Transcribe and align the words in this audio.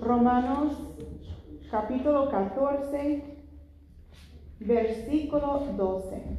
Romanos 0.00 0.74
capítulo 1.68 2.30
14, 2.30 3.24
versículo 4.60 5.66
12. 5.76 6.38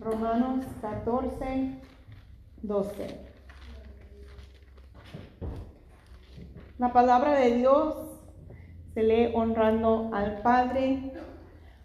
Romanos 0.00 0.64
14, 0.80 1.82
12. 2.62 3.20
La 6.78 6.92
palabra 6.94 7.32
de 7.40 7.56
Dios 7.56 7.96
se 8.94 9.02
lee 9.02 9.30
honrando 9.34 10.10
al 10.14 10.40
Padre, 10.40 11.12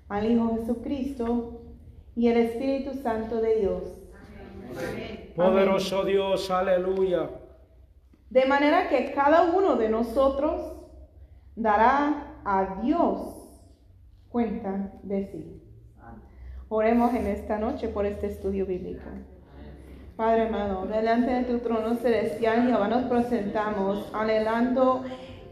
al 0.07 0.31
Hijo 0.31 0.55
Jesucristo 0.59 1.61
y 2.15 2.29
el 2.29 2.37
Espíritu 2.37 2.93
Santo 2.93 3.41
de 3.41 3.59
Dios. 3.59 3.83
Poderoso 5.35 6.05
Dios, 6.05 6.49
aleluya. 6.49 7.42
De 8.33 8.47
manera 8.47 8.89
que 8.89 9.11
cada 9.11 9.43
uno 9.43 9.75
de 9.75 9.89
nosotros 9.89 10.73
dará 11.55 12.39
a 12.43 12.79
Dios 12.81 13.19
cuenta 14.27 14.91
de 15.03 15.27
sí. 15.27 15.61
Oremos 16.67 17.13
en 17.13 17.27
esta 17.27 17.59
noche 17.59 17.89
por 17.89 18.07
este 18.07 18.25
estudio 18.25 18.65
bíblico. 18.65 19.03
Padre 20.15 20.47
amado, 20.47 20.87
delante 20.87 21.29
de 21.29 21.43
tu 21.43 21.59
trono 21.59 21.93
celestial, 21.93 22.65
Jehová, 22.65 22.87
nos 22.87 23.03
presentamos 23.03 24.09
anhelando 24.13 25.03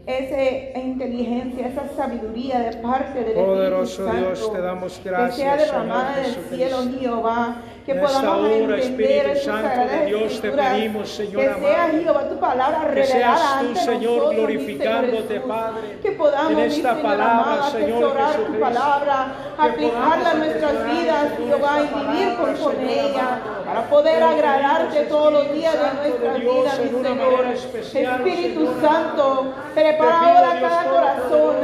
esa 0.04 0.76
inteligencia, 0.80 1.68
esa 1.68 1.86
sabiduría 1.86 2.58
de 2.58 2.78
parte 2.78 3.22
del 3.22 3.34
Poderoso 3.34 4.04
Espíritu 4.04 4.26
Dios, 4.26 4.38
Santo, 4.40 4.52
te 4.56 4.60
damos 4.60 4.98
que 4.98 5.08
gracias, 5.08 5.36
sea 5.36 5.56
derramada 5.56 6.16
del 6.16 6.34
cielo, 6.34 6.78
Jehová, 6.98 7.62
que 7.84 7.94
podamos 7.94 8.24
hora, 8.24 8.54
entender 8.54 9.26
Espíritu 9.26 9.44
Santo 9.44 9.92
de 9.92 10.06
Dios, 10.06 10.40
te 10.40 10.50
pedimos, 10.50 11.08
Señor 11.08 11.42
que 11.42 11.60
sea 11.60 11.84
amado, 11.84 12.02
Jehová 12.02 12.28
tu 12.28 12.38
palabra 12.38 12.94
Que 12.94 13.04
seas 13.04 13.60
tú, 13.60 13.74
Señor, 13.76 14.16
nosotros, 14.16 14.34
glorificándote, 14.36 15.34
Jesús. 15.34 15.48
Padre, 15.48 15.98
que 16.02 16.12
podamos, 16.12 16.52
en 16.52 16.58
esta 16.60 17.02
palabra, 17.02 17.42
amado, 17.42 17.70
Señor 17.70 18.04
atesorar 18.04 18.32
tu 18.32 18.38
Jesucristo. 18.38 18.60
palabra, 18.60 19.26
aplicarla 19.58 20.30
podamos 20.30 20.34
nuestras 20.34 20.84
vidas, 20.84 21.32
Jehová, 21.38 21.78
y 21.80 22.12
vivir 22.12 22.36
conforme 22.36 23.00
ella, 23.00 23.40
para 23.66 23.82
poder 23.88 24.18
Te 24.18 24.24
agradarte 24.24 25.00
todos 25.04 25.32
los 25.32 25.52
días 25.52 25.74
de 25.74 26.08
nuestras 26.08 26.38
vidas, 26.38 26.78
mi 26.78 27.02
Señor. 27.02 27.46
especial, 27.46 28.26
Espíritu 28.26 28.60
Señor 28.60 28.80
Santo, 28.80 29.54
prepara 29.74 30.20
ahora 30.20 30.60
cada 30.60 30.84
corazón, 30.84 31.56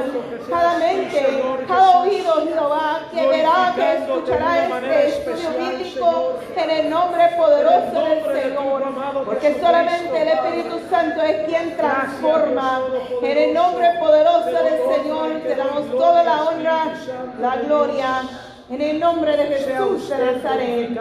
cada 0.48 0.78
mente, 0.78 1.42
cada 1.68 2.00
oído, 2.00 2.46
Jehová, 2.46 3.00
que 3.12 3.26
verá, 3.28 3.72
que 3.76 3.94
escuchará 3.96 4.64
este 4.64 5.08
estudio 5.08 5.50
bíblico 5.58 6.07
En 6.56 6.70
el 6.70 6.90
nombre 6.90 7.28
poderoso 7.36 8.04
del 8.04 8.42
Señor. 8.42 8.82
Porque 9.24 9.60
solamente 9.60 10.22
el. 10.22 10.28
Espíritu 10.28 10.78
Santo 10.90 11.22
es 11.22 11.46
quien 11.46 11.76
transforma. 11.76 12.82
En 13.22 13.38
el 13.38 13.54
nombre 13.54 13.88
poderoso 14.00 14.50
del 14.50 14.96
Señor 14.96 15.40
te 15.42 15.54
damos 15.54 15.90
toda 15.90 16.22
la 16.24 16.44
honra, 16.44 16.94
la 17.40 17.56
gloria. 17.56 18.22
En 18.70 18.82
el 18.82 19.00
nombre 19.00 19.36
de 19.36 19.46
Jesús 19.46 20.08
de 20.10 20.32
Nazaret. 20.32 20.98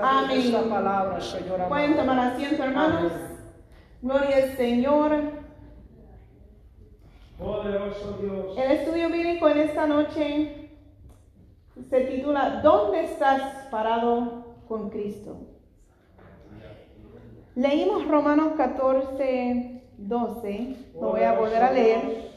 Amén. 0.00 0.70
Pueden 1.68 1.96
tomar 1.96 2.18
asiento, 2.18 2.62
hermanos. 2.62 3.12
Gloria 4.02 4.36
al 4.36 4.56
Señor. 4.56 5.40
Poderoso 7.38 8.18
Dios. 8.20 8.58
El 8.58 8.70
estudio 8.72 9.08
bíblico 9.08 9.48
en 9.48 9.58
esta 9.58 9.86
noche 9.86 10.59
se 11.88 12.00
titula 12.02 12.60
¿Dónde 12.62 13.04
estás 13.04 13.66
parado 13.70 14.56
con 14.68 14.90
Cristo? 14.90 15.36
Leímos 17.54 18.06
Romanos 18.06 18.54
14, 18.56 19.82
12. 19.98 20.76
Lo 20.94 21.10
voy 21.10 21.22
a 21.22 21.38
volver 21.38 21.62
a 21.62 21.72
leer. 21.72 22.30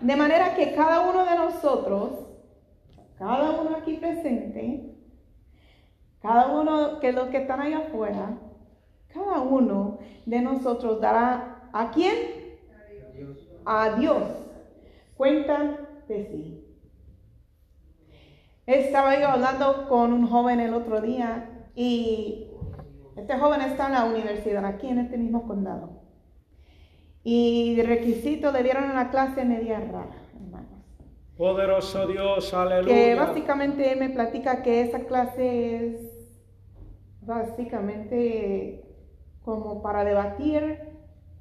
De 0.00 0.16
manera 0.16 0.54
que 0.54 0.74
cada 0.74 1.08
uno 1.08 1.24
de 1.24 1.36
nosotros, 1.36 2.10
cada 3.18 3.50
uno 3.60 3.76
aquí 3.76 3.94
presente, 3.94 4.94
cada 6.20 6.48
uno 6.48 7.00
que 7.00 7.12
los 7.12 7.28
que 7.28 7.38
están 7.38 7.60
allá 7.60 7.78
afuera, 7.78 8.38
cada 9.12 9.40
uno 9.40 9.98
de 10.26 10.40
nosotros 10.40 11.00
dará 11.00 11.68
a 11.72 11.90
quién? 11.90 12.58
A 13.64 13.96
Dios. 13.96 14.22
Cuenta 15.16 15.78
de 16.06 16.26
sí. 16.26 16.57
Estaba 18.68 19.18
yo 19.18 19.28
hablando 19.28 19.88
con 19.88 20.12
un 20.12 20.26
joven 20.26 20.60
el 20.60 20.74
otro 20.74 21.00
día 21.00 21.48
y 21.74 22.48
este 23.16 23.38
joven 23.38 23.62
está 23.62 23.86
en 23.86 23.92
la 23.92 24.04
universidad, 24.04 24.62
aquí 24.66 24.88
en 24.88 24.98
este 24.98 25.16
mismo 25.16 25.48
condado. 25.48 26.02
Y 27.24 27.76
de 27.76 27.84
requisito 27.84 28.52
le 28.52 28.62
dieron 28.62 28.90
una 28.90 29.10
clase 29.10 29.46
media 29.46 29.80
rara, 29.80 30.22
hermanos. 30.34 30.84
Poderoso 31.38 32.06
Dios, 32.08 32.50
Que 32.50 32.56
aleluya. 32.56 33.16
básicamente 33.16 33.90
él 33.90 34.00
me 34.00 34.10
platica 34.10 34.62
que 34.62 34.82
esa 34.82 35.00
clase 35.06 35.86
es 35.86 36.38
básicamente 37.22 38.84
como 39.46 39.80
para 39.80 40.04
debatir 40.04 40.78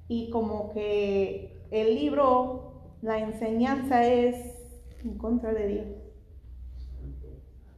y 0.07 0.29
como 0.29 0.71
que 0.71 1.61
el 1.71 1.93
libro, 1.93 2.93
la 3.01 3.19
enseñanza 3.19 4.07
es 4.07 4.37
en 5.03 5.17
contra 5.17 5.53
de 5.53 5.67
Dios. 5.67 5.96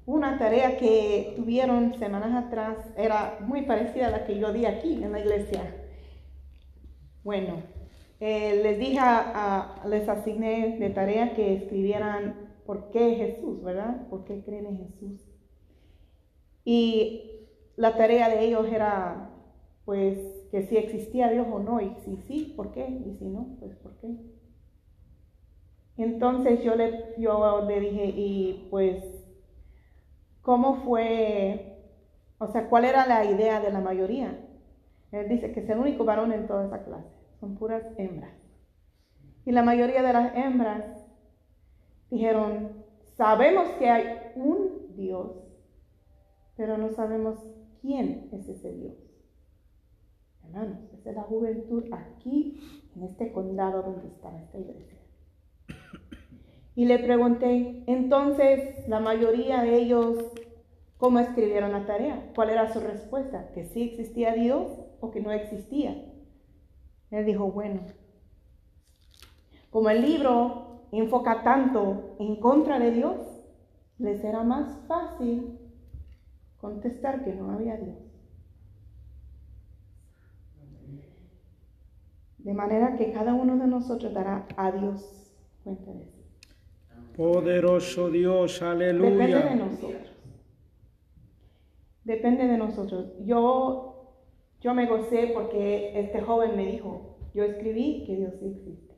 Una 0.09 0.39
tarea 0.39 0.75
que 0.75 1.33
tuvieron 1.35 1.93
semanas 1.99 2.47
atrás 2.47 2.77
era 2.97 3.37
muy 3.41 3.61
parecida 3.61 4.07
a 4.07 4.09
la 4.09 4.25
que 4.25 4.39
yo 4.39 4.51
di 4.51 4.65
aquí 4.65 5.03
en 5.03 5.11
la 5.11 5.19
iglesia. 5.19 5.61
Bueno, 7.23 7.61
eh, 8.19 8.59
les 8.63 8.79
dije, 8.79 8.99
les 9.85 10.09
asigné 10.09 10.79
de 10.79 10.89
tarea 10.89 11.35
que 11.35 11.53
escribieran 11.57 12.55
por 12.65 12.89
qué 12.89 13.17
Jesús, 13.17 13.61
¿verdad? 13.61 14.07
¿Por 14.09 14.25
qué 14.25 14.43
creen 14.43 14.65
en 14.65 14.77
Jesús? 14.79 15.21
Y 16.65 17.45
la 17.75 17.95
tarea 17.95 18.29
de 18.29 18.45
ellos 18.45 18.65
era, 18.65 19.29
pues, 19.85 20.17
que 20.49 20.63
si 20.63 20.77
existía 20.77 21.29
Dios 21.29 21.45
o 21.51 21.59
no, 21.59 21.81
y 21.81 21.93
si 22.03 22.17
sí, 22.27 22.53
¿por 22.57 22.71
qué? 22.71 22.99
Y 23.05 23.13
si 23.13 23.25
no, 23.25 23.57
pues, 23.59 23.75
¿por 23.75 23.95
qué? 23.99 24.07
Entonces 25.97 26.63
yo 26.63 26.73
le, 26.73 27.13
yo 27.19 27.63
le 27.67 27.79
dije, 27.79 28.05
y 28.05 28.67
pues, 28.71 29.19
¿cómo 30.41 30.75
fue? 30.83 31.77
O 32.38 32.47
sea, 32.47 32.69
¿cuál 32.69 32.85
era 32.85 33.05
la 33.05 33.25
idea 33.25 33.59
de 33.59 33.72
la 33.72 33.81
mayoría? 33.81 34.39
Él 35.11 35.27
dice 35.27 35.51
que 35.51 35.61
es 35.61 35.69
el 35.69 35.79
único 35.79 36.05
varón 36.05 36.31
en 36.31 36.47
toda 36.47 36.66
esa 36.66 36.83
clase, 36.83 37.09
son 37.39 37.55
puras 37.55 37.83
hembras. 37.97 38.33
Y 39.45 39.51
la 39.51 39.63
mayoría 39.63 40.03
de 40.03 40.13
las 40.13 40.35
hembras 40.35 40.85
dijeron, 42.11 42.83
sabemos 43.17 43.67
que 43.79 43.89
hay 43.89 44.31
un 44.35 44.95
Dios, 44.95 45.31
pero 46.56 46.77
no 46.77 46.89
sabemos 46.91 47.39
quién 47.81 48.29
es 48.31 48.47
ese 48.47 48.71
Dios. 48.73 48.94
Hermanos, 50.44 50.79
esa 50.94 51.09
es 51.09 51.16
la 51.16 51.23
juventud 51.23 51.85
aquí, 51.91 52.59
en 52.95 53.03
este 53.03 53.31
condado 53.31 53.81
donde 53.81 54.07
está 54.07 54.35
esta 54.38 54.57
iglesia. 54.57 54.98
Y 56.75 56.85
le 56.85 57.00
pregunté, 57.00 57.84
entonces, 57.88 58.88
la 58.88 59.00
mayoría 59.00 59.62
de 59.63 59.78
ellos, 59.78 60.18
¿cómo 60.97 61.19
escribieron 61.19 61.72
la 61.72 61.85
tarea? 61.85 62.31
¿Cuál 62.35 62.52
era 62.52 62.72
su 62.72 62.80
respuesta? 62.80 63.52
¿Que 63.53 63.66
sí 63.66 63.84
existía 63.84 64.34
Dios 64.34 64.68
o 65.02 65.12
que 65.12 65.22
no 65.22 65.31
existía? 65.31 65.96
Él 67.12 67.25
dijo, 67.25 67.52
bueno, 67.52 67.81
como 69.69 69.90
el 69.90 70.02
libro 70.02 70.88
enfoca 70.91 71.44
tanto 71.44 72.16
en 72.19 72.40
contra 72.40 72.80
de 72.80 72.91
Dios, 72.91 73.18
les 73.97 74.24
era 74.24 74.44
más 74.44 74.80
fácil 74.88 75.59
contestar 76.57 77.24
que 77.24 77.34
no 77.34 77.51
había 77.51 77.78
Dios. 77.78 77.97
De 82.38 82.54
manera 82.54 82.95
que 82.95 83.12
cada 83.12 83.33
uno 83.33 83.57
de 83.57 83.68
nosotros 83.68 84.13
dará 84.13 84.48
a 84.56 84.72
Dios 84.72 85.36
cuenta 85.63 85.92
de 85.92 86.06
sí. 86.06 86.19
Poderoso 87.15 88.09
Dios, 88.09 88.59
Depende 88.59 88.85
de 88.85 88.89
aleluya. 88.91 89.56
nosotros. 89.56 90.01
Depende 92.03 92.47
de 92.47 92.57
nosotros. 92.57 93.06
Yo, 93.25 94.13
yo 94.61 94.73
me 94.73 94.88
gocé 94.88 95.31
porque 95.33 96.00
este 96.00 96.21
joven 96.21 96.56
me 96.56 96.65
dijo, 96.65 97.17
yo 97.33 97.44
escribí 97.44 98.03
que 98.06 98.15
Dios 98.15 98.33
existe. 98.41 98.95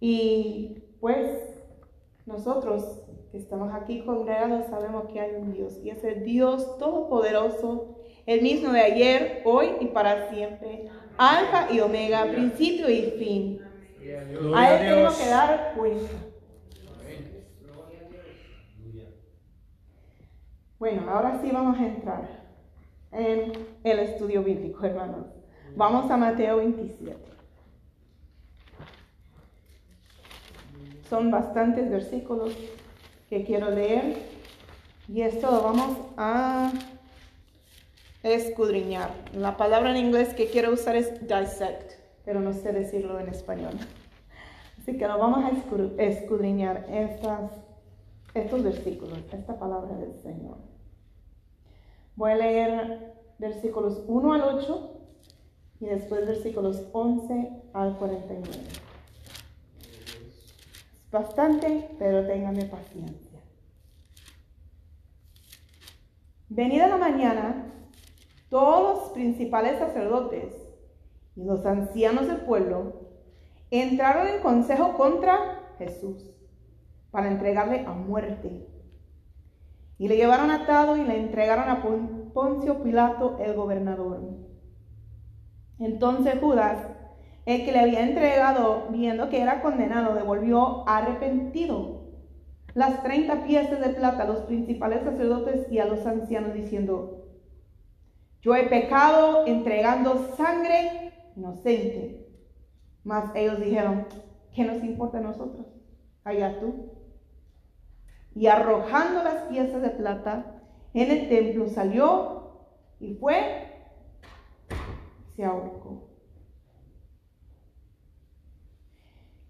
Y 0.00 0.78
pues 1.00 1.60
nosotros 2.24 3.02
que 3.32 3.38
estamos 3.38 3.74
aquí 3.74 4.04
congregados 4.04 4.66
sabemos 4.66 5.06
que 5.12 5.20
hay 5.20 5.34
un 5.34 5.52
Dios 5.52 5.78
y 5.84 5.90
es 5.90 6.02
el 6.04 6.24
Dios 6.24 6.78
todopoderoso, 6.78 7.98
el 8.26 8.42
mismo 8.42 8.72
de 8.72 8.80
ayer, 8.80 9.42
hoy 9.44 9.66
y 9.80 9.86
para 9.86 10.30
siempre, 10.30 10.88
alfa 11.18 11.72
y 11.72 11.80
omega, 11.80 12.26
principio 12.30 12.88
y 12.88 13.02
fin. 13.18 13.60
A 14.54 14.74
él 14.74 14.86
tengo 14.86 15.00
Dios. 15.00 15.18
que 15.18 15.28
dar 15.28 15.72
cuenta. 15.76 16.12
Bueno, 20.78 21.10
ahora 21.10 21.40
sí 21.42 21.50
vamos 21.52 21.78
a 21.78 21.86
entrar 21.86 22.28
en 23.10 23.52
el 23.82 23.98
estudio 23.98 24.42
bíblico, 24.44 24.84
hermanos. 24.86 25.26
Vamos 25.74 26.10
a 26.10 26.16
Mateo 26.16 26.58
27. 26.58 27.16
Son 31.10 31.30
bastantes 31.30 31.90
versículos 31.90 32.54
que 33.28 33.44
quiero 33.44 33.70
leer 33.70 34.18
y 35.08 35.22
esto 35.22 35.50
lo 35.50 35.62
vamos 35.62 35.96
a 36.16 36.70
escudriñar. 38.22 39.10
La 39.34 39.56
palabra 39.56 39.90
en 39.90 39.96
inglés 39.96 40.34
que 40.34 40.48
quiero 40.48 40.72
usar 40.72 40.96
es 40.96 41.20
dissect, 41.26 41.92
pero 42.24 42.40
no 42.40 42.52
sé 42.52 42.72
decirlo 42.72 43.18
en 43.18 43.28
español. 43.28 43.74
Así 44.88 44.96
que 44.96 45.06
lo 45.06 45.18
vamos 45.18 45.44
a 45.44 46.02
escudriñar 46.02 46.86
estas, 46.88 47.52
estos 48.32 48.62
versículos, 48.62 49.18
esta 49.30 49.58
palabra 49.58 49.94
del 49.98 50.14
Señor. 50.14 50.56
Voy 52.16 52.32
a 52.32 52.36
leer 52.36 53.12
versículos 53.38 54.02
1 54.06 54.32
al 54.32 54.40
8 54.40 55.00
y 55.80 55.84
después 55.84 56.26
versículos 56.26 56.88
11 56.92 57.64
al 57.74 57.98
49. 57.98 58.48
Es 61.04 61.10
bastante, 61.10 61.90
pero 61.98 62.26
ténganme 62.26 62.64
paciencia. 62.64 63.40
Venida 66.48 66.88
la 66.88 66.96
mañana, 66.96 67.74
todos 68.48 69.00
los 69.00 69.10
principales 69.10 69.78
sacerdotes 69.78 70.54
y 71.36 71.44
los 71.44 71.66
ancianos 71.66 72.26
del 72.26 72.38
pueblo 72.38 72.97
entraron 73.70 74.26
en 74.28 74.40
consejo 74.40 74.94
contra 74.94 75.60
Jesús 75.78 76.30
para 77.10 77.28
entregarle 77.28 77.84
a 77.86 77.92
muerte. 77.92 78.66
Y 79.98 80.08
le 80.08 80.16
llevaron 80.16 80.50
atado 80.50 80.96
y 80.96 81.04
le 81.04 81.18
entregaron 81.18 81.68
a 81.68 81.82
Poncio 82.32 82.82
Pilato, 82.82 83.38
el 83.40 83.54
gobernador. 83.54 84.20
Entonces 85.78 86.38
Judas, 86.40 86.86
el 87.46 87.64
que 87.64 87.72
le 87.72 87.80
había 87.80 88.02
entregado, 88.02 88.88
viendo 88.90 89.28
que 89.28 89.40
era 89.40 89.62
condenado, 89.62 90.14
devolvió 90.14 90.88
arrepentido 90.88 91.98
las 92.74 93.02
treinta 93.02 93.42
piezas 93.44 93.80
de 93.80 93.88
plata 93.88 94.22
a 94.22 94.26
los 94.26 94.40
principales 94.42 95.02
sacerdotes 95.02 95.66
y 95.72 95.80
a 95.80 95.86
los 95.86 96.06
ancianos, 96.06 96.54
diciendo, 96.54 97.24
yo 98.40 98.54
he 98.54 98.64
pecado 98.68 99.46
entregando 99.46 100.32
sangre 100.36 101.12
inocente. 101.34 102.17
Mas 103.08 103.34
ellos 103.34 103.58
dijeron, 103.58 104.04
¿qué 104.54 104.64
nos 104.64 104.84
importa 104.84 105.16
a 105.16 105.22
nosotros? 105.22 105.66
Allá 106.24 106.60
tú. 106.60 106.90
Y 108.34 108.48
arrojando 108.48 109.24
las 109.24 109.44
piezas 109.44 109.80
de 109.80 109.88
plata 109.88 110.60
en 110.92 111.10
el 111.10 111.28
templo, 111.30 111.68
salió 111.68 112.66
y 113.00 113.14
fue 113.14 113.64
se 115.34 115.42
ahorcó. 115.42 116.10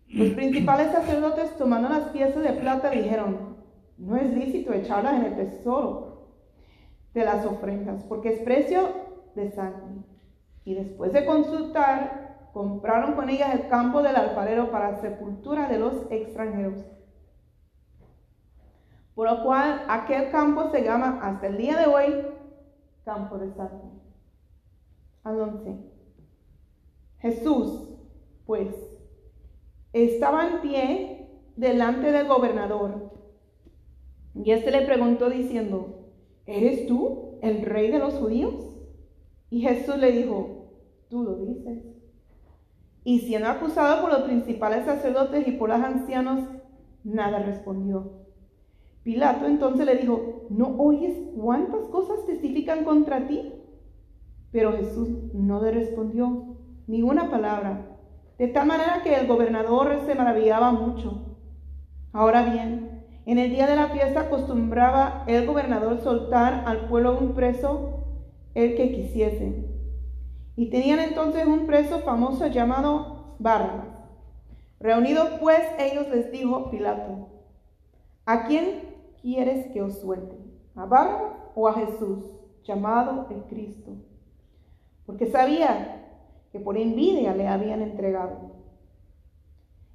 Los 0.07 0.35
principales 0.35 0.93
sacerdotes 0.93 1.57
tomando 1.57 1.89
las 1.89 2.11
piezas 2.11 2.45
de 2.45 2.53
plata 2.53 2.91
dijeron, 2.91 3.57
no 3.97 4.17
es 4.17 4.33
lícito 4.35 4.73
echarlas 4.73 5.15
en 5.15 5.25
el 5.25 5.35
tesoro 5.35 6.29
de 7.13 7.25
las 7.25 7.45
ofrendas, 7.45 8.05
porque 8.05 8.35
es 8.35 8.41
precio 8.43 8.89
de 9.35 9.51
sangre. 9.51 10.05
Y 10.65 10.75
después 10.75 11.13
de 11.13 11.27
consultar, 11.27 12.28
compraron 12.53 13.15
con 13.15 13.29
ellas 13.29 13.55
el 13.55 13.69
campo 13.69 14.03
del 14.03 14.17
alfarero 14.17 14.71
para 14.71 15.01
sepultura 15.01 15.69
de 15.69 15.79
los 15.79 16.11
extranjeros. 16.11 16.85
Por 19.15 19.31
lo 19.31 19.43
cual 19.43 19.85
aquel 19.89 20.31
campo 20.31 20.71
se 20.71 20.83
llama 20.85 21.19
hasta 21.23 21.49
el 21.49 21.59
día 21.59 21.77
de 21.77 21.87
hoy 21.87 22.27
campo 23.05 23.39
de 23.39 23.51
sangre 23.55 23.89
al 25.25 25.41
11. 25.41 25.77
Jesús, 27.19 27.89
pues, 28.47 28.75
estaba 29.93 30.47
en 30.47 30.61
pie 30.61 31.31
delante 31.57 32.13
del 32.13 32.29
gobernador. 32.29 33.13
Y 34.35 34.53
éste 34.53 34.71
le 34.71 34.87
preguntó 34.87 35.31
diciendo, 35.31 36.11
¿eres 36.47 36.87
tú 36.87 37.39
el 37.43 37.63
rey 37.63 37.91
de 37.91 37.99
los 37.99 38.15
judíos? 38.15 38.77
Y 39.51 39.63
Jesús 39.63 39.97
le 39.97 40.13
dijo, 40.13 40.71
tú 41.09 41.23
lo 41.23 41.37
dices. 41.37 41.98
Y 43.09 43.21
siendo 43.21 43.49
acusado 43.49 44.03
por 44.03 44.13
los 44.13 44.21
principales 44.25 44.85
sacerdotes 44.85 45.49
y 45.49 45.53
por 45.53 45.71
los 45.71 45.81
ancianos, 45.81 46.41
nada 47.05 47.39
respondió. 47.39 48.27
Pilato 49.03 49.47
entonces 49.47 49.87
le 49.87 49.97
dijo, 49.97 50.47
¿no 50.51 50.77
oyes 50.77 51.17
cuántas 51.35 51.87
cosas 51.87 52.27
testifican 52.27 52.85
contra 52.85 53.27
ti? 53.27 53.51
Pero 54.53 54.75
Jesús 54.75 55.09
no 55.33 55.63
le 55.63 55.71
respondió 55.71 56.59
ni 56.87 57.01
una 57.01 57.31
palabra, 57.31 57.97
de 58.37 58.49
tal 58.49 58.67
manera 58.67 59.01
que 59.03 59.15
el 59.15 59.27
gobernador 59.27 60.03
se 60.05 60.15
maravillaba 60.15 60.73
mucho. 60.73 61.39
Ahora 62.13 62.43
bien, 62.43 63.07
en 63.25 63.39
el 63.39 63.49
día 63.49 63.67
de 63.67 63.77
la 63.77 63.89
fiesta 63.89 64.21
acostumbraba 64.21 65.25
el 65.27 65.47
gobernador 65.47 66.03
soltar 66.03 66.65
al 66.67 66.91
pueblo 66.91 67.19
un 67.19 67.33
preso, 67.33 68.05
el 68.55 68.77
que 68.77 68.93
quisiese. 68.93 69.68
Y 70.59 70.69
tenían 70.69 70.99
entonces 70.99 71.47
un 71.47 71.67
preso 71.67 72.01
famoso 72.01 72.47
llamado 72.49 73.37
Barrabás. 73.39 73.97
Reunidos 74.79 75.31
pues 75.41 75.63
ellos 75.79 76.07
les 76.09 76.31
dijo 76.31 76.71
Pilato, 76.71 77.29
¿a 78.27 78.47
quién 78.47 78.95
quieres 79.23 79.73
que 79.73 79.81
os 79.81 79.99
suelte? 79.99 80.37
¿A 80.75 80.85
Barrabás 80.85 81.33
o 81.55 81.67
a 81.67 81.73
Jesús, 81.73 82.25
llamado 82.63 83.27
el 83.31 83.45
Cristo? 83.45 83.97
porque 85.09 85.25
sabía 85.25 86.05
que 86.53 86.61
por 86.61 86.77
envidia 86.77 87.35
le 87.35 87.49
habían 87.49 87.81
entregado. 87.81 88.53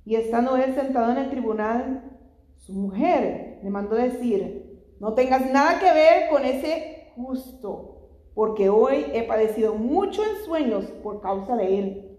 Y 0.06 0.16
estando 0.16 0.58
él 0.58 0.74
sentado 0.74 1.12
en 1.12 1.20
el 1.20 1.30
tribunal, 1.30 2.18
su 2.58 2.74
mujer 2.74 3.60
le 3.62 3.70
mandó 3.70 3.96
decir, 3.96 4.82
no 5.00 5.14
tengas 5.14 5.52
nada 5.52 5.80
que 5.80 5.94
ver 5.94 6.32
con 6.32 6.44
ese 6.44 7.12
justo, 7.16 7.93
porque 8.34 8.70
hoy 8.70 9.06
he 9.14 9.24
padecido 9.24 9.76
mucho 9.76 10.24
en 10.24 10.44
sueños 10.46 10.86
por 11.04 11.22
causa 11.22 11.56
de 11.56 11.80
él. 11.80 12.18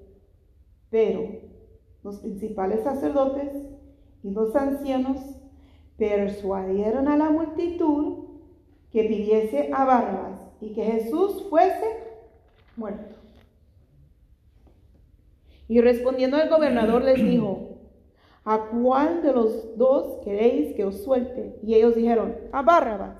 Pero 0.90 1.28
los 2.02 2.18
principales 2.18 2.84
sacerdotes 2.84 3.52
y 4.22 4.30
los 4.30 4.54
ancianos 4.54 5.18
persuadieron 5.96 7.08
a 7.08 7.16
la 7.16 7.30
multitud 7.30 8.24
que 8.90 9.04
pidiese 9.04 9.70
a 9.72 9.84
Barbas 9.84 10.40
y 10.60 10.72
que 10.72 10.84
Jesús 10.84 11.46
fuese 11.50 11.86
muerto. 12.76 13.16
Y 15.66 15.80
respondiendo 15.80 16.36
el 16.40 16.48
gobernador 16.48 17.02
les 17.02 17.22
dijo, 17.24 17.78
¿a 18.44 18.66
cuál 18.66 19.22
de 19.22 19.32
los 19.32 19.76
dos 19.76 20.20
queréis 20.22 20.76
que 20.76 20.84
os 20.84 21.02
suelte? 21.02 21.58
Y 21.62 21.74
ellos 21.74 21.96
dijeron, 21.96 22.36
a 22.52 22.62
Barrabás. 22.62 23.16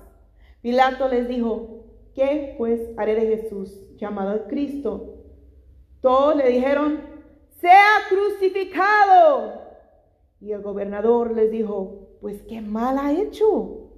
Pilato 0.61 1.09
les 1.09 1.27
dijo, 1.27 1.74
¿qué 2.15 2.55
pues 2.57 2.81
haré 2.97 3.15
de 3.15 3.37
Jesús, 3.37 3.79
llamado 3.97 4.47
Cristo? 4.47 5.23
Todos 6.01 6.35
le 6.35 6.49
dijeron, 6.49 7.01
sea 7.59 7.87
crucificado. 8.09 9.61
Y 10.39 10.51
el 10.51 10.61
gobernador 10.61 11.35
les 11.35 11.51
dijo, 11.51 12.17
pues 12.21 12.41
qué 12.43 12.61
mal 12.61 12.97
ha 12.97 13.11
hecho. 13.11 13.91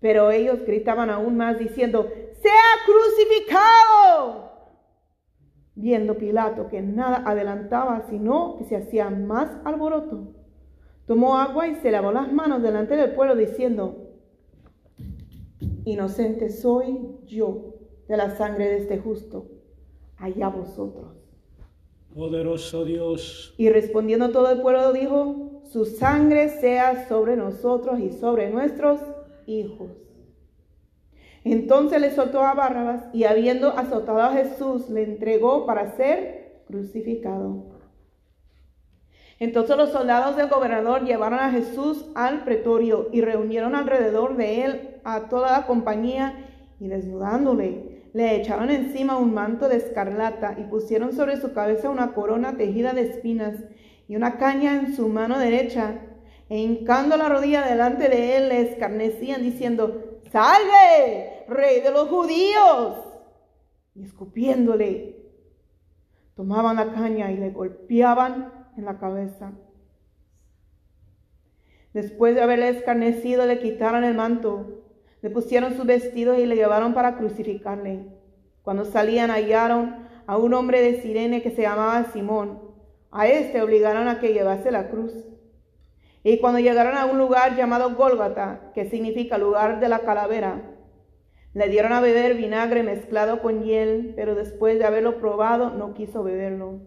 Pero 0.00 0.30
ellos 0.30 0.60
gritaban 0.66 1.08
aún 1.08 1.36
más 1.36 1.58
diciendo, 1.58 2.08
sea 2.42 2.52
crucificado 2.84 4.44
viendo 5.74 6.16
Pilato 6.16 6.68
que 6.68 6.80
nada 6.82 7.22
adelantaba, 7.26 8.06
sino 8.08 8.56
que 8.58 8.64
se 8.64 8.76
hacía 8.76 9.10
más 9.10 9.50
alboroto, 9.64 10.34
tomó 11.06 11.36
agua 11.36 11.66
y 11.66 11.74
se 11.76 11.90
lavó 11.90 12.12
las 12.12 12.32
manos 12.32 12.62
delante 12.62 12.96
del 12.96 13.14
pueblo 13.14 13.34
diciendo, 13.34 14.03
inocente 15.84 16.50
soy 16.50 16.98
yo 17.26 17.74
de 18.08 18.16
la 18.16 18.36
sangre 18.36 18.68
de 18.68 18.78
este 18.78 18.98
justo, 18.98 19.46
allá 20.16 20.48
vosotros. 20.48 21.12
Poderoso 22.14 22.84
Dios. 22.84 23.54
Y 23.58 23.70
respondiendo 23.70 24.30
todo 24.30 24.50
el 24.50 24.60
pueblo 24.60 24.92
dijo, 24.92 25.62
su 25.64 25.84
sangre 25.84 26.48
sea 26.48 27.08
sobre 27.08 27.36
nosotros 27.36 27.98
y 27.98 28.10
sobre 28.10 28.50
nuestros 28.50 29.00
hijos. 29.46 29.90
Entonces 31.42 32.00
le 32.00 32.14
soltó 32.14 32.42
a 32.42 32.54
Barrabás 32.54 33.04
y 33.12 33.24
habiendo 33.24 33.68
azotado 33.70 34.22
a 34.22 34.32
Jesús, 34.32 34.88
le 34.88 35.02
entregó 35.02 35.66
para 35.66 35.96
ser 35.96 36.62
crucificado. 36.66 37.74
Entonces 39.38 39.76
los 39.76 39.90
soldados 39.90 40.36
del 40.36 40.48
gobernador 40.48 41.04
llevaron 41.04 41.40
a 41.40 41.50
Jesús 41.50 42.06
al 42.14 42.44
pretorio 42.44 43.08
y 43.12 43.20
reunieron 43.20 43.74
alrededor 43.74 44.36
de 44.36 44.64
él 44.64 44.93
a 45.04 45.28
toda 45.28 45.52
la 45.52 45.66
compañía 45.66 46.48
y 46.80 46.88
desnudándole, 46.88 47.94
le 48.12 48.36
echaron 48.36 48.70
encima 48.70 49.16
un 49.16 49.34
manto 49.34 49.68
de 49.68 49.76
escarlata 49.76 50.56
y 50.58 50.64
pusieron 50.64 51.12
sobre 51.12 51.36
su 51.36 51.52
cabeza 51.52 51.90
una 51.90 52.14
corona 52.14 52.56
tejida 52.56 52.92
de 52.92 53.02
espinas 53.02 53.54
y 54.06 54.16
una 54.16 54.38
caña 54.38 54.76
en 54.76 54.94
su 54.94 55.08
mano 55.08 55.38
derecha. 55.38 56.00
E 56.48 56.58
hincando 56.58 57.16
la 57.16 57.28
rodilla 57.28 57.66
delante 57.66 58.08
de 58.08 58.36
él, 58.36 58.48
le 58.50 58.60
escarnecían 58.60 59.42
diciendo, 59.42 60.20
salve, 60.30 61.44
rey 61.48 61.80
de 61.80 61.90
los 61.90 62.08
judíos. 62.08 62.98
Y 63.94 64.04
escupiéndole, 64.04 65.16
tomaban 66.36 66.76
la 66.76 66.92
caña 66.92 67.32
y 67.32 67.36
le 67.36 67.50
golpeaban 67.50 68.52
en 68.76 68.84
la 68.84 68.98
cabeza. 68.98 69.52
Después 71.92 72.34
de 72.34 72.42
haberle 72.42 72.68
escarnecido, 72.68 73.46
le 73.46 73.60
quitaron 73.60 74.04
el 74.04 74.14
manto, 74.14 74.83
le 75.24 75.30
pusieron 75.30 75.74
sus 75.74 75.86
vestidos 75.86 76.38
y 76.38 76.44
le 76.44 76.54
llevaron 76.54 76.92
para 76.92 77.16
crucificarle. 77.16 78.00
Cuando 78.60 78.84
salían 78.84 79.30
hallaron 79.30 80.06
a 80.26 80.36
un 80.36 80.52
hombre 80.52 80.82
de 80.82 81.00
Sirene 81.00 81.40
que 81.40 81.50
se 81.50 81.62
llamaba 81.62 82.04
Simón. 82.12 82.60
A 83.10 83.26
este 83.26 83.62
obligaron 83.62 84.06
a 84.06 84.20
que 84.20 84.34
llevase 84.34 84.70
la 84.70 84.90
cruz. 84.90 85.14
Y 86.24 86.40
cuando 86.40 86.58
llegaron 86.58 86.98
a 86.98 87.06
un 87.06 87.16
lugar 87.16 87.56
llamado 87.56 87.94
Gólgata, 87.94 88.70
que 88.74 88.90
significa 88.90 89.38
lugar 89.38 89.80
de 89.80 89.88
la 89.88 90.00
calavera, 90.00 90.60
le 91.54 91.70
dieron 91.70 91.94
a 91.94 92.02
beber 92.02 92.34
vinagre 92.34 92.82
mezclado 92.82 93.40
con 93.40 93.64
hiel, 93.64 94.12
pero 94.16 94.34
después 94.34 94.78
de 94.78 94.84
haberlo 94.84 95.20
probado 95.20 95.70
no 95.70 95.94
quiso 95.94 96.22
beberlo. 96.22 96.80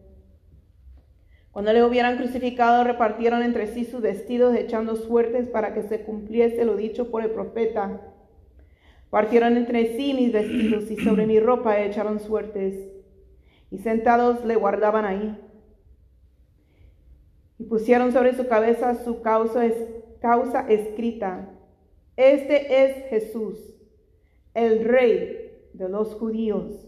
Cuando 1.50 1.74
le 1.74 1.84
hubieran 1.84 2.18
crucificado, 2.18 2.84
repartieron 2.84 3.42
entre 3.42 3.66
sí 3.66 3.84
sus 3.84 4.02
vestidos, 4.02 4.56
echando 4.56 4.96
suertes 4.96 5.50
para 5.50 5.74
que 5.74 5.82
se 5.82 6.04
cumpliese 6.04 6.66
lo 6.66 6.76
dicho 6.76 7.10
por 7.10 7.24
el 7.24 7.32
profeta. 7.32 8.14
Partieron 9.10 9.56
entre 9.56 9.98
sí 9.98 10.14
mis 10.14 10.34
vestidos 10.34 10.92
y 10.92 10.98
sobre 10.98 11.26
mi 11.26 11.40
ropa 11.40 11.82
echaron 11.82 12.20
suertes. 12.20 12.92
Y 13.72 13.78
sentados 13.80 14.44
le 14.46 14.56
guardaban 14.56 15.06
ahí. 15.06 15.38
Y 17.58 17.64
pusieron 17.64 18.12
sobre 18.12 18.36
su 18.36 18.48
cabeza 18.48 18.96
su 19.04 19.22
causa, 19.22 19.64
causa 20.20 20.68
escrita. 20.70 21.50
Este 22.16 22.84
es 22.84 23.10
Jesús, 23.10 23.58
el 24.54 24.84
rey 24.84 25.70
de 25.74 25.90
los 25.90 26.14
judíos. 26.16 26.88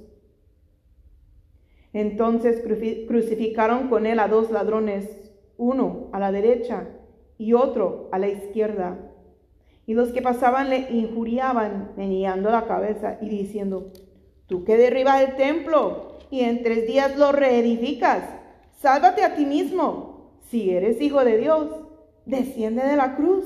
Entonces 1.94 2.62
crucificaron 3.08 3.90
con 3.90 4.06
él 4.06 4.20
a 4.20 4.28
dos 4.28 4.52
ladrones, 4.52 5.32
uno 5.58 6.10
a 6.12 6.20
la 6.20 6.32
derecha 6.32 6.88
y 7.38 7.54
otro 7.54 8.10
a 8.12 8.20
la 8.20 8.28
izquierda. 8.28 9.09
Y 9.90 9.96
los 9.96 10.10
que 10.10 10.22
pasaban 10.22 10.70
le 10.70 10.88
injuriaban, 10.92 11.94
meneando 11.98 12.52
la 12.52 12.68
cabeza 12.68 13.18
y 13.22 13.28
diciendo, 13.28 13.92
tú 14.46 14.64
que 14.64 14.78
derribas 14.78 15.24
el 15.24 15.36
templo 15.36 16.20
y 16.30 16.42
en 16.42 16.62
tres 16.62 16.86
días 16.86 17.18
lo 17.18 17.32
reedificas, 17.32 18.24
sálvate 18.78 19.24
a 19.24 19.34
ti 19.34 19.48
mismo. 19.48 20.38
Si 20.48 20.70
eres 20.70 21.02
hijo 21.02 21.26
de 21.26 21.38
Dios, 21.38 21.72
desciende 22.28 22.86
de 22.86 22.98
la 22.98 23.16
cruz. 23.16 23.44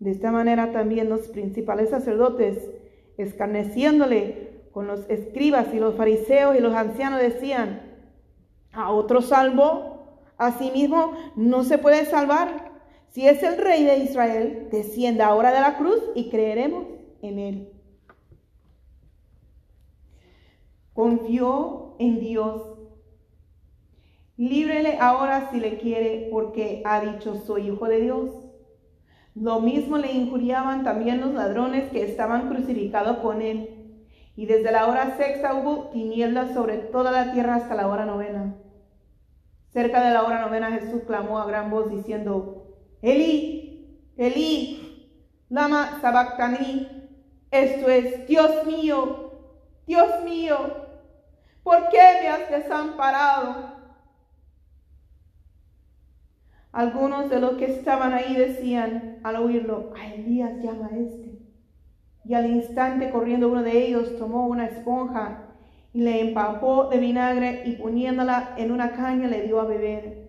De 0.00 0.10
esta 0.10 0.32
manera 0.32 0.72
también 0.72 1.08
los 1.08 1.28
principales 1.28 1.90
sacerdotes, 1.90 2.68
escarneciéndole, 3.16 4.64
con 4.72 4.88
los 4.88 5.08
escribas 5.08 5.72
y 5.72 5.78
los 5.78 5.94
fariseos 5.94 6.56
y 6.56 6.58
los 6.58 6.74
ancianos 6.74 7.20
decían, 7.20 7.82
a 8.72 8.90
otro 8.90 9.22
salvo, 9.22 10.24
a 10.38 10.58
sí 10.58 10.72
mismo 10.72 11.12
no 11.36 11.62
se 11.62 11.78
puede 11.78 12.04
salvar. 12.04 12.73
Si 13.14 13.28
es 13.28 13.44
el 13.44 13.58
rey 13.58 13.84
de 13.84 13.98
Israel, 13.98 14.66
descienda 14.72 15.26
ahora 15.28 15.52
de 15.52 15.60
la 15.60 15.76
cruz 15.76 16.02
y 16.16 16.30
creeremos 16.30 16.84
en 17.22 17.38
él. 17.38 17.72
Confió 20.92 21.94
en 22.00 22.18
Dios. 22.18 22.76
Líbrele 24.36 24.98
ahora 24.98 25.48
si 25.52 25.60
le 25.60 25.78
quiere, 25.78 26.26
porque 26.32 26.82
ha 26.84 27.02
dicho, 27.02 27.36
soy 27.36 27.68
hijo 27.68 27.86
de 27.86 28.00
Dios. 28.00 28.30
Lo 29.36 29.60
mismo 29.60 29.96
le 29.96 30.10
injuriaban 30.10 30.82
también 30.82 31.20
los 31.20 31.34
ladrones 31.34 31.88
que 31.92 32.02
estaban 32.02 32.48
crucificados 32.48 33.18
con 33.18 33.42
él. 33.42 34.02
Y 34.34 34.46
desde 34.46 34.72
la 34.72 34.88
hora 34.88 35.16
sexta 35.16 35.54
hubo 35.54 35.90
tinieblas 35.90 36.52
sobre 36.52 36.78
toda 36.78 37.12
la 37.12 37.32
tierra 37.32 37.54
hasta 37.54 37.76
la 37.76 37.86
hora 37.86 38.06
novena. 38.06 38.56
Cerca 39.68 40.04
de 40.04 40.12
la 40.12 40.24
hora 40.24 40.40
novena 40.40 40.72
Jesús 40.72 41.02
clamó 41.06 41.38
a 41.38 41.46
gran 41.46 41.70
voz 41.70 41.88
diciendo, 41.92 42.63
Eli, 43.04 44.00
Eli, 44.16 45.10
lama 45.50 45.98
sabactani. 46.00 46.88
Esto 47.50 47.90
es, 47.90 48.26
Dios 48.26 48.64
mío, 48.64 49.30
Dios 49.86 50.24
mío, 50.24 50.56
¿por 51.62 51.90
qué 51.90 51.98
me 52.22 52.28
has 52.28 52.50
desamparado? 52.50 53.74
Algunos 56.72 57.28
de 57.28 57.40
los 57.40 57.58
que 57.58 57.66
estaban 57.66 58.14
ahí 58.14 58.36
decían 58.36 59.20
al 59.22 59.36
oírlo, 59.36 59.92
a 59.96 60.14
Elías 60.14 60.62
llama 60.62 60.88
a 60.90 60.96
este. 60.96 61.38
Y 62.24 62.32
al 62.32 62.46
instante 62.46 63.10
corriendo 63.10 63.50
uno 63.50 63.62
de 63.62 63.86
ellos 63.86 64.16
tomó 64.18 64.46
una 64.46 64.64
esponja 64.64 65.50
y 65.92 66.00
le 66.00 66.22
empapó 66.22 66.88
de 66.88 66.96
vinagre 66.96 67.64
y 67.66 67.72
poniéndola 67.76 68.54
en 68.56 68.72
una 68.72 68.92
caña 68.92 69.28
le 69.28 69.42
dio 69.42 69.60
a 69.60 69.66
beber. 69.66 70.23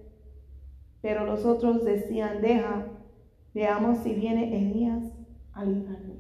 Pero 1.06 1.24
los 1.24 1.46
otros 1.46 1.86
decían, 1.86 2.42
deja, 2.42 2.88
veamos 3.54 4.00
si 4.00 4.16
viene 4.16 4.58
Elías 4.58 5.04
a 5.54 5.64
librarme. 5.64 6.16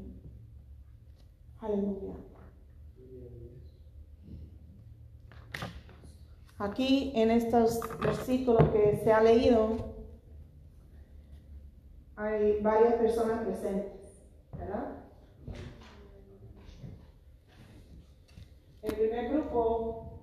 Aleluya. 1.60 2.13
Aquí 6.60 7.13
en 7.15 7.32
estos 7.32 7.80
versículos 8.00 8.70
que 8.70 9.01
se 9.04 9.12
ha 9.12 9.24
leído, 9.24 9.75
hay 12.15 12.62
varias 12.62 12.94
personas 12.94 13.44
presentes, 13.44 14.22
¿verdad? 14.56 14.98
El 18.84 18.94
primer 18.94 19.32
grupo 19.32 20.20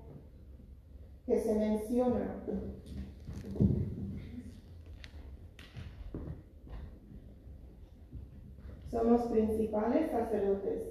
que 1.26 1.40
se 1.40 1.52
menciona 1.52 2.45
son 8.92 9.08
los 9.08 9.26
principales 9.26 10.11
sacerdotes. 10.11 10.84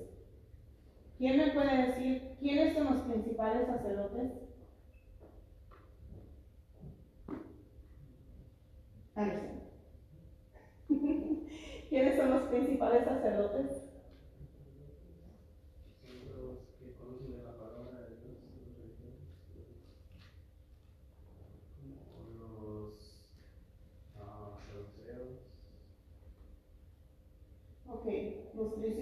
¿Quién 1.20 1.38
me 1.38 1.50
puede 1.50 1.77
decir 1.77 2.22
quiénes 2.41 2.74
son 2.74 2.88
los 2.88 3.03
principales 3.03 3.67
sacerdotes? 3.67 4.43
¿Quiénes 11.91 12.17
son 12.17 12.31
los 12.31 12.46
principales 12.46 13.05
sacerdotes? 13.05 13.90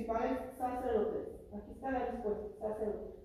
Principales 0.10 0.40
sacerdotes. 0.58 1.28
Aquí 1.54 1.72
está 1.72 1.92
la 1.92 2.06
respuesta, 2.06 2.68
sacerdotes. 2.68 3.16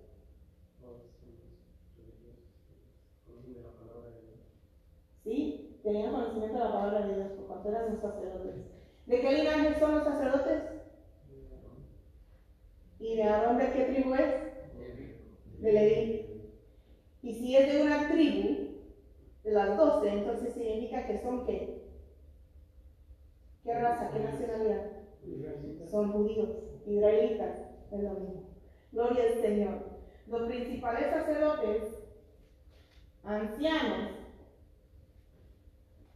¿Sí? 5.25 5.81
Tenían 5.83 6.13
conocimiento 6.13 6.59
de 6.59 6.65
la 6.65 6.73
palabra 6.73 7.07
de 7.07 7.15
Dios 7.15 7.33
por 7.33 7.47
cuanto 7.47 7.69
eran 7.71 7.93
los 7.93 8.01
sacerdotes. 8.01 8.55
¿De 9.07 9.21
qué 9.21 9.33
linaje 9.33 9.79
son 9.79 9.95
los 9.95 10.05
sacerdotes? 10.05 10.63
¿Y 12.99 13.17
de 13.17 13.23
Aarón 13.23 13.59
de 13.59 13.73
qué 13.73 13.85
tribu 13.85 14.15
es? 14.15 15.61
De 15.61 15.73
Leví. 15.73 16.51
Y 17.23 17.33
si 17.33 17.57
es 17.57 17.73
de 17.73 17.83
una 17.83 18.11
tribu, 18.11 18.75
de 19.43 19.51
las 19.51 19.77
doce, 19.77 20.09
entonces 20.11 20.53
significa 20.55 21.07
que 21.07 21.23
son 21.23 21.47
qué? 21.47 21.83
¿Qué 23.63 23.75
raza? 23.75 24.11
¿Qué 24.11 24.21
nacionalidad? 24.21 24.91
Son 25.91 26.13
judíos, 26.13 26.49
israelitas, 26.87 27.59
es 27.91 28.01
lo 28.01 28.11
mismo. 28.11 28.43
Gloria 28.93 29.25
al 29.25 29.41
Señor. 29.41 29.95
Los 30.27 30.43
principales 30.49 31.11
sacerdotes, 31.11 31.83
ancianos, 33.23 34.11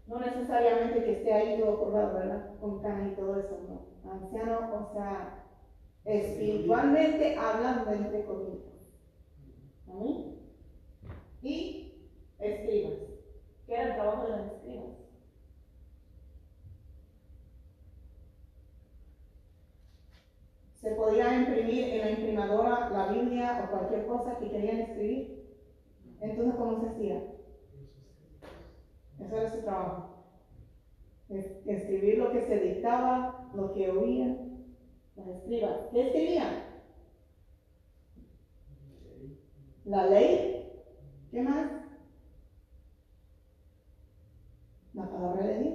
no 0.06 0.20
necesariamente 0.20 1.04
que 1.04 1.12
esté 1.12 1.32
ahí 1.32 1.60
todo 1.60 1.78
colgado, 1.78 2.14
¿verdad? 2.14 2.58
Con 2.60 2.80
canas 2.80 3.12
y 3.12 3.16
todo 3.16 3.38
eso, 3.38 3.58
no. 3.68 4.10
Anciano, 4.10 4.88
o 4.88 4.92
sea, 4.94 5.44
espiritualmente 6.04 7.36
hablando 7.36 7.90
entre 7.90 8.24
comillas. 8.24 8.72
¿Amén? 9.90 10.38
Y 11.42 12.08
escribas. 12.38 12.94
¿Qué 13.66 13.74
era 13.74 13.82
el 13.88 13.94
trabajo 13.94 14.24
de 14.24 14.30
las 14.30 14.52
escribas? 14.52 14.97
Se 20.80 20.92
podía 20.92 21.36
imprimir 21.36 21.88
en 21.88 22.00
la 22.00 22.10
imprimadora 22.10 22.88
la 22.90 23.08
Biblia 23.08 23.64
o 23.64 23.70
cualquier 23.70 24.06
cosa 24.06 24.38
que 24.38 24.48
querían 24.48 24.78
escribir. 24.78 25.44
Entonces, 26.20 26.54
¿cómo 26.54 26.80
se 26.80 26.88
hacía? 26.88 27.22
Eso 29.18 29.36
era 29.36 29.50
su 29.50 29.62
trabajo. 29.62 30.24
Escribir 31.28 32.18
lo 32.18 32.30
que 32.30 32.42
se 32.42 32.60
dictaba, 32.60 33.50
lo 33.54 33.72
que 33.72 33.90
oía, 33.90 34.36
las 35.16 35.26
escribas. 35.26 35.76
¿Qué 35.90 36.06
escribían? 36.06 36.62
La 39.84 40.06
ley. 40.06 40.72
¿Qué 41.32 41.42
más? 41.42 41.72
La 44.94 45.10
palabra 45.10 45.44
de 45.44 45.58
Dios. 45.58 45.74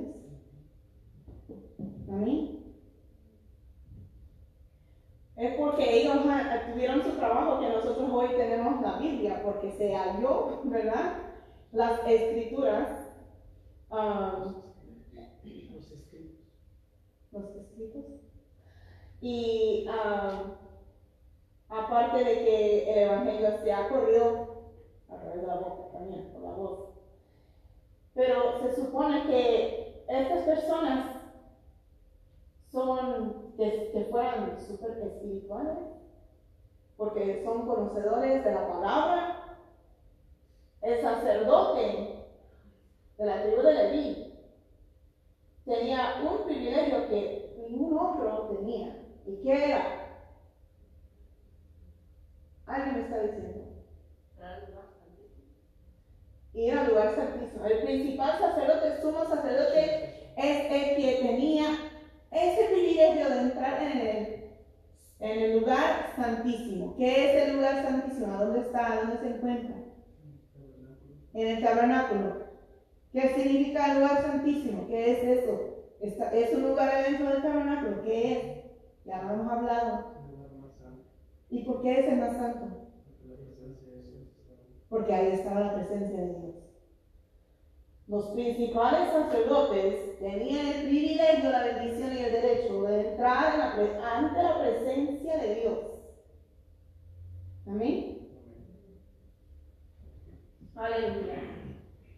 ¿A 2.10 2.16
mí? 2.16 2.63
Tuvieron 6.72 7.04
su 7.04 7.12
trabajo 7.12 7.60
que 7.60 7.70
nosotros 7.70 8.10
hoy 8.12 8.28
tenemos 8.36 8.82
la 8.82 8.98
Biblia, 8.98 9.42
porque 9.44 9.72
se 9.72 9.96
halló, 9.96 10.62
¿verdad? 10.66 11.14
Las 11.72 12.00
escrituras. 12.08 12.90
Um, 13.90 14.64
los 17.32 17.56
escritos. 17.56 18.06
Y 19.22 19.88
um, 19.88 20.54
aparte 21.70 22.24
de 22.24 22.34
que 22.46 22.92
el 22.92 22.98
Evangelio 23.10 23.58
se 23.64 23.72
ha 23.72 23.90
corrido 23.90 24.74
a 25.10 25.16
través 25.16 25.42
de 25.42 25.48
la 25.48 25.56
boca 25.56 25.98
también, 25.98 26.32
por 26.32 26.42
la 26.42 26.52
voz. 26.52 26.90
Pero 28.14 28.60
se 28.60 28.76
supone 28.76 29.26
que 29.26 30.04
estas 30.08 30.44
personas 30.44 31.13
son, 32.74 33.54
que, 33.56 33.92
que 33.92 34.08
fueran 34.10 34.60
súper 34.60 34.98
espirituales, 34.98 35.78
porque 36.98 37.44
son 37.46 37.68
conocedores 37.68 38.44
de 38.44 38.52
la 38.52 38.68
palabra. 38.68 39.40
El 40.82 41.00
sacerdote 41.02 42.26
de 43.18 43.26
la 43.26 43.44
tribu 43.44 43.62
de 43.62 43.74
Leví 43.74 44.34
tenía 45.64 46.22
un 46.24 46.46
privilegio 46.46 47.08
que 47.08 47.56
ningún 47.70 47.98
otro 47.98 48.58
tenía. 48.58 48.98
¿Y 49.26 49.36
qué 49.38 49.66
era? 49.66 50.20
Alguien 52.66 52.96
me 52.96 53.02
está 53.04 53.22
diciendo. 53.22 53.64
Ir 56.54 56.78
al 56.78 56.88
lugar 56.90 57.16
santísimo. 57.16 57.66
El 57.66 57.84
principal 57.84 58.40
sacerdote, 58.40 59.02
sumo 59.02 59.26
sacerdote, 59.26 60.34
es 60.36 60.72
el 60.72 60.96
que 60.98 61.20
tenía 61.22 61.66
ese 62.34 62.66
privilegio 62.66 63.30
de 63.30 63.40
entrar 63.42 63.82
en 63.82 63.98
el, 63.98 64.44
en 65.24 65.40
el 65.40 65.60
lugar 65.60 66.12
santísimo. 66.18 66.96
¿Qué 66.98 67.08
es 67.08 67.48
el 67.48 67.56
lugar 67.56 67.82
santísimo? 67.82 68.34
¿A 68.34 68.44
dónde 68.44 68.60
está? 68.60 69.04
dónde 69.04 69.18
se 69.20 69.36
encuentra? 69.36 69.76
En 71.34 71.48
el 71.48 71.64
tabernáculo. 71.64 72.44
¿Qué 73.14 73.30
significa 73.30 73.92
el 73.94 74.00
lugar 74.00 74.22
santísimo? 74.22 74.86
¿Qué 74.88 75.12
es 75.12 75.40
eso? 75.40 75.70
es 76.02 76.54
un 76.54 76.64
lugar 76.64 77.06
dentro 77.06 77.30
del 77.30 77.42
tabernáculo. 77.42 78.04
¿Qué 78.04 78.34
es? 78.34 79.06
Ya 79.06 79.24
lo 79.24 79.34
hemos 79.34 79.50
hablado. 79.50 80.14
¿Y 81.50 81.64
por 81.64 81.82
qué 81.82 82.02
es 82.02 82.08
el 82.12 82.20
más 82.20 82.36
santo? 82.36 82.90
Porque 84.90 85.14
ahí 85.14 85.28
estaba 85.32 85.62
la 85.62 85.76
presencia 85.76 86.20
de 86.20 86.28
Dios. 86.34 86.53
Los 88.08 88.28
principales 88.32 89.12
sacerdotes 89.12 90.20
tenían 90.20 90.66
el 90.66 90.84
privilegio, 90.84 91.50
la 91.50 91.64
bendición 91.64 92.12
y 92.14 92.20
el 92.20 92.32
derecho 92.34 92.84
de 92.84 93.12
entrar 93.12 93.80
ante 94.04 94.44
la 94.44 94.60
presencia 94.60 95.38
de 95.38 95.56
Dios. 95.56 95.80
Amén. 97.66 98.14
Aleluya. 100.76 101.36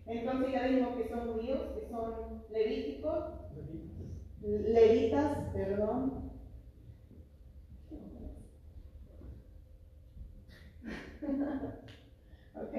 Entonces 0.08 0.51
ya 0.54 0.63
dijimos 0.63 0.96
que 0.98 1.10
son 1.10 1.34
judíos, 1.34 1.62
que 1.75 1.88
son 1.89 2.44
levíticos, 2.50 3.25
levitas, 4.42 5.54
perdón. 5.54 6.32
ok. 12.56 12.74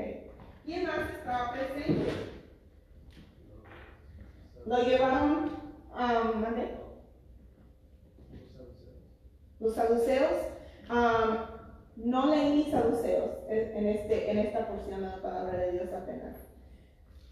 ¿Quién 0.64 0.86
más 0.86 1.12
estaba 1.18 1.52
presente? 1.52 2.35
Lo 4.66 4.82
llevaron 4.82 5.50
a 5.94 6.22
um, 6.22 6.44
Los 9.60 9.74
saduceos. 9.74 10.32
Um, 10.90 11.56
no 11.96 12.26
leí 12.26 12.70
saduceos 12.70 13.30
en, 13.48 13.86
este, 13.86 14.30
en 14.30 14.38
esta 14.38 14.68
porción 14.68 15.00
de 15.00 15.06
la 15.06 15.22
palabra 15.22 15.58
de 15.58 15.72
Dios 15.72 15.92
apenas. 15.92 16.36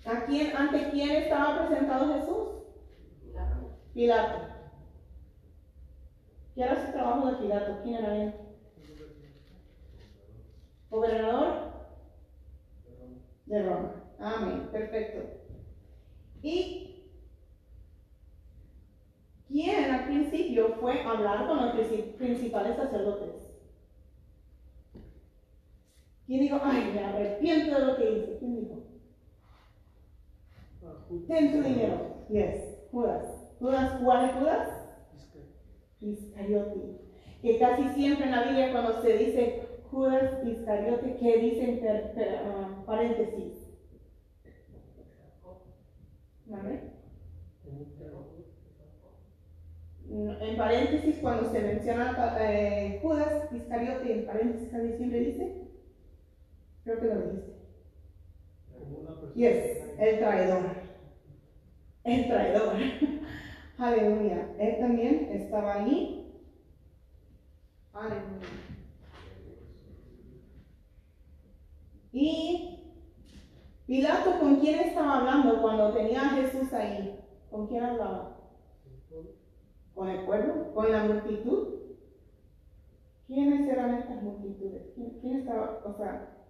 ¿A 0.07 0.25
quién, 0.25 0.57
¿Ante 0.57 0.91
quién 0.91 1.11
estaba 1.11 1.67
presentado 1.67 2.15
Jesús? 2.15 2.49
Pilato. 3.93 4.39
¿Qué 6.55 6.63
era 6.63 6.87
su 6.87 6.93
trabajo 6.93 7.31
de 7.31 7.37
Pilato? 7.37 7.81
¿Quién 7.83 7.97
era 7.97 8.17
él? 8.17 8.35
Gobernador 10.91 11.73
de 13.47 13.63
Roma. 13.63 13.95
Amén. 14.19 14.69
Perfecto. 14.73 15.21
¿Y 16.43 16.94
quién 19.55 19.89
al 19.89 20.07
principio 20.07 20.75
fue 20.81 21.01
a 21.01 21.11
hablar 21.11 21.47
con 21.47 21.59
los 21.59 21.75
principales 22.19 22.77
sacerdotes? 22.77 23.53
¿Quién 26.27 26.41
dijo, 26.41 26.59
ay, 26.61 26.91
me 26.93 27.05
arrepiento 27.05 27.79
de 27.79 27.87
lo 27.87 27.97
que 27.97 28.11
hice? 28.11 28.37
¿Quién 28.41 28.57
dijo? 28.57 28.83
Ten 31.29 31.53
tu 31.53 31.63
dinero. 31.63 32.17
Yes, 32.29 32.81
Judas. 32.91 33.47
Judas, 33.61 34.01
¿cuál 34.03 34.25
es 34.25 34.35
Judas? 34.35 34.69
Iscariote. 36.01 36.99
Que 37.41 37.59
casi 37.61 37.89
siempre 37.91 38.25
en 38.25 38.33
la 38.33 38.43
Biblia 38.43 38.73
cuando 38.73 39.03
se 39.03 39.19
dice 39.19 39.69
Judas 39.89 40.45
Iscariote, 40.45 41.17
que 41.17 41.39
dicen 41.39 41.81
uh, 41.85 42.85
paréntesis. 42.85 43.71
¿Vale? 46.47 46.95
En 50.15 50.57
paréntesis, 50.57 51.19
cuando 51.21 51.51
se 51.51 51.61
menciona 51.61 52.37
eh, 52.39 53.01
Judas 53.03 53.53
Iscariote, 53.53 54.13
en 54.13 54.27
paréntesis 54.27 54.71
casi 54.71 54.93
siempre 54.93 55.19
dice, 55.19 55.69
creo 56.85 57.01
que 57.01 57.07
lo 57.07 57.21
dice. 57.33 57.55
Yes, 59.35 59.83
el 59.99 60.19
traidor. 60.21 60.67
El 62.05 62.29
traidor. 62.29 62.75
Aleluya. 63.79 64.55
Él 64.57 64.79
también 64.79 65.29
estaba 65.33 65.75
ahí. 65.75 66.33
Aleluya. 67.93 68.47
Y 72.13 72.85
Pilato, 73.87 74.39
¿con 74.39 74.61
quién 74.61 74.79
estaba 74.79 75.19
hablando 75.19 75.61
cuando 75.61 75.93
tenía 75.93 76.23
a 76.23 76.31
Jesús 76.31 76.73
ahí? 76.73 77.19
¿Con 77.51 77.67
quién 77.67 77.83
hablaba? 77.83 78.34
¿Con 79.95 80.09
el 80.09 80.25
pueblo? 80.25 80.75
¿Con 80.75 80.91
la 80.91 81.05
multitud? 81.05 81.75
¿Quiénes 83.27 83.69
eran 83.69 83.95
estas 83.95 84.23
multitudes? 84.23 84.93
¿Quién, 84.95 85.37
estaba, 85.39 85.83
o 85.85 85.97
sea, 85.97 86.47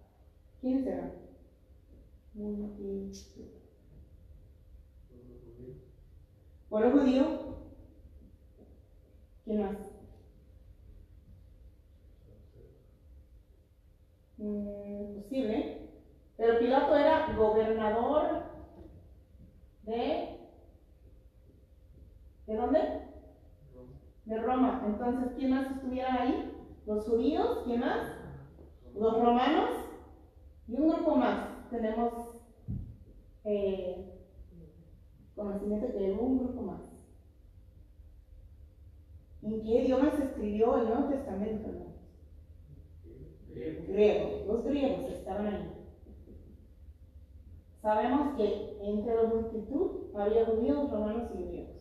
quiénes 0.61 0.85
eran? 0.87 1.13
Multitud. 2.33 3.45
¿Pueblo 6.69 6.91
judío? 6.91 7.25
¿Quién 9.45 9.61
más? 9.61 9.77
Mm, 14.37 15.15
posible. 15.15 15.89
Pero 16.37 16.59
Pilato 16.59 16.97
era 16.97 17.33
gobernador 17.37 18.43
de... 19.83 20.35
¿De 22.47 22.55
dónde? 22.55 23.14
De 24.25 24.41
Roma. 24.41 24.83
Entonces, 24.85 25.31
¿quién 25.37 25.51
más 25.51 25.71
estuviera 25.71 26.21
ahí? 26.21 26.51
Los 26.85 27.05
judíos, 27.05 27.61
¿quién 27.65 27.79
más? 27.79 28.15
Los 28.95 29.19
romanos 29.19 29.69
y 30.67 30.75
un 30.75 30.89
grupo 30.89 31.15
más. 31.15 31.69
Tenemos 31.69 32.13
eh, 33.43 34.15
conocimiento 35.35 35.87
que 35.91 36.11
un 36.11 36.39
grupo 36.39 36.61
más. 36.61 36.81
¿En 39.43 39.61
qué 39.61 39.83
idioma 39.83 40.11
se 40.11 40.23
escribió 40.23 40.77
el 40.77 40.87
Nuevo 40.87 41.09
Testamento? 41.09 41.69
Griego. 43.53 44.45
Los 44.47 44.65
griegos 44.65 45.11
estaban 45.11 45.47
ahí. 45.47 45.71
Sabemos 47.81 48.35
que 48.35 48.79
entre 48.81 49.15
la 49.15 49.23
multitud 49.23 50.15
había 50.15 50.45
judíos, 50.45 50.89
romanos 50.89 51.29
y 51.35 51.43
griegos. 51.43 51.74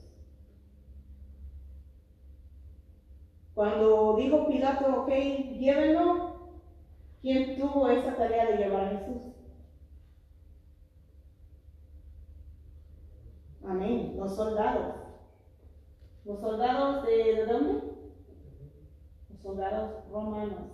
Cuando 3.55 4.17
dijo 4.17 4.49
Pilato, 4.49 5.03
ok, 5.03 5.09
llévenlo, 5.09 6.51
¿quién 7.23 7.57
tuvo 7.57 7.89
esa 7.89 8.17
tarea 8.17 8.47
de 8.47 8.57
llevar 8.57 8.85
a 8.85 8.99
Jesús? 8.99 9.23
Amén. 13.65 14.15
Los 14.17 14.35
soldados. 14.35 14.97
¿Los 16.25 16.41
soldados 16.41 17.07
de, 17.07 17.47
dónde? 17.47 17.73
Los 19.31 19.41
soldados 19.41 20.09
romanos 20.11 20.73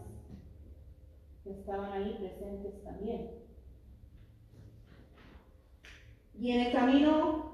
que 1.44 1.50
estaban 1.50 1.92
ahí 1.92 2.16
presentes 2.18 2.82
también. 2.82 3.30
Y 6.38 6.52
en 6.52 6.66
el 6.66 6.72
camino, 6.72 7.52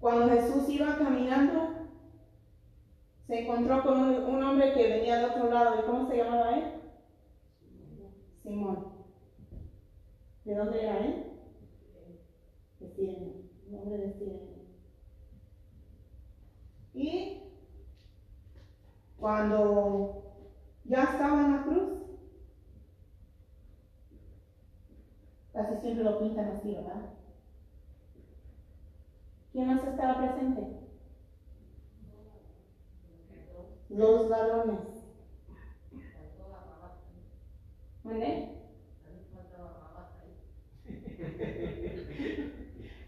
cuando 0.00 0.28
Jesús 0.28 0.68
iba 0.68 0.96
caminando, 0.96 1.79
se 3.30 3.42
encontró 3.42 3.84
con 3.84 3.96
un, 3.96 4.42
hombre 4.42 4.74
que 4.74 4.88
venía 4.88 5.18
de 5.18 5.26
otro 5.26 5.48
lado. 5.50 5.78
¿Y 5.78 5.84
cómo 5.84 6.08
se 6.08 6.16
llamaba 6.16 6.58
él? 6.58 6.64
Simón. 8.42 8.92
¿De 10.44 10.54
dónde 10.56 10.82
era 10.82 10.98
él? 10.98 11.24
De 12.80 12.88
Sirene, 12.88 13.34
nombre 13.68 13.98
de 13.98 14.12
Sirene. 14.14 14.50
Y 16.92 17.42
cuando 19.16 20.34
ya 20.86 21.04
estaba 21.04 21.40
en 21.40 21.52
la 21.52 21.62
cruz, 21.62 22.02
casi 25.52 25.76
siempre 25.76 26.02
lo 26.02 26.18
pintan 26.18 26.48
así, 26.48 26.74
¿verdad? 26.74 27.14
¿Quién 29.52 29.68
más 29.68 29.84
estaba 29.84 30.18
presente? 30.18 30.89
Los 33.90 34.28
ladrones. 34.28 34.78
¿Vale? 38.04 38.48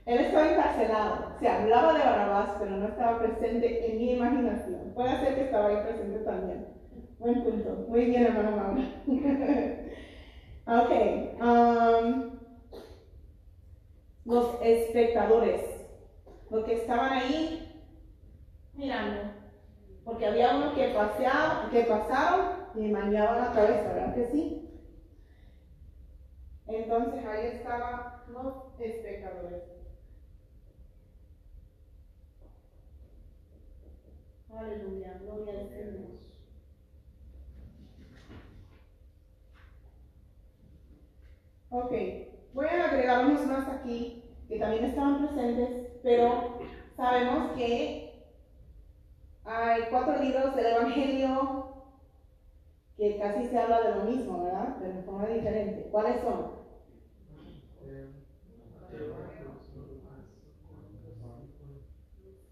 Él 0.05 0.19
estaba 0.19 0.51
encarcelado. 0.51 1.39
Se 1.39 1.49
hablaba 1.49 1.93
de 1.95 2.01
Barabás, 2.01 2.57
pero 2.59 2.73
no 2.73 2.89
estaba 2.89 3.21
presente 3.21 3.91
en 3.91 3.99
mi 3.99 4.13
imaginación. 4.15 4.93
Puede 4.95 5.21
ser 5.21 5.35
que 5.37 5.45
estaba 5.45 5.69
ahí 5.69 5.77
presente 5.85 6.19
también. 6.19 6.67
Buen 7.19 7.45
punto. 7.45 7.87
Muy 7.89 8.07
bien, 8.07 8.25
hermano 8.25 8.57
Maura. 8.57 8.83
ok. 10.83 10.91
Um, 11.41 12.33
los 14.25 14.59
espectadores. 14.63 15.63
Los 16.51 16.65
que 16.65 16.75
estaban 16.75 17.13
ahí 17.13 17.81
mirando. 18.75 19.32
Porque 20.05 20.27
había 20.27 20.57
uno 20.57 20.75
que, 20.75 20.89
paseaba, 20.89 21.69
que 21.71 21.83
pasaron 21.85 22.67
y 22.75 22.89
manchaban 22.89 23.41
la 23.41 23.53
cabeza, 23.53 23.93
¿verdad 23.93 24.15
que 24.15 24.27
sí? 24.27 24.69
Entonces 26.67 27.25
ahí 27.25 27.47
estaban 27.47 28.23
los 28.29 28.81
espectadores. 28.81 29.63
Aleluya, 34.57 35.19
gloria 35.23 35.61
al 35.61 35.69
Señor. 35.69 36.13
Ok, 41.71 41.93
voy 42.53 42.67
a 42.67 42.91
agregar 42.91 43.25
unos 43.25 43.47
más 43.47 43.67
aquí 43.69 44.25
que 44.47 44.59
también 44.59 44.85
estaban 44.85 45.27
presentes, 45.27 45.93
pero 46.03 46.59
sabemos 46.97 47.53
que 47.53 48.02
hay 49.45 49.85
cuatro 49.85 50.17
libros 50.17 50.53
del 50.55 50.67
Evangelio 50.67 51.63
que 52.97 53.17
casi 53.17 53.45
se 53.45 53.59
habla 53.59 53.81
de 53.81 53.91
lo 53.91 54.01
mismo, 54.01 54.39
¿verdad? 54.39 54.73
Pero 54.79 54.93
de 54.93 54.99
forma 54.99 55.27
diferente. 55.27 55.87
¿Cuáles 55.91 56.17
son? 56.19 56.49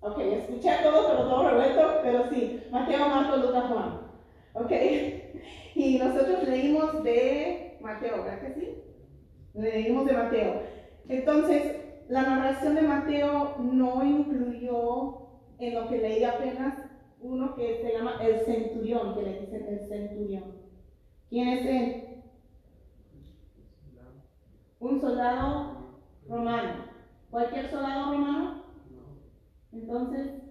Ok, 0.00 0.18
escuché 0.18 0.78
todo, 0.78 1.04
pero 1.04 1.24
todo 1.24 1.42
revuelto, 1.42 1.98
pero 2.00 2.22
sí, 2.22 2.52
Mateo, 2.70 3.06
Marcos, 3.06 3.38
Lucas, 3.38 3.64
Juan. 3.64 3.98
Ok, 4.54 4.72
y 5.74 5.96
nosotros 5.96 6.42
leímos 6.42 7.00
de 7.02 7.60
Mateo, 7.78 8.18
¿verdad 8.18 8.38
que 8.38 8.50
sí? 8.50 8.72
Leímos 9.54 10.04
de 10.04 10.12
Mateo. 10.12 10.56
Entonces, 11.08 11.72
la 12.08 12.22
narración 12.24 12.74
de 12.74 12.82
Mateo 12.82 13.50
no 13.56 14.02
incluyó 14.02 15.14
en 15.60 15.74
lo 15.74 15.88
que 15.88 15.98
leí 15.98 16.24
apenas 16.24 16.74
uno 17.20 17.54
que 17.54 17.80
se 17.82 17.92
llama 17.92 18.18
el 18.22 18.40
centurión, 18.44 19.14
que 19.14 19.22
le 19.22 19.40
dicen 19.40 19.66
el 19.68 19.88
centurión. 19.88 20.54
¿Quién 21.28 21.48
es 21.48 21.66
él? 21.66 22.22
Un 24.80 25.00
soldado 25.00 26.00
romano. 26.26 26.84
¿Cualquier 27.30 27.70
soldado 27.70 28.12
romano? 28.12 28.64
Entonces, 29.72 30.42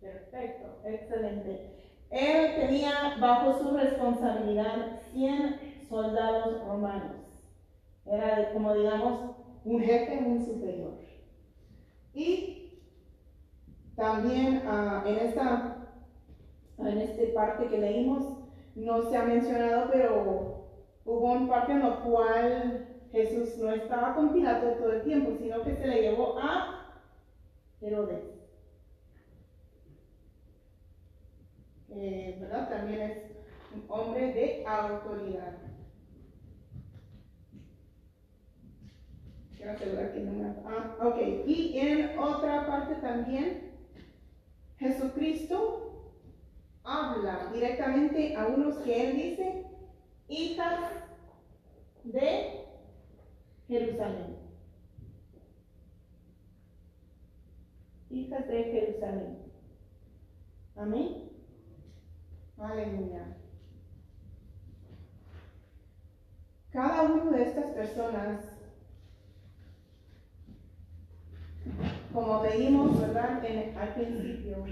perfecto, 0.00 0.80
excelente. 0.84 1.76
Él 2.10 2.54
tenía 2.56 3.16
bajo 3.20 3.58
su 3.58 3.76
responsabilidad 3.76 5.00
100 5.12 5.84
soldados 5.88 6.66
romanos. 6.66 7.16
Era 8.06 8.52
como 8.52 8.74
digamos 8.74 9.36
un 9.64 9.80
jefe 9.80 10.20
muy 10.20 10.44
superior. 10.44 10.94
Y 12.14 12.55
también 13.96 14.62
uh, 14.66 15.06
en 15.06 15.18
esta 15.18 15.76
en 16.78 16.98
este 16.98 17.28
parte 17.28 17.68
que 17.68 17.78
leímos 17.78 18.36
no 18.74 19.02
se 19.08 19.16
ha 19.16 19.22
mencionado, 19.22 19.88
pero 19.90 20.66
hubo 21.04 21.32
un 21.32 21.48
parte 21.48 21.72
en 21.72 21.80
lo 21.80 22.02
cual 22.02 22.86
Jesús 23.10 23.56
no 23.58 23.70
estaba 23.72 24.14
con 24.14 24.32
Pilato 24.32 24.72
todo 24.72 24.92
el 24.92 25.02
tiempo, 25.02 25.32
sino 25.38 25.62
que 25.62 25.74
se 25.74 25.86
le 25.86 26.02
llevó 26.02 26.38
a 26.38 27.00
Herodes. 27.80 28.24
Eh, 31.88 32.36
¿Verdad? 32.38 32.68
También 32.68 33.00
es 33.00 33.18
un 33.74 33.84
hombre 33.88 34.32
de 34.34 34.64
autoridad. 34.66 35.54
Quiero 39.56 39.72
asegurar 39.72 40.12
que 40.12 40.20
no 40.20 40.32
me... 40.32 40.54
Ah, 40.66 40.96
ok. 41.00 41.46
Y 41.46 41.78
en 41.78 42.18
otra 42.18 42.66
parte 42.66 42.96
también, 42.96 43.65
Jesucristo 44.78 46.12
habla 46.84 47.50
directamente 47.52 48.36
a 48.36 48.46
unos 48.46 48.76
que 48.78 49.08
él 49.08 49.16
dice, 49.16 49.64
hijas 50.28 50.92
de 52.04 52.66
Jerusalén. 53.68 54.46
hijas 58.16 58.46
de 58.48 58.64
Jerusalén. 58.64 59.38
Amén. 60.76 61.30
Aleluya. 62.58 63.36
Cada 66.70 67.02
una 67.02 67.36
de 67.36 67.42
estas 67.42 67.66
personas, 67.70 68.55
como 72.16 72.42
leímos, 72.42 72.98
¿verdad? 72.98 73.44
En, 73.44 73.76
al 73.76 73.92
principio, 73.92 74.64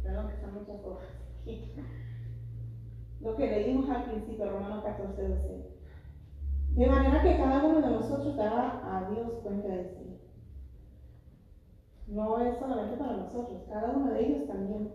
perdón 0.00 0.28
que 0.28 0.34
están 0.34 0.54
muchas 0.54 0.80
cosas 0.80 1.08
Lo 3.20 3.36
que 3.36 3.46
leímos 3.48 3.90
al 3.90 4.04
principio, 4.04 4.48
Romanos 4.48 4.84
14, 4.84 5.28
12. 5.28 5.72
De 6.76 6.86
manera 6.86 7.20
que 7.20 7.36
cada 7.36 7.64
uno 7.64 7.80
de 7.82 7.90
nosotros 7.90 8.36
dará 8.36 8.80
a 8.84 9.10
Dios 9.10 9.32
cuenta 9.42 9.68
de 9.68 9.84
sí 9.88 10.18
no 12.06 12.38
es 12.38 12.58
solamente 12.58 12.96
para 12.96 13.16
nosotros, 13.16 13.62
cada 13.68 13.90
uno 13.90 14.12
de 14.12 14.24
ellos 14.24 14.46
también. 14.46 14.92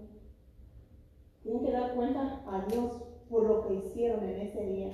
Tienen 1.44 1.66
que 1.66 1.72
dar 1.72 1.96
cuenta 1.96 2.44
a 2.48 2.66
Dios 2.70 3.04
por 3.30 3.44
lo 3.44 3.68
que 3.68 3.76
hicieron 3.76 4.24
en 4.24 4.42
ese 4.42 4.66
día, 4.66 4.92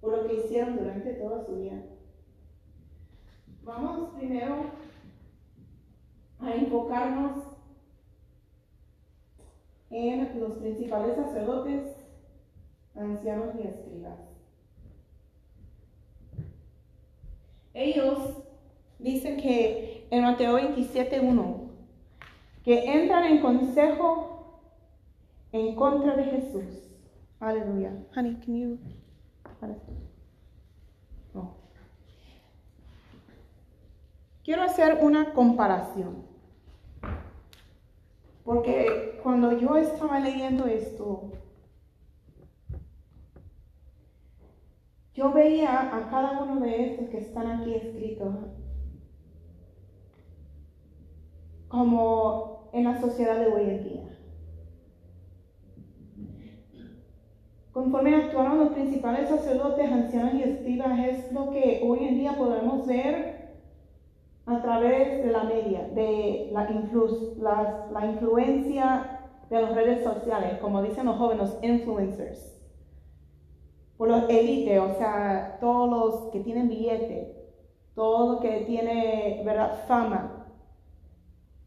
por 0.00 0.16
lo 0.16 0.26
que 0.26 0.34
hicieron 0.34 0.76
durante 0.76 1.14
toda 1.14 1.44
su 1.46 1.56
vida. 1.56 1.82
Vamos 3.64 4.10
primero 4.16 4.72
a 6.42 6.54
enfocarnos 6.54 7.44
en 9.90 10.40
los 10.40 10.52
principales 10.52 11.16
sacerdotes, 11.16 11.96
ancianos 12.94 13.54
y 13.56 13.66
escribas. 13.66 14.18
Ellos 17.74 18.42
dicen 18.98 19.36
que 19.38 20.06
en 20.10 20.22
Mateo 20.22 20.58
27.1, 20.58 21.70
que 22.64 23.02
entran 23.02 23.24
en 23.24 23.40
consejo 23.40 24.60
en 25.52 25.74
contra 25.74 26.16
de 26.16 26.24
Jesús. 26.24 26.64
Aleluya. 27.40 27.92
Honey, 28.14 28.36
can 28.36 28.56
you... 28.56 28.78
Quiero 34.44 34.62
hacer 34.62 34.98
una 35.02 35.32
comparación. 35.34 36.31
Porque 38.44 39.20
cuando 39.22 39.58
yo 39.58 39.76
estaba 39.76 40.18
leyendo 40.18 40.66
esto, 40.66 41.30
yo 45.14 45.32
veía 45.32 45.96
a 45.96 46.10
cada 46.10 46.42
uno 46.42 46.60
de 46.60 46.92
estos 46.92 47.08
que 47.08 47.18
están 47.18 47.46
aquí 47.46 47.74
escritos 47.74 48.34
como 51.68 52.70
en 52.72 52.84
la 52.84 53.00
sociedad 53.00 53.38
de 53.38 53.46
hoy 53.46 53.62
en 53.62 53.84
día. 53.84 54.18
Conforme 57.72 58.14
actuaron 58.14 58.58
los 58.58 58.72
principales 58.72 59.28
sacerdotes, 59.28 59.90
ancianos 59.90 60.34
y 60.34 60.42
escribas, 60.42 60.98
es 60.98 61.32
lo 61.32 61.50
que 61.50 61.80
hoy 61.82 62.04
en 62.04 62.18
día 62.18 62.36
podemos 62.36 62.86
ver 62.86 63.41
a 64.46 64.60
través 64.62 65.24
de 65.24 65.30
la 65.30 65.44
media, 65.44 65.88
de 65.88 66.50
la, 66.52 67.88
la 67.92 68.06
influencia 68.06 69.20
de 69.50 69.62
las 69.62 69.74
redes 69.74 70.02
sociales, 70.02 70.58
como 70.60 70.82
dicen 70.82 71.06
los 71.06 71.16
jóvenes, 71.16 71.56
influencers. 71.62 72.60
por 73.96 74.08
los 74.08 74.28
élites, 74.28 74.80
o 74.80 74.94
sea, 74.94 75.58
todos 75.60 75.88
los 75.90 76.32
que 76.32 76.40
tienen 76.40 76.68
billete, 76.68 77.36
todo 77.94 78.34
lo 78.34 78.40
que 78.40 78.64
tiene, 78.66 79.42
¿verdad?, 79.44 79.84
fama, 79.86 80.48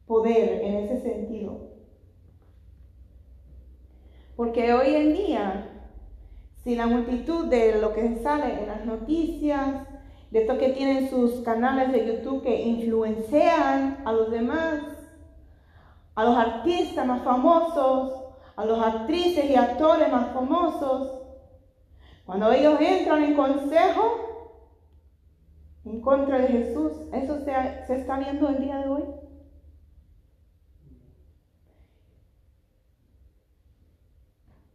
poder 0.05 0.61
en 0.63 0.75
ese 0.75 0.99
sentido. 1.01 1.71
Porque 4.35 4.73
hoy 4.73 4.95
en 4.95 5.13
día, 5.13 5.69
si 6.63 6.75
la 6.75 6.87
multitud 6.87 7.45
de 7.47 7.79
lo 7.79 7.93
que 7.93 8.17
sale 8.17 8.59
en 8.61 8.67
las 8.67 8.85
noticias, 8.85 9.87
de 10.31 10.41
estos 10.41 10.57
que 10.57 10.69
tienen 10.69 11.09
sus 11.09 11.41
canales 11.41 11.91
de 11.91 12.05
YouTube 12.05 12.43
que 12.43 12.61
influencian 12.61 14.01
a 14.05 14.11
los 14.11 14.31
demás, 14.31 14.81
a 16.15 16.23
los 16.23 16.35
artistas 16.35 17.05
más 17.05 17.23
famosos, 17.23 18.25
a 18.55 18.65
los 18.65 18.79
actrices 18.79 19.49
y 19.49 19.55
actores 19.55 20.11
más 20.11 20.33
famosos, 20.33 21.25
cuando 22.25 22.51
ellos 22.51 22.79
entran 22.81 23.23
en 23.23 23.35
consejo 23.35 24.25
en 25.85 26.01
contra 26.01 26.39
de 26.39 26.47
Jesús, 26.47 26.93
¿eso 27.13 27.37
se, 27.45 27.53
se 27.85 27.95
está 27.99 28.17
viendo 28.17 28.49
el 28.49 28.59
día 28.59 28.79
de 28.79 28.89
hoy? 28.89 29.03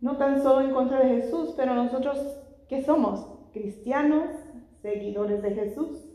No 0.00 0.16
tan 0.16 0.40
solo 0.40 0.60
en 0.64 0.72
contra 0.72 1.00
de 1.00 1.20
Jesús, 1.20 1.52
pero 1.56 1.74
nosotros, 1.74 2.18
¿qué 2.68 2.82
somos? 2.84 3.26
Cristianos, 3.52 4.30
seguidores 4.82 5.42
de 5.42 5.54
Jesús. 5.54 6.10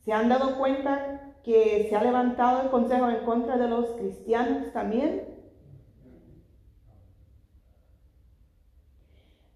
¿Se 0.00 0.12
han 0.12 0.28
dado 0.28 0.58
cuenta 0.58 1.34
que 1.44 1.86
se 1.88 1.96
ha 1.96 2.02
levantado 2.02 2.62
el 2.62 2.70
consejo 2.70 3.08
en 3.08 3.24
contra 3.24 3.56
de 3.56 3.68
los 3.68 3.90
cristianos 3.92 4.72
también? 4.72 5.30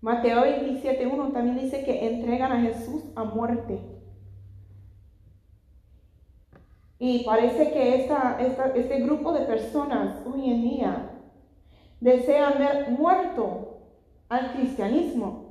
Mateo 0.00 0.44
27.1 0.44 1.33
también 1.33 1.59
dice 1.59 1.83
que 1.83 2.07
entregan 2.07 2.52
a 2.52 2.61
Jesús 2.61 3.02
a 3.16 3.24
muerte. 3.24 3.80
Y 6.98 7.24
parece 7.24 7.72
que 7.72 8.02
esta, 8.02 8.38
este 8.38 9.00
grupo 9.00 9.33
de 9.33 9.46
personas 9.46 10.22
hoy 10.26 10.50
en 10.50 10.62
día 10.62 11.11
desean 12.00 12.59
ver 12.59 12.90
muerto 12.90 13.78
al 14.28 14.52
cristianismo, 14.52 15.43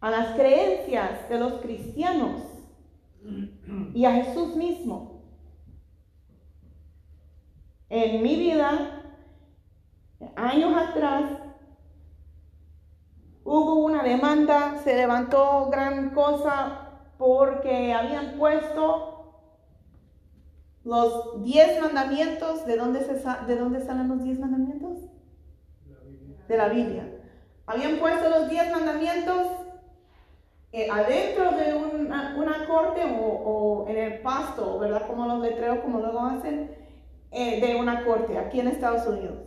a 0.00 0.10
las 0.10 0.36
creencias 0.36 1.28
de 1.28 1.38
los 1.38 1.54
cristianos 1.60 2.42
y 3.94 4.04
a 4.04 4.12
Jesús 4.12 4.54
mismo. 4.56 5.22
En 7.88 8.22
mi 8.22 8.36
vida, 8.36 9.02
años 10.36 10.72
atrás, 10.76 11.32
hubo 13.44 13.84
una 13.84 14.02
demanda, 14.02 14.78
se 14.84 14.94
levantó 14.94 15.68
gran 15.70 16.10
cosa 16.10 17.00
porque 17.16 17.92
habían 17.92 18.38
puesto 18.38 19.08
los 20.84 21.42
diez 21.42 21.80
mandamientos, 21.80 22.64
¿de 22.66 22.76
dónde, 22.76 23.00
se, 23.00 23.14
¿de 23.46 23.56
dónde 23.56 23.84
salen 23.84 24.08
los 24.08 24.22
diez 24.22 24.38
mandamientos? 24.38 24.98
De 26.46 26.56
la 26.56 26.68
Biblia. 26.68 27.14
Habían 27.66 27.98
puesto 27.98 28.30
los 28.30 28.48
diez 28.48 28.70
mandamientos 28.70 29.46
eh, 30.78 30.88
adentro 30.88 31.50
de 31.52 31.74
una, 31.74 32.64
corte 32.68 33.02
o, 33.04 33.84
en 33.88 33.96
el 33.96 34.20
pasto, 34.20 34.78
¿verdad? 34.78 35.08
Como 35.08 35.26
los 35.26 35.40
letreros, 35.40 35.80
como 35.80 35.98
luego 35.98 36.20
hacen, 36.20 36.70
eh, 37.32 37.60
de 37.60 37.74
una 37.74 38.04
corte 38.04 38.38
aquí 38.38 38.60
en 38.60 38.68
Estados 38.68 39.04
Unidos. 39.06 39.38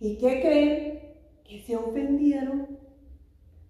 ¿Y 0.00 0.16
qué 0.18 0.40
creen? 0.40 1.04
que 1.44 1.62
se 1.62 1.76
ofendieron. 1.76 2.78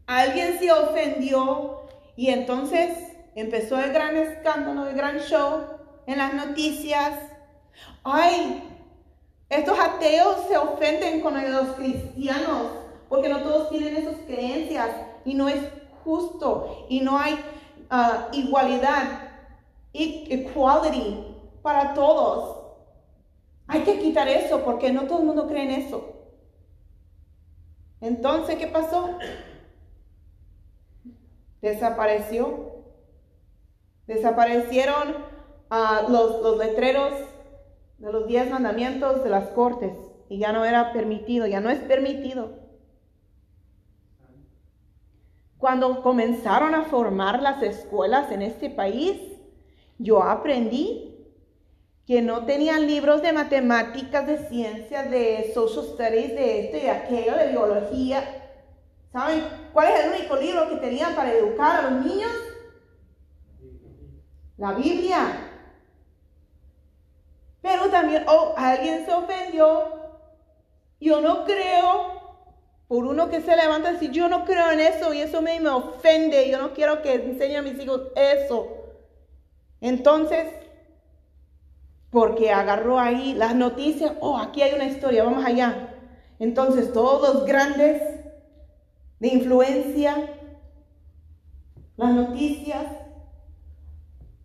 Alguien 0.07 0.59
se 0.59 0.71
ofendió 0.71 1.83
y 2.17 2.29
entonces 2.31 2.97
empezó 3.35 3.79
el 3.81 3.93
gran 3.93 4.17
escándalo, 4.17 4.89
el 4.89 4.97
gran 4.97 5.19
show 5.19 5.65
en 6.07 6.19
las 6.19 6.33
noticias. 6.33 7.19
Ay, 8.03 8.63
estos 9.51 9.79
ateos 9.79 10.47
se 10.49 10.57
ofenden 10.57 11.21
con 11.21 11.35
los 11.35 11.75
cristianos 11.75 12.71
porque 13.09 13.29
no 13.29 13.43
todos 13.43 13.71
tienen 13.71 13.97
esas 13.97 14.17
creencias 14.27 14.89
y 15.25 15.35
no 15.35 15.49
es 15.49 15.61
justo 16.05 16.87
y 16.89 17.01
no 17.01 17.19
hay 17.19 17.37
ah, 17.91 18.29
igualdad, 18.33 19.05
equality 19.93 21.35
para 21.63 21.95
todos. 21.95 22.61
Hay 23.67 23.83
que 23.83 23.99
quitar 23.99 24.29
eso 24.29 24.63
porque 24.65 24.93
no 24.93 25.05
todo 25.05 25.21
el 25.21 25.27
mundo 25.27 25.49
cree 25.49 25.65
en 25.65 25.71
eso. 25.83 26.11
Entonces, 28.01 28.57
¿qué 28.57 28.67
pasó? 28.67 29.17
Desapareció. 31.63 32.75
Desaparecieron 34.07 35.17
ah, 35.71 36.03
los, 36.09 36.43
los 36.43 36.59
letreros 36.59 37.13
de 37.99 38.13
los 38.13 38.27
diez 38.27 38.51
mandamientos 38.51 39.25
de 39.25 39.31
las 39.31 39.49
cortes 39.51 39.93
y 40.29 40.39
ya 40.39 40.53
no 40.53 40.65
era 40.67 40.93
permitido, 40.93 41.47
ya 41.47 41.61
no 41.61 41.71
es 41.71 41.79
permitido. 41.81 42.64
Cuando 45.65 46.03
comenzaron 46.03 46.75
a 46.75 46.85
formar 46.85 47.41
las 47.41 47.63
escuelas 47.63 48.31
en 48.31 48.43
este 48.43 48.69
país, 48.69 49.19
yo 49.99 50.23
aprendí 50.23 51.27
que 52.07 52.21
no 52.21 52.45
tenían 52.45 52.87
libros 52.87 53.23
de 53.23 53.33
matemáticas, 53.33 54.27
de 54.27 54.47
ciencias, 54.47 55.11
de 55.11 55.53
social 55.55 55.87
studies, 55.87 56.35
de 56.35 56.65
esto 56.67 56.77
y 56.77 56.87
aquello, 56.91 57.35
de 57.39 57.49
biología. 57.49 58.53
¿Saben 59.11 59.43
cuál 59.73 59.89
es 59.89 60.05
el 60.05 60.13
único 60.13 60.37
libro 60.37 60.69
que 60.69 60.77
tenían 60.77 61.15
para 61.15 61.33
educar 61.33 61.83
a 61.83 61.91
los 61.91 62.05
niños? 62.05 62.31
La 64.59 64.73
Biblia. 64.73 65.51
Pero 67.63 67.89
también, 67.89 68.27
oh, 68.29 68.53
alguien 68.55 69.07
se 69.07 69.13
ofendió. 69.15 69.95
Yo 71.01 71.23
no 71.23 71.47
creo, 71.47 72.14
por 72.89 73.05
uno 73.05 73.31
que 73.31 73.41
se 73.41 73.57
levanta 73.57 73.91
y 73.91 73.95
dice, 73.95 74.13
yo 74.13 74.29
no 74.29 74.45
creo 74.45 74.71
en 74.71 74.81
eso 74.81 75.13
y 75.13 75.21
eso 75.21 75.41
me, 75.43 75.59
me 75.61 75.71
ofende, 75.71 76.51
yo 76.51 76.59
no 76.59 76.73
quiero 76.73 77.03
que 77.03 77.15
enseñe 77.15 77.57
a 77.57 77.63
mis 77.63 77.79
hijos 77.79 78.03
eso. 78.15 78.69
Entonces, 79.81 80.49
porque 82.11 82.53
agarró 82.53 83.01
ahí 83.01 83.35
las 83.35 83.55
noticias, 83.55 84.13
oh, 84.21 84.39
aquí 84.39 84.63
hay 84.63 84.75
una 84.75 84.85
historia, 84.85 85.25
vamos 85.25 85.45
allá. 85.45 85.95
Entonces 86.39 86.93
todos 86.93 87.35
los 87.35 87.45
grandes 87.45 88.03
de 89.19 89.29
influencia, 89.29 90.17
las 91.97 92.13
noticias, 92.13 92.87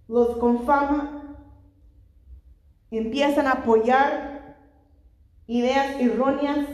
los 0.07 0.37
con 0.37 0.65
fama, 0.65 1.37
empiezan 2.91 3.47
a 3.47 3.51
apoyar 3.51 4.57
ideas 5.47 5.99
erróneas. 5.99 6.65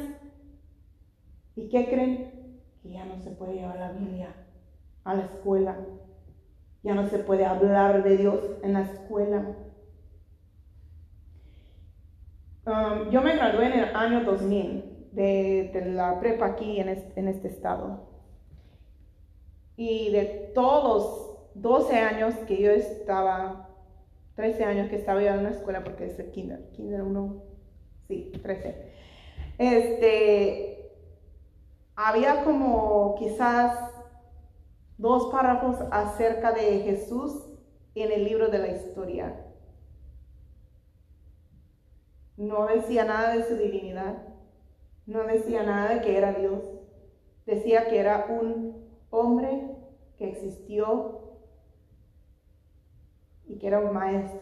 ¿Y 1.55 1.69
qué 1.69 1.87
creen? 1.87 2.61
Que 2.81 2.91
ya 2.91 3.05
no 3.05 3.19
se 3.19 3.31
puede 3.31 3.53
llevar 3.53 3.77
la 3.77 3.91
Biblia 3.91 4.35
a 5.03 5.13
la 5.13 5.23
escuela. 5.23 5.77
Ya 6.83 6.93
no 6.93 7.07
se 7.07 7.19
puede 7.19 7.45
hablar 7.45 8.03
de 8.03 8.17
Dios 8.17 8.39
en 8.61 8.73
la 8.73 8.81
escuela. 8.81 9.55
Um, 12.65 13.09
yo 13.11 13.21
me 13.21 13.35
gradué 13.35 13.67
en 13.67 13.73
el 13.73 13.95
año 13.95 14.23
2000 14.23 14.95
de, 15.11 15.83
la 15.93 16.19
prepa 16.19 16.47
aquí 16.47 16.79
en 16.79 16.89
este, 16.89 17.47
estado. 17.47 18.09
Y 19.77 20.11
de 20.11 20.51
todos 20.53 20.83
los 21.55 21.61
12 21.61 21.95
años 21.97 22.35
que 22.47 22.61
yo 22.61 22.71
estaba, 22.71 23.69
13 24.35 24.65
años 24.65 24.89
que 24.89 24.97
estaba 24.97 25.21
yo 25.21 25.29
en 25.29 25.43
la 25.43 25.49
escuela, 25.51 25.83
porque 25.83 26.05
es 26.05 26.19
el 26.19 26.31
kinder, 26.31 26.69
kinder 26.71 27.01
1, 27.01 27.43
sí, 28.07 28.31
13. 28.41 28.93
Este, 29.57 30.74
había 31.95 32.43
como 32.43 33.15
quizás 33.17 33.91
dos 34.97 35.31
párrafos 35.31 35.77
acerca 35.91 36.51
de 36.51 36.79
Jesús 36.79 37.33
en 37.95 38.11
el 38.11 38.25
libro 38.25 38.49
de 38.49 38.59
la 38.59 38.67
historia. 38.67 39.45
No 42.37 42.67
decía 42.67 43.05
nada 43.05 43.35
de 43.35 43.43
su 43.43 43.55
divinidad. 43.55 44.27
No 45.05 45.23
decía 45.23 45.63
nada 45.63 45.95
de 45.95 46.01
que 46.01 46.17
era 46.17 46.33
Dios. 46.33 46.61
Decía 47.45 47.87
que 47.87 47.99
era 47.99 48.25
un 48.29 48.89
hombre 49.09 49.71
que 50.17 50.29
existió 50.29 51.37
y 53.45 53.57
que 53.57 53.67
era 53.67 53.79
un 53.79 53.93
maestro. 53.93 54.41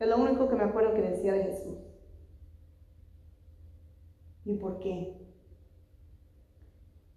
Es 0.00 0.08
lo 0.08 0.16
único 0.16 0.48
que 0.48 0.56
me 0.56 0.64
acuerdo 0.64 0.94
que 0.94 1.02
decía 1.02 1.34
de 1.34 1.44
Jesús. 1.44 1.78
¿Y 4.44 4.54
por 4.54 4.80
qué? 4.80 5.20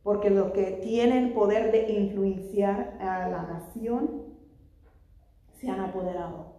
Porque 0.03 0.29
los 0.29 0.51
que 0.51 0.79
tienen 0.83 1.33
poder 1.33 1.71
de 1.71 1.91
influenciar 1.91 2.97
a 2.99 3.27
la 3.29 3.43
nación 3.43 4.25
se 5.53 5.69
han 5.69 5.79
apoderado 5.79 6.53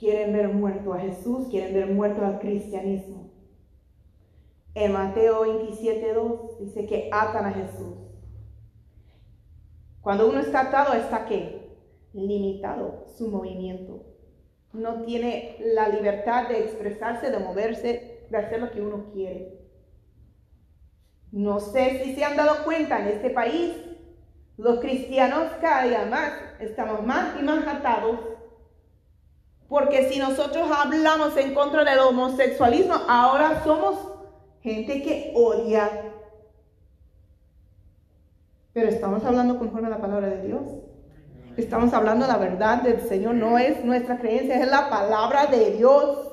quieren 0.00 0.32
ver 0.32 0.48
muerto 0.48 0.94
a 0.94 0.98
Jesús, 0.98 1.48
quieren 1.50 1.74
ver 1.74 1.86
muerto 1.88 2.24
al 2.24 2.40
cristianismo. 2.40 3.30
En 4.74 4.92
Mateo 4.92 5.44
27.2 5.44 6.58
dice 6.58 6.86
que 6.86 7.10
atan 7.12 7.44
a 7.44 7.52
Jesús. 7.52 7.96
Cuando 10.00 10.26
uno 10.26 10.40
está 10.40 10.62
atado, 10.62 10.94
está 10.94 11.26
qué? 11.26 11.76
Limitado 12.14 13.04
su 13.18 13.28
movimiento. 13.28 14.06
No 14.72 15.02
tiene 15.02 15.56
la 15.60 15.88
libertad 15.88 16.48
de 16.48 16.60
expresarse, 16.60 17.30
de 17.30 17.38
moverse, 17.38 18.26
de 18.30 18.36
hacer 18.38 18.60
lo 18.60 18.70
que 18.70 18.80
uno 18.80 19.10
quiere. 19.12 19.59
No 21.32 21.60
sé 21.60 22.02
si 22.04 22.14
se 22.14 22.24
han 22.24 22.36
dado 22.36 22.64
cuenta 22.64 22.98
en 23.00 23.08
este 23.08 23.30
país, 23.30 23.76
los 24.56 24.80
cristianos 24.80 25.44
cada 25.60 25.84
día 25.84 26.06
más 26.06 26.32
estamos 26.58 27.04
más 27.06 27.40
y 27.40 27.42
más 27.42 27.66
atados. 27.66 28.18
Porque 29.68 30.08
si 30.10 30.18
nosotros 30.18 30.68
hablamos 30.70 31.36
en 31.36 31.54
contra 31.54 31.84
del 31.84 32.00
homosexualismo, 32.00 32.94
ahora 33.08 33.62
somos 33.62 33.96
gente 34.60 35.02
que 35.02 35.32
odia. 35.34 35.88
Pero 38.72 38.88
estamos 38.88 39.24
hablando 39.24 39.58
conforme 39.58 39.86
a 39.86 39.90
la 39.90 40.00
palabra 40.00 40.28
de 40.28 40.46
Dios. 40.46 40.62
Estamos 41.56 41.92
hablando 41.92 42.26
la 42.26 42.36
verdad 42.36 42.82
del 42.82 43.00
Señor, 43.02 43.34
no 43.34 43.58
es 43.58 43.84
nuestra 43.84 44.18
creencia, 44.18 44.60
es 44.60 44.68
la 44.68 44.90
palabra 44.90 45.46
de 45.46 45.72
Dios. 45.72 46.29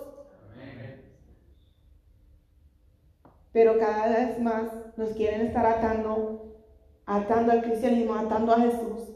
Pero 3.58 3.80
cada 3.80 4.10
vez 4.10 4.40
más 4.40 4.66
nos 4.98 5.14
quieren 5.14 5.48
estar 5.48 5.66
atando, 5.66 6.62
atando 7.08 7.52
al 7.52 7.64
cristianismo, 7.64 8.14
atando 8.14 8.54
a 8.54 8.60
Jesús. 8.62 9.16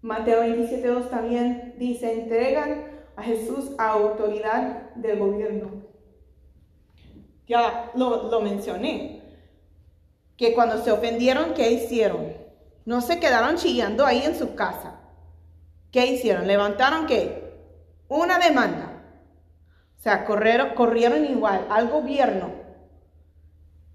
Mateo 0.00 0.44
27.2 0.44 1.10
también 1.10 1.74
dice, 1.76 2.10
entregan 2.10 2.86
a 3.16 3.22
Jesús 3.22 3.72
a 3.76 3.90
autoridad 3.90 4.94
del 4.94 5.18
gobierno. 5.18 5.82
Ya 7.46 7.90
lo, 7.94 8.30
lo 8.30 8.40
mencioné, 8.40 9.20
que 10.38 10.54
cuando 10.54 10.82
se 10.82 10.90
ofendieron, 10.90 11.52
¿qué 11.52 11.70
hicieron? 11.70 12.32
No 12.86 13.02
se 13.02 13.20
quedaron 13.20 13.56
chillando 13.56 14.06
ahí 14.06 14.22
en 14.24 14.36
su 14.36 14.54
casa. 14.54 15.00
¿Qué 15.92 16.06
hicieron? 16.06 16.46
Levantaron 16.46 17.06
qué? 17.06 17.52
Una 18.08 18.38
demanda. 18.38 18.93
O 20.04 20.06
sea, 20.06 20.26
corrieron, 20.26 20.74
corrieron 20.74 21.24
igual 21.24 21.66
al 21.70 21.88
gobierno. 21.88 22.50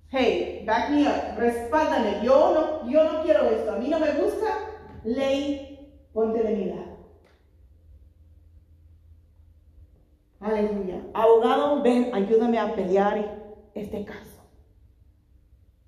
Hey, 0.10 0.64
back 0.66 0.90
me 0.90 1.04
up, 1.04 1.38
respáldame. 1.38 2.26
Yo 2.26 2.82
no, 2.84 2.90
yo 2.90 3.04
no 3.04 3.22
quiero 3.22 3.44
esto. 3.44 3.74
A 3.74 3.76
mí 3.76 3.90
no 3.90 4.00
me 4.00 4.14
gusta. 4.14 4.48
Ley, 5.04 5.94
ponte 6.12 6.42
de 6.42 6.56
mi 6.56 6.66
lado. 6.66 6.98
Aleluya. 10.40 11.04
Abogado, 11.14 11.84
ven, 11.84 12.10
ayúdame 12.12 12.58
a 12.58 12.74
pelear 12.74 13.60
este 13.76 14.04
caso. 14.04 14.42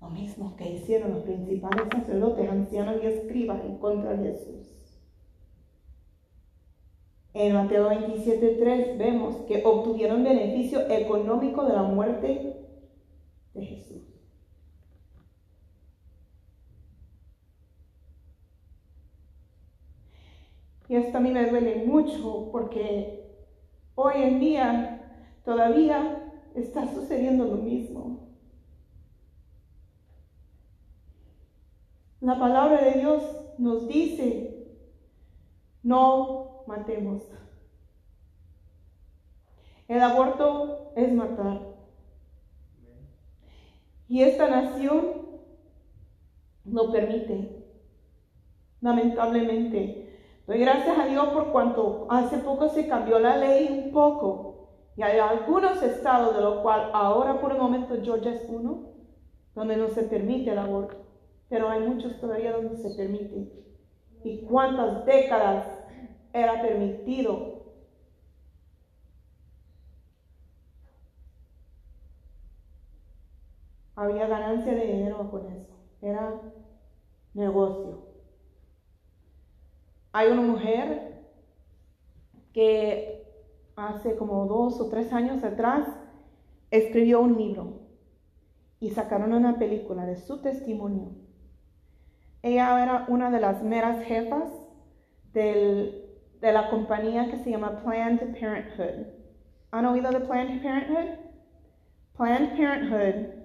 Lo 0.01 0.11
mismo 0.11 0.55
que 0.55 0.69
hicieron 0.69 1.15
los 1.15 1.23
principales 1.23 1.87
sacerdotes, 1.91 2.47
ancianos 2.47 2.97
y 3.01 3.07
escribas 3.07 3.59
en 3.65 3.79
contra 3.79 4.11
de 4.11 4.33
Jesús. 4.33 4.80
En 7.33 7.53
Mateo 7.53 7.89
27.3 7.89 8.97
vemos 8.97 9.35
que 9.47 9.63
obtuvieron 9.65 10.23
beneficio 10.23 10.81
económico 10.89 11.63
de 11.65 11.73
la 11.73 11.83
muerte 11.83 12.57
de 13.53 13.65
Jesús. 13.65 14.01
Y 20.89 20.95
esto 20.97 21.17
a 21.17 21.21
mí 21.21 21.31
me 21.31 21.49
duele 21.49 21.85
mucho 21.85 22.49
porque 22.51 23.23
hoy 23.95 24.13
en 24.17 24.41
día 24.41 25.21
todavía 25.45 26.33
está 26.53 26.93
sucediendo 26.93 27.45
lo 27.45 27.55
mismo. 27.55 28.27
La 32.19 32.37
palabra 32.37 32.83
de 32.83 32.99
Dios 32.99 33.23
nos 33.57 33.87
dice, 33.87 34.67
no 35.81 36.50
matemos. 36.71 37.21
El 39.87 40.01
aborto 40.01 40.93
es 40.95 41.13
matar. 41.13 41.59
Y 44.07 44.23
esta 44.23 44.49
nación 44.49 45.03
lo 46.65 46.91
permite, 46.91 47.65
lamentablemente. 48.81 49.97
Doy 50.47 50.59
gracias 50.59 50.97
a 50.97 51.05
Dios 51.05 51.27
por 51.27 51.51
cuanto 51.51 52.07
hace 52.09 52.39
poco 52.39 52.69
se 52.69 52.87
cambió 52.87 53.19
la 53.19 53.37
ley 53.37 53.67
un 53.69 53.91
poco. 53.91 54.69
Y 54.97 55.03
hay 55.03 55.19
algunos 55.19 55.81
estados, 55.81 56.35
de 56.35 56.41
los 56.41 56.61
cuales 56.61 56.87
ahora 56.93 57.39
por 57.39 57.51
el 57.51 57.57
momento 57.57 57.95
Georgia 58.01 58.33
es 58.33 58.45
uno, 58.49 58.93
donde 59.55 59.77
no 59.77 59.87
se 59.89 60.03
permite 60.03 60.51
el 60.51 60.59
aborto 60.59 61.01
pero 61.51 61.67
hay 61.67 61.81
muchos 61.81 62.17
todavía 62.21 62.53
donde 62.53 62.77
se 62.77 62.95
permite. 62.95 63.51
¿Y 64.23 64.45
cuántas 64.45 65.05
décadas 65.05 65.67
era 66.33 66.61
permitido? 66.61 67.61
Había 73.95 74.27
ganancia 74.27 74.73
de 74.73 74.87
dinero 74.87 75.29
con 75.29 75.45
eso. 75.51 75.75
Era 76.01 76.41
negocio. 77.33 78.05
Hay 80.13 80.29
una 80.29 80.41
mujer 80.41 81.25
que 82.53 83.23
hace 83.75 84.15
como 84.15 84.45
dos 84.47 84.79
o 84.81 84.89
tres 84.89 85.13
años 85.13 85.43
atrás 85.43 85.87
escribió 86.69 87.21
un 87.21 87.37
libro 87.37 87.81
y 88.79 88.89
sacaron 88.89 89.33
una 89.33 89.57
película 89.57 90.05
de 90.05 90.17
su 90.17 90.41
testimonio 90.41 91.21
ella 92.43 92.81
era 92.83 93.05
una 93.07 93.29
de 93.29 93.39
las 93.39 93.61
meras 93.63 94.03
jefas 94.05 94.49
de 96.41 96.51
la 96.51 96.69
compañía 96.69 97.29
que 97.29 97.37
se 97.37 97.51
llama 97.51 97.81
Planned 97.83 98.39
Parenthood. 98.39 99.05
¿Han 99.71 99.85
oído 99.85 100.11
de 100.11 100.19
Planned 100.21 100.61
Parenthood? 100.63 101.19
Planned 102.17 102.57
Parenthood 102.57 103.41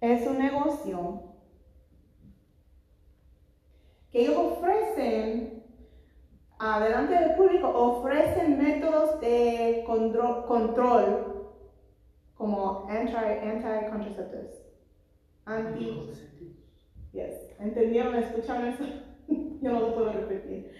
es 0.00 0.26
un 0.26 0.38
negocio 0.38 1.22
que 4.12 4.22
ellos 4.22 4.36
ofrecen, 4.36 5.62
adelante 6.58 7.14
del 7.14 7.34
público, 7.34 7.68
ofrecen 7.68 8.58
métodos 8.58 9.20
de 9.20 9.84
control, 9.86 10.44
como 12.34 12.86
anti-contraceptives. 12.88 14.62
Anti, 15.46 16.10
Yes. 17.12 17.34
¿Entendieron? 17.58 18.14
¿Escucharon 18.16 18.66
eso? 18.68 18.84
Yo 19.28 19.72
no 19.72 19.80
lo 19.80 19.94
puedo 19.94 20.12
repetir. 20.12 20.70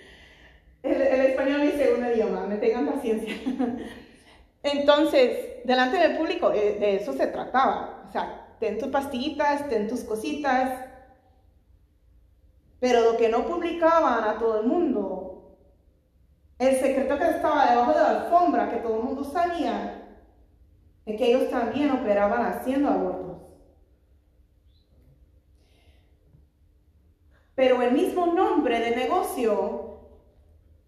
El, 0.82 1.02
español 1.02 1.62
es 1.62 1.74
mi 1.74 1.80
segundo 1.80 2.12
idioma, 2.12 2.46
me 2.46 2.56
tengan 2.56 2.86
paciencia. 2.86 3.34
Entonces, 4.62 5.64
delante 5.64 5.98
del 5.98 6.16
público, 6.16 6.52
eh, 6.52 6.76
de 6.78 6.96
eso 6.96 7.12
se 7.12 7.26
trataba. 7.26 8.04
O 8.08 8.12
sea, 8.12 8.56
ten 8.60 8.78
tus 8.78 8.88
pastillitas, 8.88 9.68
ten 9.68 9.88
tus 9.88 10.00
cositas. 10.04 10.86
Pero 12.80 13.12
lo 13.12 13.16
que 13.16 13.28
no 13.28 13.46
publicaban 13.46 14.24
a 14.24 14.38
todo 14.38 14.60
el 14.60 14.66
mundo, 14.66 15.56
el 16.58 16.76
secreto 16.76 17.18
que 17.18 17.24
estaba 17.24 17.70
debajo 17.70 17.92
de 17.92 18.01
la 18.01 18.11
alfombra, 18.22 18.70
que 18.70 18.78
todo 18.78 18.96
el 18.96 19.03
mundo 19.03 19.24
sabía, 19.24 20.03
es 21.07 21.16
que 21.16 21.26
ellos 21.28 21.51
también 21.51 21.90
operaban 21.92 22.44
haciendo 22.44 22.88
abortos. 22.88 23.36
Pero 27.55 27.80
el 27.80 27.92
mismo 27.92 28.26
nombre 28.26 28.80
de 28.80 28.96
negocio 28.96 29.86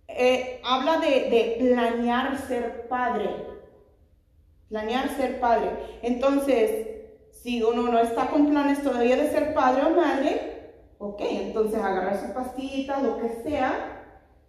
eh, 0.09 0.61
habla 0.65 0.99
de, 0.99 1.57
planear 1.59 2.39
ser 2.39 2.89
padre. 2.89 3.31
Planear 4.69 5.09
ser 5.11 5.39
padre. 5.39 5.71
Entonces, 6.03 6.89
si 7.31 7.63
uno 7.63 7.83
no 7.83 7.99
está 7.99 8.27
con 8.29 8.49
planes 8.49 8.83
todavía 8.83 9.17
de 9.17 9.31
ser 9.31 9.55
padre 9.55 9.85
o 9.85 9.91
madre, 9.91 10.73
ok, 10.99 11.21
entonces 11.21 11.81
agarrar 11.81 12.19
su 12.19 12.33
pastillita, 12.33 13.01
lo 13.01 13.19
que 13.19 13.29
sea, 13.43 14.03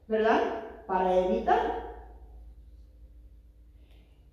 ¿verdad? 0.07 0.63
Para 0.87 1.17
evitar. 1.19 1.89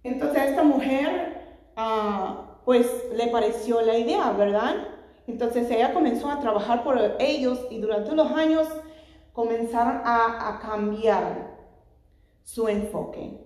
Entonces 0.03 0.39
a 0.39 0.45
esta 0.47 0.63
mujer, 0.63 1.43
ah, 1.77 2.61
pues 2.65 2.87
le 3.13 3.27
pareció 3.29 3.81
la 3.83 3.99
idea, 3.99 4.31
¿verdad? 4.31 4.77
Entonces 5.27 5.69
ella 5.71 5.93
comenzó 5.93 6.31
a 6.31 6.41
trabajar 6.41 6.85
por 6.85 7.17
ellos 7.19 7.61
y 7.71 7.81
durante 7.81 8.15
los 8.15 8.31
años 8.31 8.69
comenzaron 9.37 10.01
a, 10.03 10.59
cambiar 10.63 11.59
su 12.43 12.69
enfoque. 12.69 13.39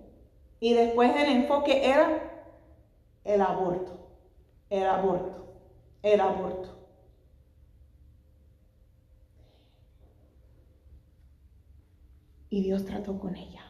Y 0.61 0.73
después 0.73 1.13
el 1.17 1.41
enfoque 1.41 1.85
era 1.85 2.47
el 3.25 3.41
aborto, 3.41 4.07
el 4.69 4.85
aborto, 4.87 5.53
el 6.01 6.21
aborto. 6.21 6.69
Y 12.49 12.63
Dios 12.63 12.85
trató 12.85 13.19
con 13.19 13.35
ella. 13.35 13.65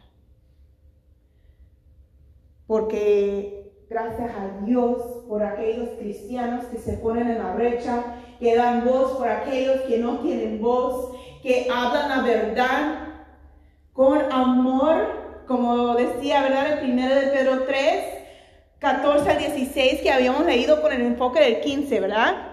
Porque 2.67 3.61
Gracias 3.91 4.31
a 4.33 4.63
Dios 4.63 5.01
por 5.27 5.43
aquellos 5.43 5.89
cristianos 5.99 6.63
que 6.67 6.77
se 6.77 6.93
ponen 6.93 7.29
en 7.29 7.39
la 7.39 7.53
brecha, 7.55 8.15
que 8.39 8.55
dan 8.55 8.85
voz 8.85 9.17
por 9.17 9.27
aquellos 9.27 9.81
que 9.81 9.97
no 9.97 10.19
tienen 10.19 10.61
voz, 10.61 11.11
que 11.41 11.67
hablan 11.71 12.09
la 12.09 12.21
verdad 12.21 13.07
con 13.93 14.31
amor, 14.31 15.43
como 15.47 15.95
decía, 15.95 16.43
¿verdad? 16.43 16.73
El 16.73 16.79
primero 16.79 17.15
de 17.15 17.27
Pedro 17.27 17.63
3, 17.65 18.05
14 18.79 19.29
al 19.29 19.37
16 19.37 20.01
que 20.01 20.11
habíamos 20.11 20.45
leído 20.45 20.81
con 20.81 20.91
el 20.91 21.01
enfoque 21.01 21.39
del 21.39 21.61
15, 21.61 21.99
¿verdad? 21.99 22.51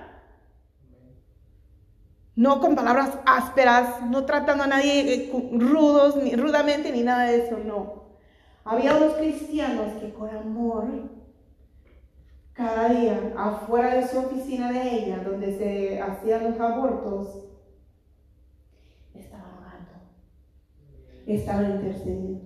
No 2.35 2.61
con 2.61 2.77
palabras 2.77 3.19
ásperas, 3.27 4.03
no 4.03 4.25
tratando 4.25 4.65
a 4.65 4.69
nadie 4.69 5.15
eh, 5.15 5.51
rudos, 5.53 6.17
ni 6.17 6.37
rudamente, 6.37 6.93
ni 6.93 7.03
nada 7.03 7.25
de 7.25 7.47
eso, 7.47 7.59
no. 7.59 8.09
Había 8.65 8.97
unos 8.97 9.15
cristianos 9.15 9.95
que 10.01 10.13
con 10.13 10.29
amor 10.29 10.85
cada 12.53 12.89
día 12.91 13.33
afuera 13.37 13.95
de 13.95 14.07
su 14.07 14.19
oficina 14.19 14.71
de 14.71 14.97
ella, 14.97 15.23
donde 15.25 15.57
se 15.57 16.03
hacían 16.03 16.51
los 16.51 16.61
abortos, 16.61 17.47
estaban 19.15 19.53
orando, 19.59 19.93
estaban 21.37 21.77
intercediendo. 21.77 22.41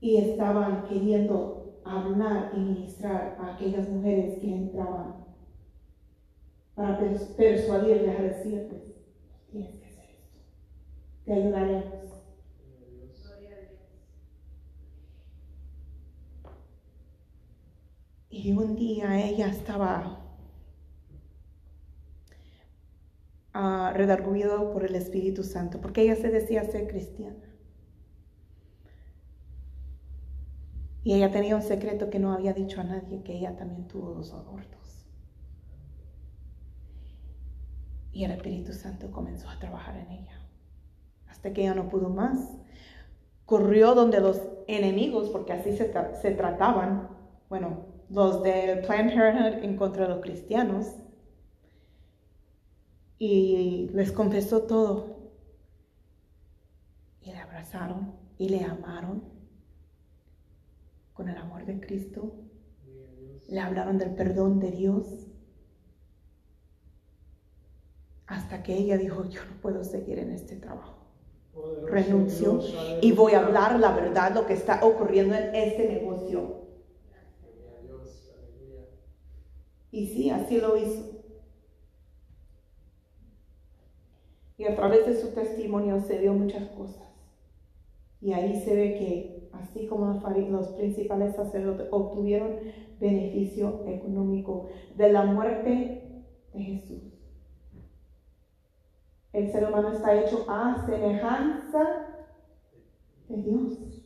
Y 0.00 0.18
estaban 0.18 0.84
queriendo 0.84 1.80
hablar 1.84 2.52
y 2.54 2.60
ministrar 2.60 3.36
a 3.40 3.54
aquellas 3.54 3.88
mujeres 3.88 4.38
que 4.38 4.54
entraban 4.54 5.24
para 6.74 6.98
persuadirles 6.98 8.18
a 8.18 8.22
decirles, 8.22 8.82
tienes 9.50 9.76
que 9.76 9.86
hacer 9.86 10.04
esto, 10.10 10.38
te 11.24 11.32
ayudaremos. 11.32 11.96
Y 18.28 18.52
un 18.52 18.76
día 18.76 19.26
ella 19.26 19.48
estaba 19.48 20.25
uh, 23.56 23.92
redarguido 23.94 24.72
por 24.72 24.84
el 24.84 24.94
Espíritu 24.94 25.42
Santo, 25.42 25.80
porque 25.80 26.02
ella 26.02 26.16
se 26.16 26.30
decía 26.30 26.64
ser 26.64 26.86
cristiana. 26.88 27.36
Y 31.02 31.14
ella 31.14 31.30
tenía 31.30 31.54
un 31.54 31.62
secreto 31.62 32.10
que 32.10 32.18
no 32.18 32.32
había 32.32 32.52
dicho 32.52 32.80
a 32.80 32.84
nadie, 32.84 33.22
que 33.22 33.36
ella 33.36 33.56
también 33.56 33.86
tuvo 33.86 34.12
dos 34.12 34.32
abortos. 34.32 35.06
Y 38.12 38.24
el 38.24 38.32
Espíritu 38.32 38.72
Santo 38.72 39.10
comenzó 39.10 39.48
a 39.48 39.58
trabajar 39.58 39.96
en 39.96 40.10
ella, 40.10 40.40
hasta 41.28 41.52
que 41.52 41.62
ella 41.62 41.74
no 41.74 41.88
pudo 41.88 42.08
más. 42.08 42.56
Corrió 43.44 43.94
donde 43.94 44.20
los 44.20 44.42
enemigos, 44.66 45.30
porque 45.30 45.52
así 45.52 45.76
se, 45.76 45.92
se 46.20 46.30
trataban, 46.32 47.08
bueno, 47.48 47.86
los 48.08 48.42
del 48.42 48.80
Planned 48.80 49.14
Parenthood 49.14 49.64
en 49.64 49.76
contra 49.76 50.04
de 50.04 50.14
los 50.14 50.22
cristianos 50.22 50.86
y 53.18 53.88
les 53.92 54.12
confesó 54.12 54.62
todo. 54.62 55.16
Y 57.22 57.30
le 57.30 57.38
abrazaron 57.38 58.14
y 58.38 58.48
le 58.48 58.64
amaron 58.64 59.24
con 61.12 61.28
el 61.28 61.36
amor 61.36 61.64
de 61.64 61.80
Cristo. 61.80 62.34
Le 63.48 63.60
hablaron 63.60 63.98
del 63.98 64.14
perdón 64.14 64.60
de 64.60 64.70
Dios. 64.70 65.26
Hasta 68.26 68.62
que 68.62 68.76
ella 68.76 68.98
dijo, 68.98 69.24
yo 69.28 69.44
no 69.44 69.60
puedo 69.60 69.84
seguir 69.84 70.18
en 70.18 70.32
este 70.32 70.56
trabajo. 70.56 70.94
Renunció 71.86 72.60
y 73.00 73.12
voy 73.12 73.32
a 73.32 73.46
hablar 73.46 73.78
la 73.80 73.94
verdad, 73.94 74.34
lo 74.34 74.46
que 74.46 74.52
está 74.52 74.84
ocurriendo 74.84 75.34
en 75.34 75.54
este 75.54 75.88
negocio. 75.88 76.66
Y 79.90 80.08
sí, 80.08 80.28
así 80.28 80.60
lo 80.60 80.76
hizo. 80.76 81.15
Y 84.58 84.64
a 84.64 84.74
través 84.74 85.06
de 85.06 85.16
su 85.16 85.34
testimonio 85.34 86.00
se 86.00 86.18
vio 86.18 86.32
muchas 86.32 86.68
cosas. 86.70 87.06
Y 88.20 88.32
ahí 88.32 88.60
se 88.60 88.74
ve 88.74 88.94
que, 88.98 89.50
así 89.52 89.86
como 89.86 90.20
los 90.50 90.68
principales 90.68 91.36
sacerdotes 91.36 91.88
obtuvieron 91.90 92.56
beneficio 92.98 93.84
económico 93.86 94.68
de 94.96 95.12
la 95.12 95.24
muerte 95.24 96.24
de 96.54 96.60
Jesús. 96.60 97.02
El 99.32 99.52
ser 99.52 99.68
humano 99.68 99.92
está 99.92 100.18
hecho 100.18 100.46
a 100.48 100.86
semejanza 100.86 102.06
de 103.28 103.36
Dios. 103.42 104.02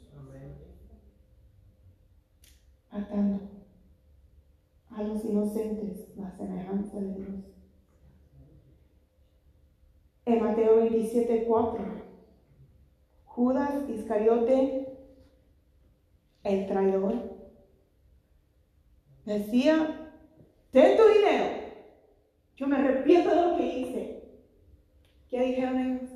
Atando 2.90 3.38
a 4.90 5.02
los 5.04 5.24
inocentes 5.24 6.08
la 6.16 6.32
semejanza 6.32 6.98
de 6.98 7.14
Dios. 7.14 7.59
En 10.24 10.42
Mateo 10.42 10.76
27, 10.76 11.44
4, 11.46 11.84
Judas 13.24 13.88
Iscariote, 13.88 14.98
el 16.44 16.66
traidor, 16.66 17.14
decía, 19.24 20.10
ten 20.70 20.96
tu 20.96 21.02
dinero, 21.08 21.46
yo 22.56 22.66
me 22.66 22.76
arrepiento 22.76 23.30
de 23.30 23.42
lo 23.42 23.56
que 23.56 23.78
hice. 23.78 24.20
¿Qué 25.30 25.40
dijeron 25.40 25.78
ellos? 25.78 26.10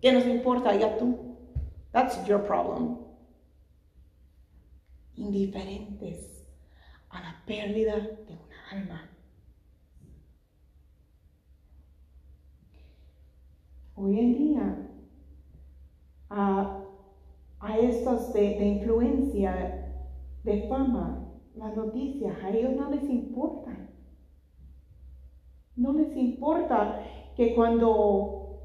¿Qué 0.00 0.12
nos 0.12 0.24
importa? 0.24 0.74
Ya 0.74 0.96
tú. 0.96 1.36
That's 1.92 2.24
your 2.26 2.42
problem. 2.44 2.98
Indiferentes 5.16 6.46
a 7.10 7.20
la 7.20 7.42
pérdida 7.44 7.96
de 7.96 8.32
una 8.32 8.70
alma. 8.70 9.09
Hoy 14.02 14.18
en 14.18 14.32
día, 14.34 14.88
a, 16.30 16.76
estos 17.78 18.32
de, 18.32 18.40
de, 18.40 18.66
influencia, 18.66 19.92
de 20.42 20.68
fama, 20.68 21.28
las 21.54 21.76
noticias, 21.76 22.34
a 22.42 22.50
ellos 22.50 22.76
no 22.76 22.90
les 22.90 23.04
importa. 23.04 23.76
No 25.76 25.92
les 25.92 26.16
importa 26.16 27.02
que 27.36 27.54
cuando 27.54 28.60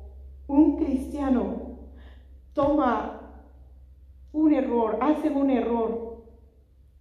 un 0.47 0.77
cristiano 0.77 1.79
toma 2.53 3.43
un 4.31 4.53
error, 4.53 4.99
hace 5.01 5.29
un 5.29 5.49
error 5.49 6.25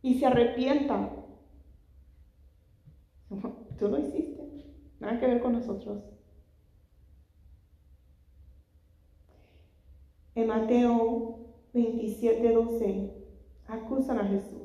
y 0.02 0.14
se 0.14 0.26
arrepienta, 0.26 1.10
Tú 3.78 3.88
lo 3.88 3.98
hiciste. 3.98 4.42
Nada 5.00 5.18
que 5.18 5.26
ver 5.26 5.40
con 5.40 5.52
nosotros. 5.52 6.13
En 10.34 10.48
Mateo 10.48 11.38
27, 11.72 12.52
12, 12.52 13.10
acusan 13.68 14.18
a 14.18 14.24
Jesús. 14.24 14.62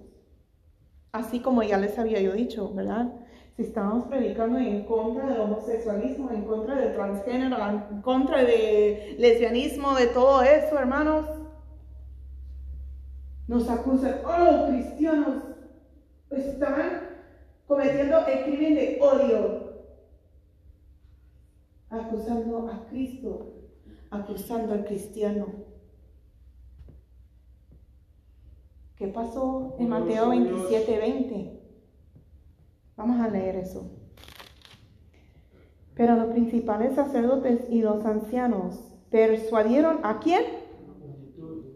Así 1.11 1.39
como 1.39 1.63
ya 1.63 1.78
les 1.78 1.97
había 1.97 2.22
yo 2.22 2.34
dicho, 2.34 2.74
¿verdad? 2.74 3.13
Si 3.55 3.63
estábamos 3.63 4.05
predicando 4.07 4.57
en 4.57 4.86
contra 4.86 5.28
del 5.28 5.41
homosexualismo, 5.41 6.32
en 6.32 6.43
contra 6.43 6.76
del 6.76 6.93
transgénero, 6.93 7.57
en 7.91 8.01
contra 8.01 8.43
del 8.43 9.20
lesbianismo, 9.20 9.95
de 9.95 10.07
todo 10.07 10.41
eso, 10.43 10.78
hermanos, 10.78 11.26
nos 13.47 13.70
acusan, 13.70 14.22
oh, 14.26 14.67
cristianos, 14.70 15.43
están 16.30 17.09
cometiendo 17.67 18.26
el 18.28 18.43
crimen 18.43 18.76
de 18.76 18.99
odio, 19.01 19.70
acusando 21.89 22.70
a 22.70 22.88
Cristo, 22.88 23.59
acusando 24.10 24.74
al 24.74 24.86
cristiano. 24.86 25.47
¿Qué 28.95 29.07
pasó 29.07 29.76
en 29.80 29.89
Mateo 29.89 30.30
27, 30.30 30.97
20? 30.97 31.60
Vamos 32.97 33.22
a 33.22 33.30
leer 33.30 33.55
eso. 33.55 33.91
Pero 35.95 36.16
los 36.16 36.32
principales 36.32 36.95
sacerdotes 36.95 37.62
y 37.70 37.82
los 37.82 38.05
ancianos 38.05 38.80
persuadieron 39.10 39.99
a 40.03 40.20
quién? 40.20 40.43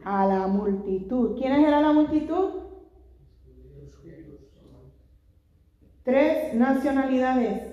A 0.03 0.25
la 0.25 0.47
multitud. 0.47 1.37
¿Quiénes 1.37 1.65
era 1.65 1.81
la 1.81 1.93
multitud? 1.93 2.63
tres 6.03 6.53
nacionalidades. 6.53 7.63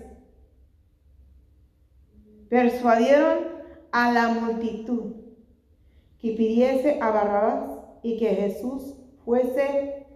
Persuadieron 2.48 3.49
a 3.92 4.12
la 4.12 4.28
multitud 4.28 5.14
que 6.18 6.32
pidiese 6.32 6.98
a 7.00 7.10
Barrabás 7.10 7.80
y 8.02 8.18
que 8.18 8.28
Jesús 8.28 8.96
fuese 9.24 10.06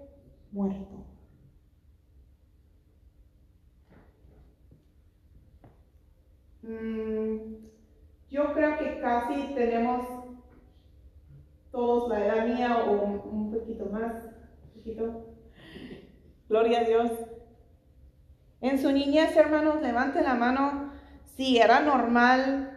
muerto. 0.53 1.05
Mm, 6.63 7.57
yo 8.31 8.53
creo 8.55 8.79
que 8.79 9.01
casi 9.01 9.55
tenemos 9.55 10.07
todos 11.71 12.09
la 12.09 12.25
edad 12.25 12.47
mía 12.47 12.85
o 12.87 13.29
un 13.29 13.53
poquito 13.53 13.87
más. 13.87 14.35
Gloria 16.49 16.81
a 16.81 16.85
Dios. 16.85 17.11
En 18.61 18.79
su 18.79 18.93
niñez, 18.93 19.35
hermanos, 19.37 19.81
levante 19.83 20.23
la 20.23 20.35
mano 20.35 20.93
si 21.37 21.59
era 21.59 21.81
normal 21.81 22.74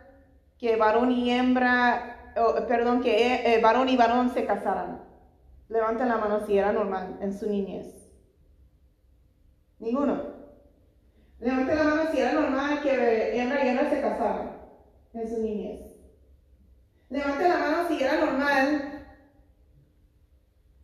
que 0.57 0.75
varón 0.75 1.11
y 1.11 1.31
hembra, 1.31 2.33
perdón, 2.67 3.01
que 3.01 3.55
eh, 3.55 3.61
varón 3.61 3.89
y 3.89 3.97
varón 3.97 4.31
se 4.33 4.45
casaran. 4.45 5.03
Levante 5.69 6.05
la 6.05 6.17
mano 6.17 6.45
si 6.45 6.57
era 6.57 6.71
normal 6.71 7.17
en 7.21 7.37
su 7.37 7.49
niñez. 7.49 8.09
Ninguno. 9.79 10.37
Levante 11.39 11.75
la 11.75 11.83
mano 11.83 12.11
si 12.11 12.19
era 12.19 12.33
normal 12.33 12.81
que 12.81 13.39
hembra 13.39 13.63
y 13.63 13.67
hembra 13.67 13.89
se 13.89 14.01
casaran 14.01 14.61
en 15.13 15.29
su 15.29 15.41
niñez. 15.41 15.81
Levante 17.09 17.47
la 17.47 17.57
mano 17.57 17.87
si 17.87 18.03
era 18.03 18.17
normal. 18.17 18.93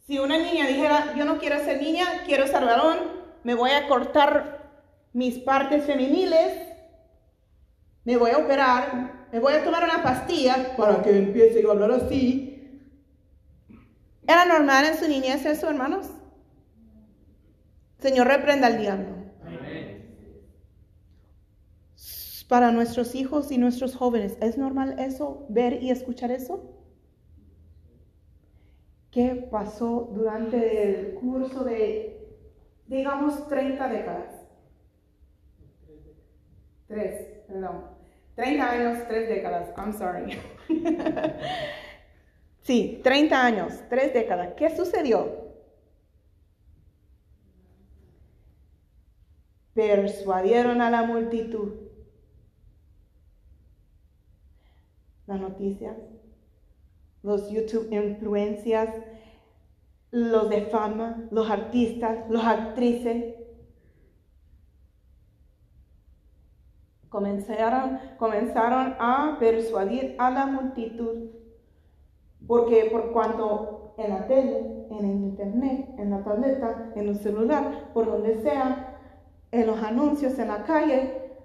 Si 0.05 0.19
una 0.19 0.37
niña 0.37 0.67
dijera, 0.67 1.13
yo 1.15 1.25
no 1.25 1.39
quiero 1.39 1.59
ser 1.59 1.81
niña, 1.81 2.05
quiero 2.25 2.45
ser 2.45 2.65
varón, 2.65 2.97
me 3.43 3.55
voy 3.55 3.71
a 3.71 3.87
cortar 3.87 4.69
mis 5.13 5.39
partes 5.39 5.85
femeniles, 5.85 6.72
me 8.05 8.17
voy 8.17 8.31
a 8.31 8.37
operar, 8.37 9.27
me 9.31 9.39
voy 9.39 9.53
a 9.53 9.63
tomar 9.63 9.83
una 9.83 10.03
pastilla 10.03 10.75
para 10.75 11.01
que 11.01 11.17
empiece 11.17 11.65
a 11.65 11.71
hablar 11.71 11.91
así. 11.91 12.53
¿Era 14.27 14.45
normal 14.45 14.85
en 14.85 14.97
su 14.97 15.07
niñez 15.07 15.45
eso, 15.45 15.69
hermanos? 15.69 16.09
Señor, 17.99 18.27
reprenda 18.27 18.67
al 18.67 18.77
diablo. 18.77 19.23
Para 22.49 22.71
nuestros 22.71 23.15
hijos 23.15 23.51
y 23.51 23.57
nuestros 23.57 23.95
jóvenes, 23.95 24.37
¿es 24.41 24.57
normal 24.57 24.99
eso, 24.99 25.45
ver 25.49 25.81
y 25.81 25.89
escuchar 25.89 26.29
eso? 26.29 26.73
¿Qué 29.09 29.47
pasó 29.49 30.09
durante 30.13 30.89
el 30.89 31.13
curso 31.15 31.63
de, 31.63 32.27
digamos, 32.87 33.47
30 33.47 33.87
décadas? 33.87 34.41
Tres, 36.87 37.32
perdón. 37.53 37.83
30 38.35 38.71
años, 38.71 39.07
tres 39.07 39.29
décadas. 39.29 39.69
I'm 39.77 39.93
sorry. 39.93 40.39
sí, 42.61 42.99
30 43.03 43.45
años, 43.45 43.73
tres 43.89 44.13
décadas. 44.13 44.53
¿Qué 44.57 44.75
sucedió? 44.75 45.53
Persuadieron 49.75 50.81
a 50.81 50.89
la 50.89 51.03
multitud. 51.03 51.73
Las 55.27 55.39
noticias, 55.39 55.95
los 57.21 57.49
YouTube 57.49 57.91
influencias, 57.93 58.89
los 60.11 60.49
de 60.49 60.65
fama, 60.65 61.27
los 61.31 61.49
artistas, 61.49 62.29
los 62.29 62.43
actrices, 62.43 63.35
comenzaron, 67.13 67.99
comenzaron 68.17 68.95
a 68.99 69.37
persuadir 69.39 70.15
a 70.17 70.31
la 70.31 70.47
multitud, 70.47 71.29
porque 72.47 72.89
por 72.91 73.11
cuanto 73.13 73.93
en 73.97 74.09
la 74.09 74.25
tele, 74.25 74.87
en 74.89 75.05
el 75.05 75.17
internet, 75.17 75.93
en 75.99 76.09
la 76.09 76.23
tableta, 76.23 76.91
en 76.95 77.09
el 77.09 77.15
celular, 77.15 77.91
por 77.93 78.07
donde 78.07 78.41
sea, 78.41 78.99
en 79.51 79.67
los 79.67 79.77
anuncios 79.83 80.39
en 80.39 80.47
la 80.47 80.63
calle, 80.63 81.37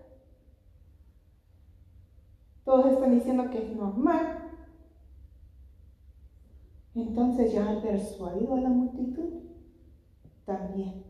todos 2.64 2.86
están 2.92 3.14
diciendo 3.14 3.50
que 3.50 3.58
es 3.58 3.76
normal. 3.76 4.50
Entonces 6.94 7.52
ya 7.52 7.68
han 7.68 7.82
persuadido 7.82 8.54
a 8.54 8.60
la 8.60 8.70
multitud 8.70 9.42
también. 10.46 11.07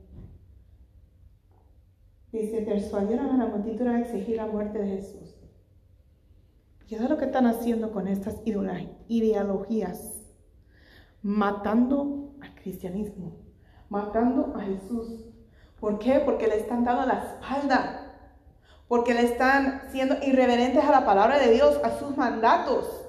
Dice, 2.32 2.60
persuadieron 2.62 3.30
a 3.30 3.44
la 3.44 3.46
multitud 3.46 3.86
a 3.86 4.00
exigir 4.00 4.36
la 4.36 4.46
muerte 4.46 4.78
de 4.78 4.96
Jesús. 4.96 5.34
Y 6.86 6.94
eso 6.94 7.04
es 7.04 7.10
lo 7.10 7.18
que 7.18 7.26
están 7.26 7.46
haciendo 7.46 7.90
con 7.90 8.08
estas 8.08 8.36
ideologías. 8.44 10.14
Matando 11.22 12.34
al 12.40 12.54
cristianismo. 12.54 13.36
Matando 13.88 14.54
a 14.56 14.60
Jesús. 14.60 15.26
¿Por 15.80 15.98
qué? 15.98 16.20
Porque 16.24 16.46
le 16.48 16.56
están 16.56 16.84
dando 16.84 17.06
la 17.06 17.18
espalda. 17.18 18.04
Porque 18.88 19.14
le 19.14 19.22
están 19.22 19.82
siendo 19.90 20.16
irreverentes 20.22 20.82
a 20.82 20.90
la 20.90 21.04
palabra 21.04 21.38
de 21.38 21.52
Dios, 21.52 21.78
a 21.84 21.98
sus 21.98 22.16
mandatos, 22.16 23.04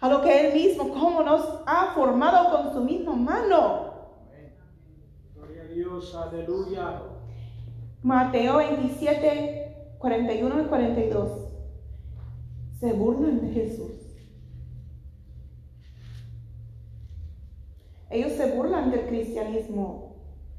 a 0.00 0.08
lo 0.10 0.20
que 0.20 0.46
Él 0.46 0.54
mismo, 0.54 0.90
como 0.90 1.22
nos 1.22 1.62
ha 1.66 1.92
formado 1.94 2.50
con 2.50 2.72
su 2.74 2.84
misma 2.84 3.14
mano. 3.16 3.92
Gloria 5.34 5.62
a 5.62 5.66
Dios, 5.66 6.14
aleluya. 6.14 7.02
Mateo 8.02 8.56
27, 8.56 9.94
41 9.98 10.62
y 10.62 10.64
42. 10.64 11.30
Se 12.80 12.92
burlan 12.92 13.40
de 13.40 13.52
Jesús. 13.52 13.92
Ellos 18.10 18.32
se 18.32 18.50
burlan 18.56 18.90
del 18.90 19.06
cristianismo, 19.06 20.16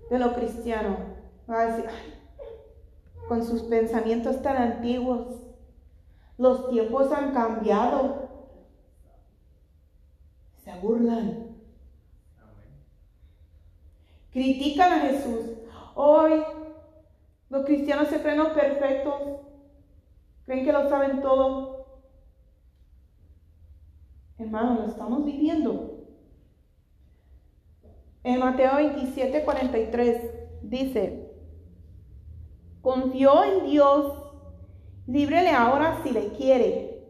de 0.09 0.19
lo 0.19 0.33
cristiano. 0.33 0.97
con 3.27 3.45
sus 3.45 3.63
pensamientos 3.63 4.41
tan 4.41 4.57
antiguos, 4.57 5.27
los 6.37 6.69
tiempos 6.69 7.11
han 7.11 7.33
cambiado. 7.33 8.29
Se 10.63 10.73
burlan. 10.79 11.57
Critican 14.31 14.93
a 14.93 14.99
Jesús. 15.01 15.57
Hoy 15.93 16.41
los 17.53 17.65
cristianos 17.65 18.07
se 18.07 18.19
creen 18.19 18.41
perfectos, 18.55 19.13
creen 20.45 20.65
que 20.65 20.73
lo 20.73 20.89
saben 20.89 21.21
todo. 21.21 22.01
Hermanos, 24.39 24.79
lo 24.79 24.85
estamos 24.87 25.23
viviendo. 25.23 26.03
En 28.23 28.39
Mateo 28.39 28.77
27, 28.77 29.43
43 29.43 30.31
dice, 30.63 31.31
confió 32.81 33.43
en 33.43 33.65
Dios, 33.67 34.33
líbrele 35.05 35.51
ahora 35.51 36.01
si 36.01 36.09
le 36.09 36.29
quiere. 36.29 37.05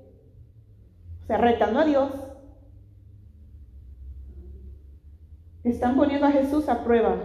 O 1.24 1.26
sea, 1.26 1.38
retando 1.38 1.80
a 1.80 1.86
Dios. 1.86 2.12
Están 5.64 5.96
poniendo 5.96 6.28
a 6.28 6.32
Jesús 6.32 6.68
a 6.68 6.84
prueba, 6.84 7.16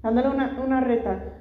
dándole 0.00 0.30
una, 0.30 0.58
una 0.58 0.80
reta 0.80 1.40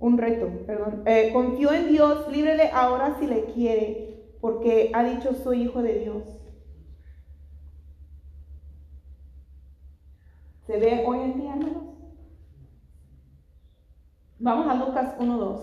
un 0.00 0.16
reto, 0.16 0.48
perdón. 0.66 1.02
Eh, 1.06 1.30
en 1.34 1.88
Dios, 1.88 2.26
líbrele 2.32 2.70
ahora 2.72 3.16
si 3.20 3.26
le 3.26 3.44
quiere, 3.44 4.34
porque 4.40 4.90
ha 4.94 5.04
dicho 5.04 5.34
soy 5.34 5.62
hijo 5.62 5.82
de 5.82 5.98
Dios. 6.00 6.24
¿Se 10.66 10.78
ve 10.78 11.04
hoy 11.06 11.18
en 11.20 11.40
día, 11.40 11.50
hermanos? 11.52 11.82
Vamos 14.38 14.66
a 14.68 14.74
Lucas 14.74 15.18
1.2. 15.18 15.60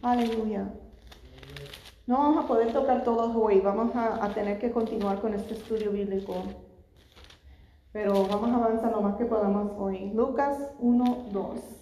Aleluya. 0.00 0.72
No 2.06 2.18
vamos 2.18 2.44
a 2.44 2.48
poder 2.48 2.72
tocar 2.72 3.04
todos 3.04 3.36
hoy, 3.36 3.60
vamos 3.60 3.94
a, 3.94 4.24
a 4.24 4.32
tener 4.32 4.58
que 4.58 4.70
continuar 4.70 5.20
con 5.20 5.34
este 5.34 5.52
estudio 5.52 5.90
bíblico. 5.90 6.44
Pero 7.92 8.26
vamos 8.28 8.50
a 8.50 8.56
avanzar 8.56 8.92
lo 8.92 9.00
más 9.00 9.16
que 9.16 9.24
podamos 9.24 9.72
hoy. 9.78 10.10
Lucas 10.14 10.58
1, 10.78 11.28
2. 11.32 11.78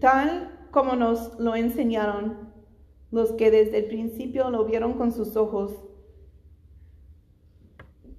Tal 0.00 0.68
como 0.70 0.96
nos 0.96 1.38
lo 1.38 1.54
enseñaron 1.54 2.50
los 3.10 3.32
que 3.32 3.50
desde 3.50 3.78
el 3.78 3.86
principio 3.86 4.50
lo 4.50 4.64
vieron 4.64 4.94
con 4.94 5.12
sus 5.12 5.36
ojos. 5.36 5.72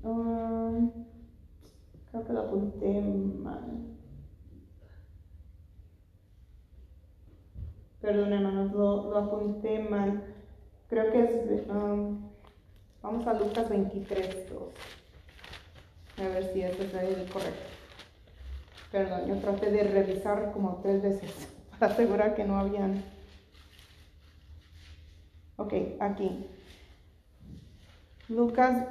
Um, 0.03 0.91
creo 2.11 2.25
que 2.25 2.33
lo 2.33 2.39
apunté 2.41 3.01
mal. 3.01 3.91
Perdón, 8.01 8.33
hermanos, 8.33 8.71
lo, 8.73 9.15
apunté 9.15 9.79
mal. 9.79 10.23
Creo 10.89 11.11
que 11.11 11.23
es. 11.23 11.69
Um, 11.69 12.31
vamos 13.03 13.27
a 13.27 13.33
Lucas 13.33 13.69
23, 13.69 14.49
2. 14.51 14.63
A 16.17 16.29
ver 16.29 16.51
si 16.51 16.61
eso 16.63 16.81
es 16.81 16.93
el 16.93 17.29
correcto. 17.31 17.61
Perdón, 18.91 19.27
yo 19.27 19.35
traté 19.37 19.71
de 19.71 19.83
revisar 19.83 20.51
como 20.51 20.79
tres 20.81 21.03
veces 21.03 21.47
para 21.79 21.93
asegurar 21.93 22.35
que 22.35 22.43
no 22.43 22.57
habían. 22.57 23.03
Ok, 25.57 25.73
aquí. 25.99 26.47
Lucas 28.29 28.87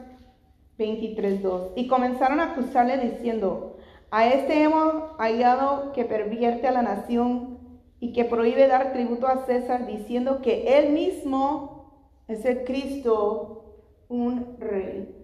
23, 0.79 1.43
2. 1.43 1.73
Y 1.75 1.89
comenzaron 1.89 2.39
a 2.39 2.53
acusarle 2.53 2.97
diciendo: 2.99 3.77
A 4.13 4.29
este 4.29 4.63
hemos 4.63 5.17
hallado 5.19 5.91
que 5.93 6.05
pervierte 6.05 6.69
a 6.69 6.73
la 6.73 6.83
nación 6.83 7.50
y 8.01 8.13
que 8.15 8.25
prohíbe 8.25 8.67
dar 8.67 8.93
tributo 8.93 9.27
a 9.27 9.45
César 9.45 9.87
diciendo 9.87 10.41
que 10.41 10.79
él 10.79 10.93
mismo 10.93 12.15
es 12.27 12.45
el 12.47 12.65
Cristo, 12.65 13.77
un 14.09 14.57
rey. 14.59 15.15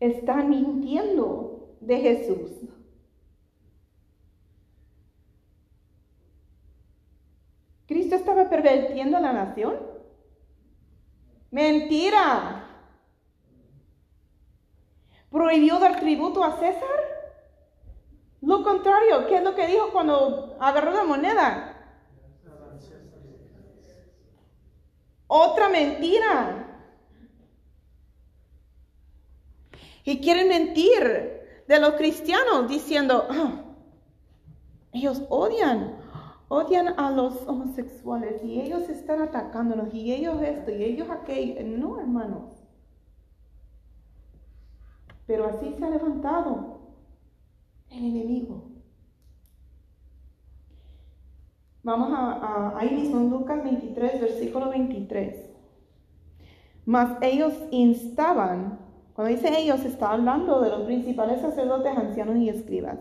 Están 0.00 0.50
mintiendo 0.50 1.76
de 1.80 2.00
Jesús. 2.00 2.50
¿Cristo 7.86 8.16
estaba 8.16 8.48
pervirtiendo 8.48 9.16
a 9.16 9.20
la 9.20 9.32
nación? 9.32 9.76
Mentira. 11.50 12.66
¿Prohibió 15.30 15.78
dar 15.78 16.00
tributo 16.00 16.42
a 16.42 16.58
César? 16.58 17.19
Lo 18.42 18.62
contrario, 18.62 19.26
¿qué 19.26 19.36
es 19.36 19.44
lo 19.44 19.54
que 19.54 19.66
dijo 19.66 19.90
cuando 19.92 20.56
agarró 20.60 20.92
la 20.92 21.04
moneda? 21.04 21.76
Otra 25.26 25.68
mentira. 25.68 26.66
Y 30.04 30.20
quieren 30.20 30.48
mentir 30.48 31.62
de 31.68 31.78
los 31.78 31.92
cristianos 31.92 32.68
diciendo, 32.68 33.26
"Ah, 33.30 33.62
ellos 34.92 35.22
odian, 35.28 35.98
odian 36.48 36.98
a 36.98 37.10
los 37.10 37.46
homosexuales 37.46 38.42
y 38.42 38.60
ellos 38.60 38.88
están 38.88 39.22
atacándonos 39.22 39.94
y 39.94 40.12
ellos 40.12 40.42
esto 40.42 40.70
y 40.72 40.82
ellos 40.82 41.08
aquello. 41.10 41.62
No, 41.78 42.00
hermanos. 42.00 42.60
Pero 45.26 45.46
así 45.46 45.74
se 45.74 45.84
ha 45.84 45.90
levantado 45.90 46.79
el 47.90 48.04
enemigo. 48.06 48.64
Vamos 51.82 52.10
a, 52.12 52.32
a- 52.32 52.78
ahí 52.78 52.90
mismo 52.94 53.18
en 53.18 53.28
Lucas 53.30 53.62
23, 53.62 54.18
versículo 54.20 54.70
23. 54.70 55.34
Mas 56.84 57.16
ellos 57.22 57.54
instaban, 57.70 58.78
cuando 59.14 59.34
dice 59.34 59.48
ellos, 59.58 59.84
está 59.84 60.10
hablando 60.12 60.60
de 60.60 60.70
los 60.70 60.82
principales 60.82 61.40
sacerdotes, 61.40 61.96
ancianos 61.96 62.36
y 62.36 62.48
escribas. 62.50 62.98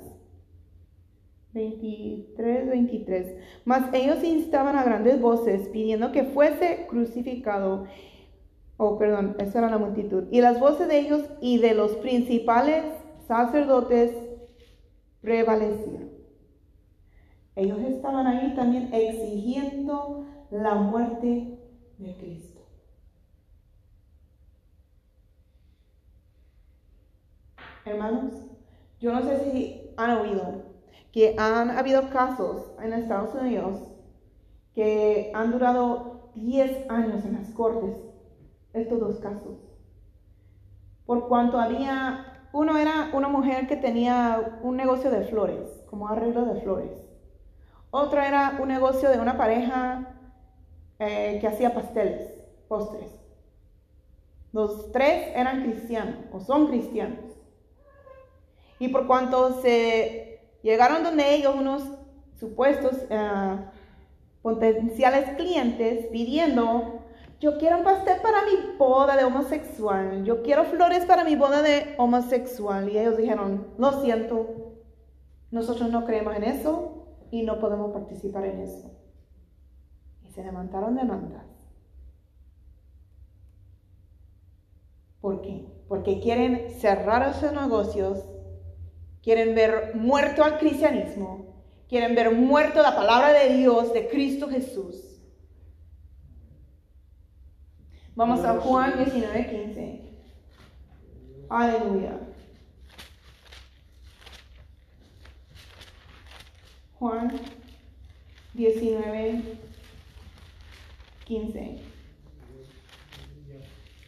23, 1.53 2.69
23. 2.69 3.35
Mas 3.65 3.91
ellos 3.93 4.23
instaban 4.23 4.75
a 4.75 4.83
grandes 4.83 5.19
voces, 5.19 5.67
pidiendo 5.69 6.11
que 6.11 6.23
fuese 6.23 6.85
crucificado. 6.87 7.85
Oh, 8.77 8.97
perdón, 8.97 9.35
esa 9.39 9.59
era 9.59 9.69
la 9.69 9.77
multitud. 9.77 10.25
Y 10.31 10.41
las 10.41 10.59
voces 10.59 10.87
de 10.87 10.99
ellos 10.99 11.23
y 11.41 11.59
de 11.59 11.73
los 11.75 11.93
principales 11.97 12.85
sacerdotes 13.27 14.11
prevalecieron. 15.21 16.09
Ellos 17.55 17.79
estaban 17.79 18.25
ahí 18.27 18.55
también 18.55 18.93
exigiendo 18.93 20.25
la 20.51 20.75
muerte 20.75 21.59
de 21.97 22.17
Cristo. 22.17 22.61
Hermanos, 27.85 28.33
yo 28.99 29.11
no 29.11 29.21
sé 29.23 29.51
si 29.51 29.93
han 29.97 30.11
oído 30.11 30.63
que 31.11 31.35
han 31.37 31.71
habido 31.71 32.09
casos 32.09 32.71
en 32.81 32.93
Estados 32.93 33.33
Unidos 33.33 33.79
que 34.75 35.31
han 35.33 35.51
durado 35.51 36.31
10 36.35 36.89
años 36.89 37.25
en 37.25 37.33
las 37.33 37.49
cortes, 37.51 37.97
estos 38.73 38.99
dos 38.99 39.19
casos. 39.19 39.57
Por 41.05 41.27
cuanto 41.27 41.59
había, 41.59 42.38
uno 42.51 42.77
era 42.77 43.09
una 43.13 43.27
mujer 43.27 43.67
que 43.67 43.75
tenía 43.75 44.59
un 44.61 44.75
negocio 44.75 45.11
de 45.11 45.25
flores, 45.25 45.83
como 45.89 46.07
arreglo 46.07 46.45
de 46.45 46.61
flores. 46.61 46.91
Otro 47.91 48.21
era 48.21 48.57
un 48.61 48.67
negocio 48.67 49.09
de 49.09 49.19
una 49.19 49.37
pareja 49.37 50.15
eh, 50.99 51.37
que 51.39 51.47
hacía 51.47 51.73
pasteles, 51.73 52.31
postres. 52.67 53.11
Los 54.51 54.91
tres 54.91 55.31
eran 55.35 55.63
cristianos 55.63 56.15
o 56.31 56.39
son 56.39 56.67
cristianos. 56.67 57.19
Y 58.79 58.87
por 58.89 59.07
cuanto 59.07 59.61
se 59.61 60.41
llegaron 60.63 61.03
donde 61.03 61.35
ellos 61.35 61.55
unos 61.55 61.83
supuestos 62.39 62.93
eh, 63.09 63.57
potenciales 64.41 65.35
clientes 65.35 66.07
pidiendo, 66.07 66.98
yo 67.39 67.57
quiero 67.57 67.77
un 67.77 67.83
pastel 67.83 68.19
para 68.21 68.43
mi 68.43 68.77
boda 68.77 69.15
de 69.15 69.23
homosexual, 69.23 70.23
yo 70.25 70.43
quiero 70.43 70.65
flores 70.65 71.05
para 71.05 71.23
mi 71.23 71.35
boda 71.35 71.61
de 71.61 71.95
homosexual. 71.97 72.89
Y 72.89 72.97
ellos 72.97 73.17
dijeron, 73.17 73.67
lo 73.77 74.01
siento, 74.01 74.75
nosotros 75.49 75.89
no 75.89 76.05
creemos 76.05 76.35
en 76.35 76.43
eso 76.43 77.07
y 77.31 77.43
no 77.43 77.59
podemos 77.59 77.91
participar 77.91 78.45
en 78.45 78.59
eso. 78.59 78.91
Y 80.23 80.31
se 80.31 80.43
levantaron 80.43 80.95
demandas. 80.95 81.45
¿Por 85.21 85.41
qué? 85.41 85.65
Porque 85.87 86.19
quieren 86.19 86.69
cerrar 86.71 87.33
sus 87.33 87.51
negocios, 87.53 88.23
quieren 89.21 89.55
ver 89.55 89.95
muerto 89.95 90.43
al 90.43 90.57
cristianismo, 90.57 91.63
quieren 91.87 92.15
ver 92.15 92.35
muerto 92.35 92.81
la 92.81 92.95
palabra 92.95 93.31
de 93.31 93.55
Dios, 93.55 93.93
de 93.93 94.09
Cristo 94.09 94.49
Jesús. 94.49 95.08
Vamos 98.19 98.43
a 98.43 98.59
Juan 98.59 98.97
19, 98.97 99.49
15. 99.49 100.01
Aleluya. 101.49 102.19
Juan 106.95 107.31
19, 108.55 109.41
15. 111.23 111.79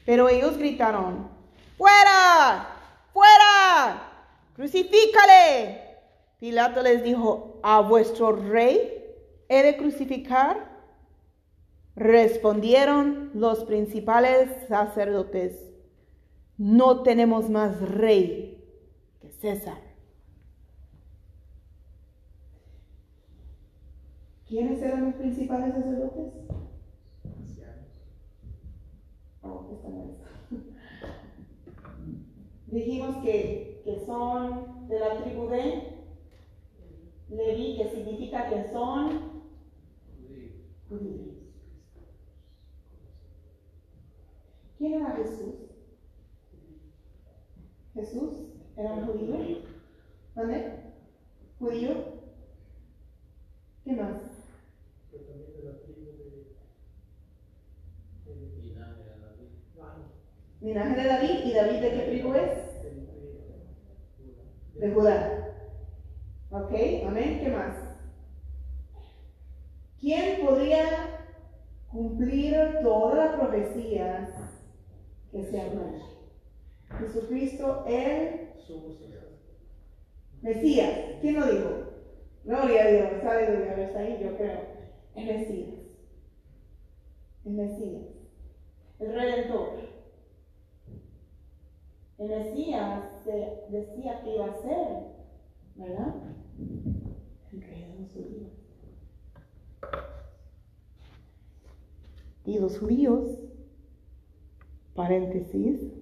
Pero 0.06 0.28
ellos 0.28 0.58
gritaron, 0.58 1.30
¡Fuera! 1.78 2.68
¡Fuera! 3.14 4.12
¡Crucifícale! 4.58 6.00
Pilato 6.38 6.82
les 6.84 7.02
dijo, 7.02 7.62
¿a 7.64 7.80
vuestro 7.80 8.34
rey 8.34 9.06
he 9.48 9.64
de 9.64 9.78
crucificar? 9.78 10.71
Respondieron 11.96 13.32
los 13.34 13.66
principales 13.66 14.50
sacerdotes, 14.68 15.72
no 16.58 17.04
tenemos 17.04 17.50
más 17.50 17.82
rey 17.82 18.64
que 19.20 19.30
César. 19.32 19.78
¿Quiénes 24.48 24.82
eran 24.82 25.06
los 25.06 25.16
principales 25.16 25.74
sacerdotes? 25.74 26.34
Oh. 29.44 30.18
Dijimos 32.68 33.18
que, 33.24 33.82
que 33.84 34.06
son 34.06 34.88
de 34.88 35.00
la 35.00 35.24
tribu 35.24 35.50
de 35.50 35.92
Leví, 37.30 37.78
que 37.78 37.90
significa 37.90 38.50
que 38.50 38.72
son. 38.72 39.32
¿Quién 44.82 44.94
era 44.96 45.12
Jesús? 45.12 45.54
Jesús 47.94 48.34
era 48.76 48.94
un 48.94 49.06
judío. 49.06 49.36
¿Dónde? 50.34 50.80
¿Judío? 51.60 51.92
¿Qué 53.84 53.94
más? 53.94 54.24
Pero 55.12 55.26
también 55.26 55.54
de 55.54 55.64
la 55.66 55.78
tribu 55.82 56.02
de, 56.18 56.48
de 58.26 58.60
Linaje 58.60 59.04
de 59.04 59.20
David. 59.20 59.50
Dani, 59.78 60.04
Linaje 60.62 60.96
de 61.00 61.08
David. 61.08 61.46
¿Y 61.46 61.54
David 61.54 61.80
de 61.80 61.92
qué 61.92 62.02
tribu 62.10 62.34
es? 62.34 62.84
De 64.80 64.92
Judá. 64.92 65.54
¿Ok? 66.50 66.74
Amén. 67.06 67.40
¿Qué 67.40 67.52
más? 67.52 67.78
¿Quién 70.00 70.44
podría 70.44 71.28
cumplir 71.92 72.80
todas 72.82 73.16
las 73.16 73.36
profecías 73.36 74.51
que 75.32 75.44
se 75.44 75.62
hablan? 75.62 75.96
Jesucristo, 77.00 77.84
el 77.88 78.50
Mesías. 80.42 81.18
¿Quién 81.22 81.40
lo 81.40 81.46
dijo? 81.46 81.70
Gloria 82.44 82.84
a 82.84 82.88
Dios. 82.88 83.24
Aleluya. 83.24 83.84
Está 83.84 84.00
ahí, 84.00 84.20
yo 84.22 84.36
creo. 84.36 84.60
El 85.16 85.26
Mesías. 85.26 85.70
El 87.46 87.54
Mesías. 87.54 88.04
El 89.00 89.14
Redentor. 89.14 89.70
El 92.18 92.30
Mesías 92.30 93.04
se 93.24 93.64
decía 93.70 94.22
que 94.22 94.36
iba 94.36 94.46
a 94.46 94.54
ser, 94.54 94.88
¿verdad? 95.76 96.14
Judíos. 98.14 98.52
Y 102.46 102.60
los 102.60 102.80
judíos, 102.80 103.40
paréntesis, 104.96 105.94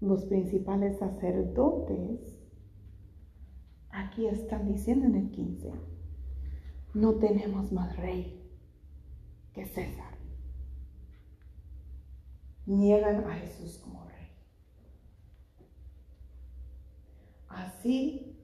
los 0.00 0.24
principales 0.24 0.98
sacerdotes 0.98 2.38
aquí 3.90 4.26
están 4.26 4.66
diciendo 4.66 5.06
en 5.06 5.14
el 5.16 5.30
15, 5.30 5.72
no 6.94 7.14
tenemos 7.16 7.72
más 7.72 7.96
rey 7.96 8.40
que 9.52 9.66
César. 9.66 10.18
Niegan 12.66 13.24
a 13.24 13.34
Jesús 13.34 13.78
como 13.78 14.04
rey. 14.04 14.30
Así 17.48 18.38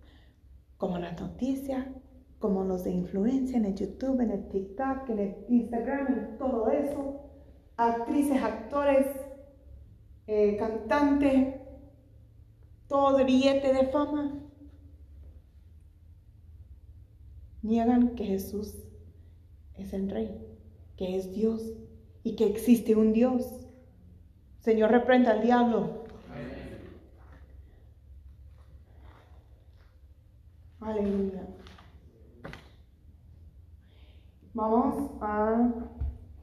como 0.76 0.98
las 0.98 1.18
noticias, 1.20 1.86
como 2.38 2.64
los 2.64 2.84
de 2.84 2.90
influencia 2.90 3.56
en 3.56 3.66
el 3.66 3.74
YouTube, 3.74 4.20
en 4.20 4.30
el 4.30 4.48
TikTok, 4.48 5.08
en 5.10 5.18
el 5.18 5.36
Instagram, 5.48 6.06
en 6.12 6.38
todo 6.38 6.70
eso, 6.70 7.25
actrices, 7.76 8.42
actores, 8.42 9.06
eh, 10.26 10.56
cantantes, 10.58 11.54
todo 12.88 13.16
de 13.16 13.24
billete 13.24 13.72
de 13.72 13.86
fama, 13.88 14.40
niegan 17.62 18.14
que 18.14 18.24
Jesús 18.24 18.74
es 19.74 19.92
el 19.92 20.10
Rey, 20.10 20.40
que 20.96 21.16
es 21.16 21.32
Dios 21.32 21.62
y 22.22 22.36
que 22.36 22.46
existe 22.46 22.96
un 22.96 23.12
Dios. 23.12 23.66
Señor, 24.60 24.90
reprenda 24.90 25.32
al 25.32 25.42
diablo. 25.42 26.04
Aleluya. 30.80 31.46
Vamos 34.54 35.10
a 35.20 35.95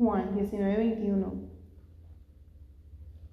Juan 0.04 0.36
19, 0.36 0.78
21. 0.78 1.34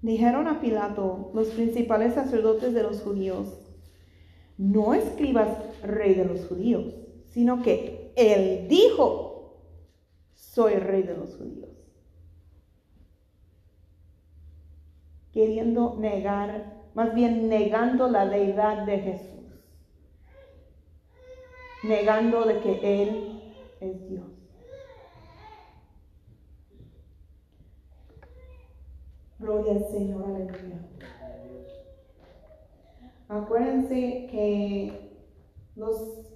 Dijeron 0.02 0.46
a 0.46 0.60
Pilato 0.60 1.30
los 1.34 1.48
principales 1.48 2.14
sacerdotes 2.14 2.72
de 2.72 2.82
los 2.82 3.02
judíos, 3.02 3.48
no 4.56 4.94
escribas 4.94 5.58
rey 5.82 6.14
de 6.14 6.24
los 6.24 6.46
judíos, 6.46 6.94
sino 7.26 7.62
que 7.62 8.12
él 8.16 8.68
dijo, 8.68 9.30
soy 10.34 10.74
rey 10.74 11.02
de 11.02 11.16
los 11.16 11.36
judíos. 11.36 11.70
Queriendo 15.32 15.96
negar, 15.98 16.82
más 16.94 17.14
bien 17.14 17.48
negando 17.48 18.08
la 18.08 18.26
deidad 18.26 18.84
de 18.84 18.98
Jesús, 18.98 19.46
negando 21.84 22.44
de 22.44 22.60
que 22.60 23.02
Él 23.02 23.42
es 23.80 24.08
Dios. 24.08 24.29
Gloria 29.40 29.72
al 29.72 29.84
Señor, 29.86 30.22
aleluya. 30.22 30.80
Acuérdense 33.26 34.28
que 34.30 35.14
los 35.76 36.26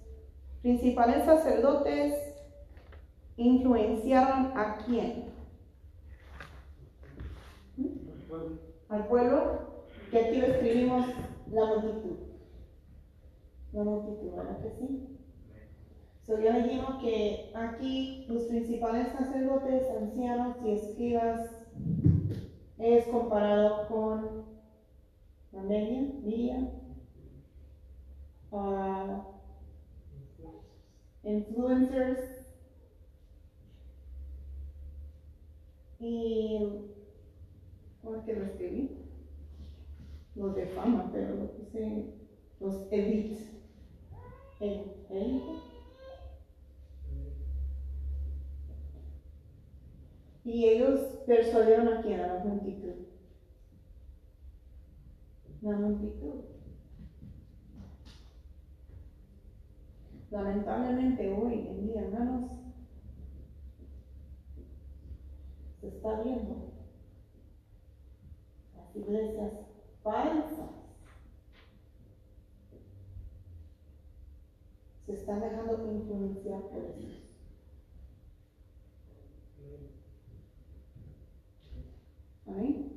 principales 0.62 1.26
sacerdotes 1.26 2.14
influenciaron 3.36 4.56
a 4.56 4.78
quién? 4.86 5.24
Al 8.88 9.06
pueblo, 9.06 9.84
que 10.10 10.18
aquí 10.18 10.36
lo 10.38 10.46
escribimos 10.46 11.06
la 11.50 11.66
multitud. 11.66 12.16
La 13.74 13.84
multitud, 13.84 14.32
¿verdad 14.34 14.62
que 14.62 14.70
sí? 14.70 15.18
So, 16.26 16.40
ya 16.40 16.56
dijimos 16.56 17.02
que 17.02 17.52
aquí 17.54 18.24
los 18.30 18.44
principales 18.44 19.08
sacerdotes, 19.08 19.90
ancianos 19.90 20.56
y 20.64 20.70
escribas 20.70 21.50
es 22.78 23.06
comparado 23.06 23.88
con 23.88 24.44
la 25.52 25.62
media, 25.62 26.02
media, 26.22 26.68
uh, 28.50 29.22
influencers 31.22 32.44
y 36.00 36.58
¿cómo 38.02 38.16
es 38.16 38.22
que 38.24 38.34
lo 38.34 38.44
escribí? 38.44 38.90
Los 40.34 40.56
de 40.56 40.66
fama, 40.66 41.10
pero 41.12 41.36
lo 41.36 41.52
puse 41.52 42.12
los 42.60 42.92
elites. 42.92 43.50
El, 44.60 44.92
elite. 45.10 45.73
Y 50.44 50.68
ellos 50.68 51.00
persuadieron 51.26 51.88
a 51.88 52.02
quién, 52.02 52.20
a 52.20 52.34
la 52.34 52.44
multitud. 52.44 53.06
La 55.62 55.76
multitud. 55.76 56.44
Lamentablemente 60.30 61.32
hoy 61.32 61.66
en 61.68 61.86
día, 61.86 62.02
hermanos, 62.02 62.50
se 65.80 65.88
está 65.88 66.20
viendo 66.20 66.72
las 68.76 68.96
iglesias 68.96 69.52
falsas. 70.02 70.70
Se 75.06 75.14
están 75.14 75.40
dejando 75.40 75.90
influenciar 75.90 76.62
por 76.64 76.84
eso. 76.84 77.23
Amén. 82.46 82.94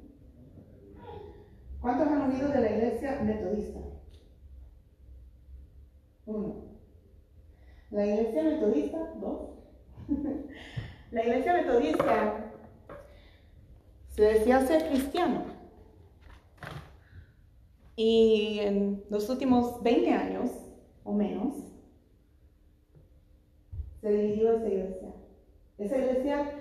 ¿Cuántos 1.82 2.08
han 2.08 2.32
oído 2.32 2.50
de 2.50 2.62
la 2.62 2.72
iglesia 2.72 3.22
metodista? 3.24 3.80
Uno. 6.26 6.68
La 7.92 8.06
iglesia 8.06 8.44
metodista, 8.44 8.98
dos. 9.22 9.52
la 11.12 11.24
iglesia 11.24 11.54
metodista 11.54 12.52
se 14.10 14.22
decía 14.22 14.66
ser 14.66 14.90
cristiano. 14.90 15.46
Y 17.96 18.60
en 18.60 19.04
los 19.10 19.30
últimos 19.30 19.82
20 19.82 20.12
años 20.12 20.52
o 21.04 21.14
menos, 21.14 21.56
se 24.02 24.12
dividió 24.12 24.58
esa 24.58 24.68
iglesia. 24.68 25.14
Esa 25.78 25.98
iglesia, 25.98 26.52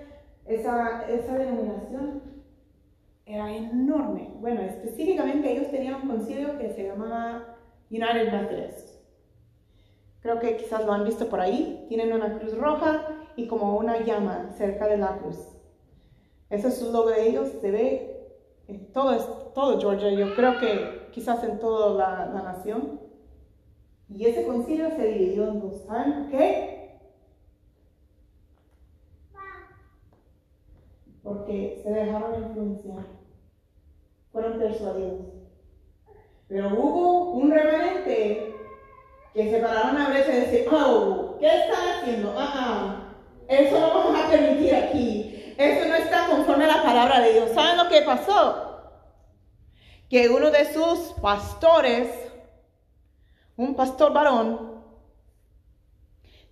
esa, 0.46 1.08
esa 1.08 1.38
denominación 1.38 2.35
era 3.26 3.52
enorme. 3.52 4.30
Bueno, 4.40 4.62
específicamente 4.62 5.52
ellos 5.52 5.70
tenían 5.70 6.02
un 6.02 6.08
concilio 6.08 6.56
que 6.58 6.70
se 6.70 6.84
llamaba 6.84 7.56
United 7.90 8.32
Methodist. 8.32 8.96
Creo 10.20 10.38
que 10.38 10.56
quizás 10.56 10.86
lo 10.86 10.92
han 10.92 11.04
visto 11.04 11.28
por 11.28 11.40
ahí. 11.40 11.84
Tienen 11.88 12.12
una 12.12 12.38
cruz 12.38 12.56
roja 12.56 13.06
y 13.34 13.48
como 13.48 13.76
una 13.76 14.00
llama 14.04 14.52
cerca 14.52 14.86
de 14.86 14.96
la 14.96 15.18
cruz. 15.18 15.36
Ese 16.50 16.68
es 16.68 16.78
su 16.78 16.92
logo 16.92 17.10
de 17.10 17.28
ellos. 17.28 17.48
Se 17.60 17.70
ve 17.70 18.28
en 18.68 18.92
todo, 18.92 19.16
todo 19.54 19.80
Georgia. 19.80 20.10
Yo 20.10 20.34
creo 20.36 20.58
que 20.58 21.08
quizás 21.10 21.42
en 21.42 21.58
toda 21.58 21.94
la, 21.94 22.26
la 22.26 22.42
nación. 22.42 23.00
Y 24.08 24.24
ese 24.24 24.46
concilio 24.46 24.90
se 24.90 25.04
dividió 25.04 25.48
en 25.48 25.60
dos. 25.60 25.82
¿Saben 25.82 26.28
qué? 26.30 27.00
Porque 31.24 31.80
se 31.82 31.90
dejaron 31.90 32.40
influenciar. 32.40 33.15
Fueron 34.36 34.58
persuadidos. 34.58 35.20
Pero 36.46 36.68
hubo 36.78 37.30
un 37.30 37.50
remanente 37.50 38.54
que 39.32 39.50
se 39.50 39.60
pararon 39.60 39.96
a 39.96 40.10
brecha 40.10 40.28
y 40.30 40.40
decir, 40.40 40.68
oh, 40.70 41.38
¿qué 41.40 41.46
están 41.46 41.88
haciendo? 41.88 42.34
Ah, 42.36 43.14
eso 43.48 43.80
no 43.80 43.88
vamos 43.94 44.20
a 44.20 44.28
permitir 44.28 44.74
aquí. 44.74 45.54
Eso 45.56 45.88
no 45.88 45.94
está 45.94 46.26
conforme 46.26 46.64
a 46.64 46.76
la 46.76 46.82
palabra 46.82 47.20
de 47.20 47.32
Dios. 47.32 47.50
¿Saben 47.52 47.78
lo 47.78 47.88
que 47.88 48.02
pasó? 48.02 48.92
Que 50.10 50.28
uno 50.28 50.50
de 50.50 50.70
sus 50.70 51.14
pastores, 51.22 52.06
un 53.56 53.74
pastor 53.74 54.12
varón, 54.12 54.82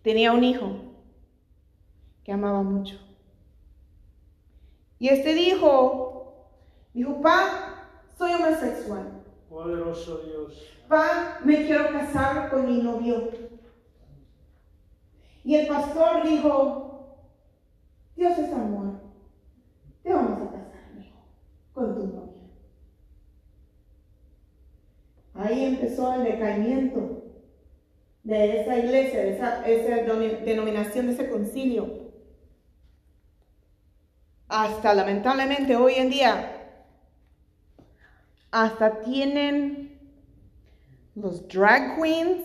tenía 0.01 0.32
un 0.32 0.43
hijo 0.43 0.70
que 2.24 2.32
amaba 2.32 2.62
mucho. 2.62 2.99
Y 4.99 5.09
este 5.09 5.35
dijo, 5.35 6.14
dijo, 6.95 7.20
pa, 7.20 7.72
soy 8.16 8.32
homosexual. 8.34 9.22
Poderoso 9.48 10.18
Dios. 10.18 10.74
Me 11.44 11.66
quiero 11.66 11.92
casar 11.92 12.50
con 12.50 12.66
mi 12.66 12.82
novio. 12.82 13.30
Y 15.44 15.56
el 15.56 15.66
pastor 15.66 16.22
dijo, 16.24 17.18
Dios 18.16 18.38
es 18.38 18.52
amor. 18.52 19.00
Te 20.02 20.12
vamos 20.12 20.40
a 20.40 20.50
casar, 20.52 20.90
hijo, 20.98 21.18
con 21.72 21.94
tu 21.94 22.06
novia. 22.06 22.42
Ahí 25.34 25.64
empezó 25.64 26.14
el 26.14 26.24
decaimiento 26.24 27.24
de 28.22 28.62
esa 28.62 28.78
iglesia, 28.78 29.20
de 29.20 29.34
esa, 29.34 29.66
esa 29.66 29.96
denominación, 30.44 31.06
de 31.06 31.12
ese 31.12 31.28
concilio. 31.28 32.04
Hasta 34.48 34.94
lamentablemente 34.94 35.76
hoy 35.76 35.94
en 35.94 36.10
día, 36.10 36.53
hasta 38.55 39.00
tienen 39.00 39.98
los 41.16 41.48
drag 41.48 42.00
queens 42.00 42.40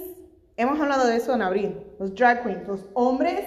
hemos 0.58 0.80
hablado 0.80 1.06
de 1.06 1.18
eso 1.18 1.36
en 1.36 1.44
abril, 1.44 1.84
los 2.00 2.16
drag 2.16 2.42
queens, 2.42 2.68
los 2.68 2.88
hombres 2.96 3.46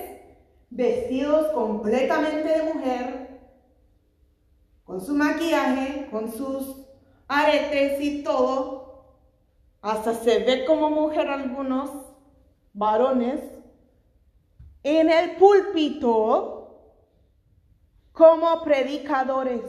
vestidos 0.71 1.49
completamente 1.55 2.49
de 2.49 2.73
mujer, 2.73 3.41
con 4.85 5.01
su 5.01 5.13
maquillaje, 5.13 6.07
con 6.13 6.33
sus 6.33 6.87
aretes 7.27 8.01
y 8.01 8.23
todo, 8.23 9.07
hasta 9.81 10.15
se 10.15 10.39
ve 10.39 10.65
como 10.65 10.89
mujer 10.89 11.27
algunos 11.27 11.91
varones, 12.75 13.41
en 14.85 15.11
el 15.11 15.33
púlpito 15.33 16.79
como 18.13 18.63
predicadores, 18.63 19.63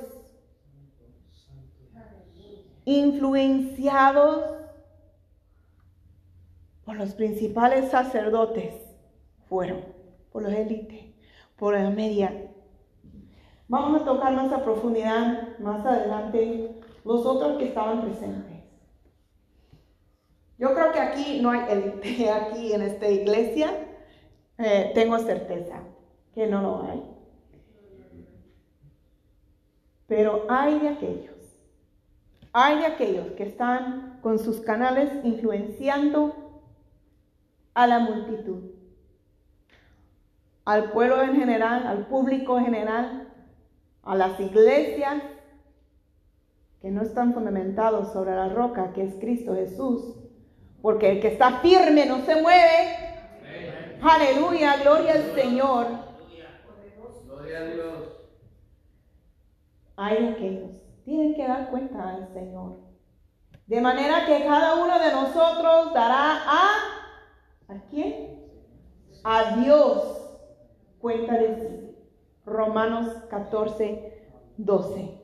influenciados 2.86 4.44
por 6.86 6.96
los 6.96 7.14
principales 7.14 7.92
sacerdotes, 7.92 8.74
fueron 9.48 9.86
por 10.32 10.44
los 10.44 10.54
élites, 10.54 11.14
por 11.58 11.74
la 11.76 11.90
media. 11.90 12.52
Vamos 13.68 14.02
a 14.02 14.06
tocar 14.06 14.34
más 14.34 14.52
a 14.52 14.64
profundidad 14.64 15.58
más 15.60 15.86
adelante 15.86 16.76
los 17.06 17.26
otros 17.26 17.58
que 17.58 17.66
estaban 17.66 18.02
presentes. 18.02 18.64
Yo 20.58 20.74
creo 20.74 20.92
que 20.92 21.00
aquí 21.00 21.40
no 21.42 21.52
hay 21.52 21.62
élite, 21.70 22.30
aquí 22.32 22.74
en 22.74 22.82
esta 22.82 23.08
iglesia 23.10 23.72
eh, 24.58 24.92
tengo 24.94 25.18
certeza 25.20 25.82
que 26.34 26.48
no 26.48 26.62
lo 26.62 26.84
hay. 26.84 27.04
Pero 30.08 30.46
hay 30.50 30.80
de 30.80 30.90
aquellos, 30.90 31.33
hay 32.54 32.80
de 32.80 32.86
aquellos 32.86 33.32
que 33.32 33.44
están 33.44 34.20
con 34.22 34.40
sus 34.40 34.62
canales 34.62 35.12
influenciando 35.26 36.62
a 37.74 37.88
la 37.88 38.00
multitud, 38.00 38.72
al 40.64 40.92
pueblo 40.92 41.22
en 41.24 41.36
general, 41.36 41.88
al 41.88 42.06
público 42.06 42.58
en 42.60 42.66
general, 42.66 43.28
a 44.04 44.16
las 44.16 44.40
iglesias 44.40 45.24
que 46.82 46.92
no 46.92 47.02
están 47.02 47.34
fundamentados 47.34 48.14
sobre 48.14 48.36
la 48.36 48.50
roca 48.50 48.94
que 48.94 49.04
es 49.04 49.16
Cristo 49.16 49.56
Jesús, 49.56 50.16
porque 50.82 51.12
el 51.12 51.22
que 51.22 51.30
está 51.30 51.60
firme 51.60 52.06
no 52.06 52.20
se 52.26 52.42
mueve. 52.42 52.98
Aleluya, 54.02 54.78
gloria 54.78 55.14
al 55.14 55.34
Señor. 55.34 55.88
Gloria 57.26 57.60
a 57.60 57.66
Dios. 57.66 58.10
Hay 59.96 60.28
aquellos, 60.28 60.83
tienen 61.04 61.36
que 61.36 61.48
dar 61.48 61.70
cuenta 61.70 62.10
al 62.10 62.34
Señor. 62.34 62.80
De 63.68 63.82
manera 63.82 64.26
que 64.26 64.44
cada 64.44 64.84
uno 64.84 65.00
de 65.00 65.12
nosotros 65.12 65.94
dará 65.94 66.42
a 66.46 66.94
¿A 67.68 67.76
quién? 67.90 68.40
A 69.24 69.56
Dios 69.58 70.20
cuenta 71.00 71.38
de 71.38 71.56
sí. 71.56 71.96
Romanos 72.46 73.08
14, 73.30 74.14
12. 74.58 75.22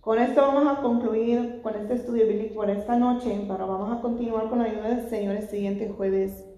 Con 0.00 0.18
esto 0.18 0.40
vamos 0.40 0.66
a 0.66 0.80
concluir 0.80 1.60
con 1.62 1.74
este 1.74 1.94
estudio 1.94 2.26
bíblico 2.26 2.54
por 2.54 2.70
esta 2.70 2.96
noche, 2.96 3.44
pero 3.46 3.66
vamos 3.66 3.96
a 3.96 4.00
continuar 4.00 4.48
con 4.48 4.58
la 4.58 4.64
ayuda 4.64 4.88
del 4.88 5.08
Señor 5.10 5.36
el 5.36 5.48
siguiente 5.48 5.90
jueves 5.90 6.49